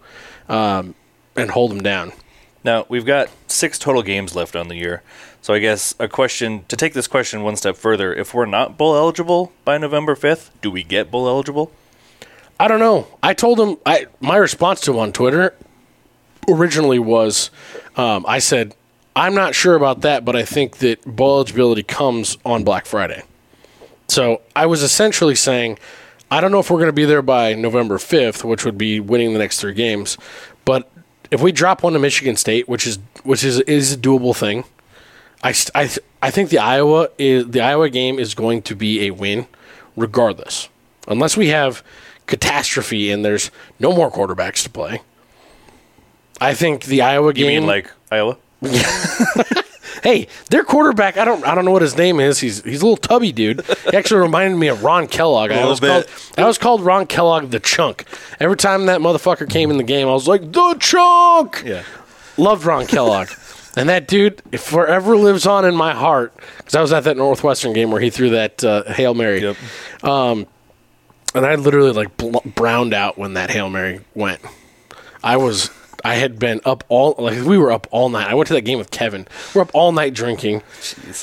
um, 0.49 0.97
and 1.37 1.53
hold 1.53 1.71
them 1.71 1.81
down. 1.81 2.13
Now, 2.65 2.87
we've 2.89 3.07
got 3.07 3.31
six 3.47 3.79
total 3.79 4.03
games 4.03 4.35
left 4.35 4.57
on 4.57 4.67
the 4.67 4.75
year. 4.75 5.05
So 5.41 5.55
I 5.55 5.61
guess 5.61 5.95
a 6.01 6.09
question 6.09 6.65
to 6.67 6.77
take 6.77 6.93
this 6.93 7.07
question 7.07 7.45
one 7.45 7.55
step 7.55 7.77
further, 7.77 8.13
if 8.13 8.35
we're 8.35 8.47
not 8.47 8.77
bowl 8.77 8.97
eligible 8.97 9.53
by 9.65 9.79
November 9.79 10.17
5th, 10.17 10.51
do 10.61 10.73
we 10.73 10.83
get 10.83 11.09
bowl 11.09 11.29
eligible? 11.29 11.71
I 12.59 12.67
don't 12.67 12.81
know. 12.81 13.07
I 13.23 13.33
told 13.33 13.61
him 13.61 13.77
I 13.87 14.07
my 14.19 14.37
response 14.37 14.81
to 14.83 14.93
him 14.93 14.99
on 14.99 15.13
Twitter 15.13 15.55
originally 16.49 16.99
was 16.99 17.51
um, 17.97 18.25
I 18.27 18.41
said 18.41 18.75
I'm 19.15 19.35
not 19.35 19.55
sure 19.55 19.77
about 19.77 20.01
that, 20.01 20.25
but 20.25 20.35
I 20.35 20.45
think 20.45 20.79
that 20.79 21.05
bowl 21.05 21.37
eligibility 21.37 21.85
comes 21.85 22.39
on 22.45 22.65
Black 22.65 22.87
Friday. 22.87 23.23
So 24.09 24.41
I 24.55 24.67
was 24.67 24.83
essentially 24.83 25.35
saying 25.35 25.79
I 26.31 26.41
don't 26.41 26.51
know 26.51 26.59
if 26.59 26.71
we're 26.71 26.79
going 26.79 26.89
to 26.89 26.93
be 26.93 27.05
there 27.05 27.23
by 27.23 27.55
November 27.55 27.99
5th, 27.99 28.43
which 28.43 28.65
would 28.65 28.77
be 28.77 28.99
winning 28.99 29.33
the 29.33 29.39
next 29.39 29.61
three 29.61 29.75
games, 29.75 30.19
but 30.65 30.91
if 31.31 31.41
we 31.41 31.53
drop 31.53 31.83
one 31.83 31.93
to 31.93 31.99
Michigan 31.99 32.37
State, 32.37 32.69
which 32.69 32.87
is 32.87 32.99
which 33.23 33.45
is 33.45 33.61
is 33.61 33.93
a 33.93 33.97
doable 33.97 34.35
thing, 34.37 34.65
I, 35.43 35.55
I, 35.75 35.91
I 36.23 36.31
think 36.31 36.51
the 36.51 36.59
Iowa 36.59 37.09
is 37.19 37.49
the 37.49 37.61
Iowa 37.61 37.89
game 37.91 38.19
is 38.19 38.35
going 38.35 38.63
to 38.63 38.75
be 38.75 39.07
a 39.07 39.11
win, 39.13 39.47
regardless, 39.97 40.69
unless 41.09 41.37
we 41.37 41.49
have 41.49 41.83
catastrophe 42.27 43.11
and 43.11 43.25
there's 43.25 43.51
no 43.79 43.93
more 43.93 44.11
quarterbacks 44.11 44.63
to 44.65 44.71
play. 44.71 45.03
I 46.41 46.55
think 46.55 46.85
the 46.85 47.03
Iowa 47.03 47.33
game. 47.33 47.45
You 47.51 47.61
mean 47.61 47.67
like 47.67 47.91
Iowa? 48.11 48.37
hey, 50.07 50.29
their 50.51 50.63
quarterback. 50.63 51.17
I 51.17 51.25
don't. 51.25 51.45
I 51.45 51.55
don't 51.55 51.65
know 51.65 51.73
what 51.73 51.83
his 51.83 51.97
name 51.97 52.21
is. 52.21 52.39
He's 52.39 52.63
he's 52.63 52.81
a 52.81 52.85
little 52.87 52.97
tubby 52.97 53.33
dude. 53.33 53.65
He 53.91 53.97
actually 53.97 54.21
reminded 54.21 54.57
me 54.57 54.69
of 54.69 54.85
Ron 54.85 55.09
Kellogg. 55.09 55.51
I 55.51 55.65
was 55.67 55.81
called. 55.81 56.07
I 56.39 56.45
was 56.45 56.59
called 56.59 56.83
Ron 56.83 57.07
Kellogg 57.07 57.51
the 57.51 57.59
Chunk. 57.61 58.05
Every 58.39 58.57
time 58.57 58.87
that 58.87 59.01
motherfucker 59.01 59.51
came 59.51 59.71
in 59.71 59.77
the 59.79 59.83
game, 59.83 60.07
I 60.09 60.13
was 60.13 60.29
like 60.29 60.53
the 60.53 60.77
Chunk. 60.79 61.63
Yeah. 61.67 61.83
Loved 62.37 62.65
Ron 62.65 62.87
Kellogg. 62.87 63.29
And 63.79 63.91
that 63.91 64.09
dude 64.09 64.41
forever 64.59 65.19
lives 65.19 65.47
on 65.47 65.67
in 65.67 65.77
my 65.77 65.93
heart 65.93 66.33
because 66.57 66.75
I 66.75 66.81
was 66.81 66.95
at 66.95 67.05
that 67.05 67.19
Northwestern 67.19 67.75
game 67.75 67.91
where 67.91 68.01
he 68.01 68.09
threw 68.09 68.31
that 68.31 68.65
uh, 68.65 68.85
Hail 68.91 69.13
Mary. 69.13 69.43
Yep. 69.43 69.57
um, 70.03 70.47
And 71.35 71.45
I 71.45 71.57
literally 71.57 71.93
like 71.93 72.17
bl- 72.17 72.39
browned 72.55 72.95
out 72.95 73.19
when 73.19 73.35
that 73.35 73.51
Hail 73.51 73.69
Mary 73.69 74.01
went. 74.15 74.41
I 75.23 75.37
was, 75.37 75.69
I 76.05 76.15
had 76.15 76.39
been 76.39 76.61
up 76.65 76.85
all, 76.89 77.15
like 77.19 77.45
we 77.45 77.59
were 77.59 77.73
up 77.73 77.87
all 77.91 78.09
night. 78.09 78.29
I 78.29 78.35
went 78.35 78.49
to 78.49 78.55
that 78.55 78.63
game 78.63 78.79
with 78.79 78.91
Kevin. 78.91 79.27
We're 79.55 79.63
up 79.63 79.71
all 79.75 79.93
night 79.93 80.15
drinking. 80.15 80.63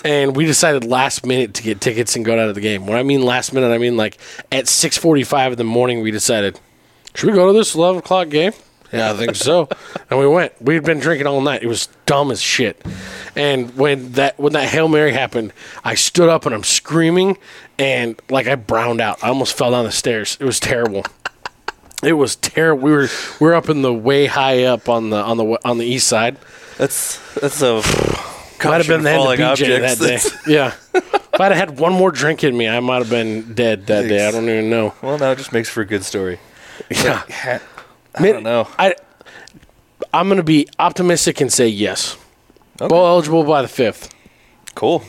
And 0.03 0.35
we 0.35 0.45
decided 0.45 0.83
last 0.83 1.25
minute 1.25 1.53
to 1.55 1.63
get 1.63 1.81
tickets 1.81 2.15
and 2.15 2.25
go 2.25 2.35
down 2.35 2.47
to 2.47 2.53
the 2.53 2.61
game. 2.61 2.85
When 2.85 2.97
I 2.97 3.03
mean 3.03 3.23
last 3.23 3.53
minute, 3.53 3.73
I 3.73 3.77
mean 3.77 3.97
like 3.97 4.17
at 4.51 4.65
6.45 4.65 5.51
in 5.51 5.57
the 5.57 5.63
morning, 5.63 6.01
we 6.01 6.11
decided, 6.11 6.59
should 7.15 7.29
we 7.29 7.35
go 7.35 7.51
to 7.51 7.57
this 7.57 7.75
11 7.75 7.99
o'clock 7.99 8.29
game? 8.29 8.53
Yeah, 8.93 9.11
I 9.11 9.15
think 9.15 9.35
so. 9.35 9.67
and 10.09 10.19
we 10.19 10.27
went. 10.27 10.53
We'd 10.61 10.83
been 10.83 10.99
drinking 10.99 11.25
all 11.25 11.41
night. 11.41 11.63
It 11.63 11.67
was 11.67 11.87
dumb 12.05 12.29
as 12.29 12.39
shit. 12.39 12.79
And 13.35 13.75
when 13.75 14.11
that 14.13 14.39
when 14.39 14.53
that 14.53 14.69
Hail 14.69 14.87
Mary 14.87 15.13
happened, 15.13 15.51
I 15.83 15.95
stood 15.95 16.29
up 16.29 16.45
and 16.45 16.53
I'm 16.53 16.63
screaming 16.63 17.37
and 17.79 18.21
like 18.29 18.47
I 18.47 18.53
browned 18.53 19.01
out. 19.01 19.23
I 19.23 19.29
almost 19.29 19.57
fell 19.57 19.71
down 19.71 19.85
the 19.85 19.91
stairs. 19.91 20.37
It 20.39 20.45
was 20.45 20.59
terrible. 20.59 21.03
It 22.03 22.13
was 22.13 22.35
terrible. 22.35 22.83
We 22.83 22.91
were 22.91 23.07
we 23.39 23.47
were 23.47 23.53
up 23.55 23.69
in 23.69 23.81
the 23.81 23.93
way 23.93 24.25
high 24.25 24.63
up 24.63 24.89
on 24.89 25.09
the 25.09 25.17
on 25.17 25.37
the 25.37 25.57
on 25.65 25.77
the 25.77 25.85
east 25.85 26.07
side. 26.07 26.37
That's 26.77 27.17
that's 27.35 27.61
a 27.61 27.75
Might 28.63 28.77
have 28.77 28.87
been 28.87 29.03
the 29.03 29.09
end 29.11 29.19
of 29.19 29.23
falling 29.23 29.39
BJ 29.39 29.79
that 29.81 29.99
day. 29.99 30.19
Yeah. 30.53 30.73
if 30.93 31.39
I'd 31.39 31.51
have 31.51 31.69
had 31.69 31.79
one 31.79 31.93
more 31.93 32.11
drink 32.11 32.43
in 32.43 32.55
me, 32.57 32.67
I 32.67 32.79
might 32.79 32.99
have 32.99 33.09
been 33.09 33.53
dead 33.53 33.87
that 33.87 34.07
day. 34.07 34.27
I 34.27 34.31
don't 34.31 34.43
even 34.49 34.69
know. 34.69 34.93
well, 35.01 35.17
now 35.17 35.31
it 35.31 35.37
just 35.37 35.51
makes 35.53 35.69
for 35.69 35.81
a 35.81 35.85
good 35.85 36.03
story. 36.03 36.39
Yeah. 36.89 37.23
I 38.15 38.21
don't 38.21 38.43
know. 38.43 38.67
I 38.77 38.95
I'm 40.13 40.27
gonna 40.29 40.43
be 40.43 40.67
optimistic 40.79 41.41
and 41.41 41.51
say 41.51 41.67
yes. 41.67 42.17
Okay. 42.81 42.87
Bowl 42.89 43.05
eligible 43.07 43.43
by 43.43 43.61
the 43.61 43.67
fifth. 43.67 44.13
Cool. 44.75 45.03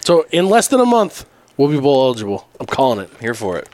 So 0.00 0.24
in 0.30 0.46
less 0.48 0.68
than 0.68 0.80
a 0.80 0.86
month, 0.86 1.26
we'll 1.56 1.68
be 1.70 1.78
bowl 1.78 2.06
eligible. 2.06 2.48
I'm 2.58 2.66
calling 2.66 3.00
it. 3.00 3.10
Here 3.20 3.34
for 3.34 3.58
it. 3.58 3.68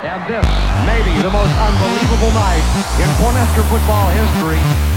And 0.00 0.26
this 0.26 0.44
may 0.86 1.02
be 1.04 1.22
the 1.22 1.30
most 1.30 1.54
unbelievable 1.54 2.32
night 2.32 2.64
in 2.98 3.08
Cornhusker 3.22 3.62
football 3.70 4.10
history. 4.10 4.93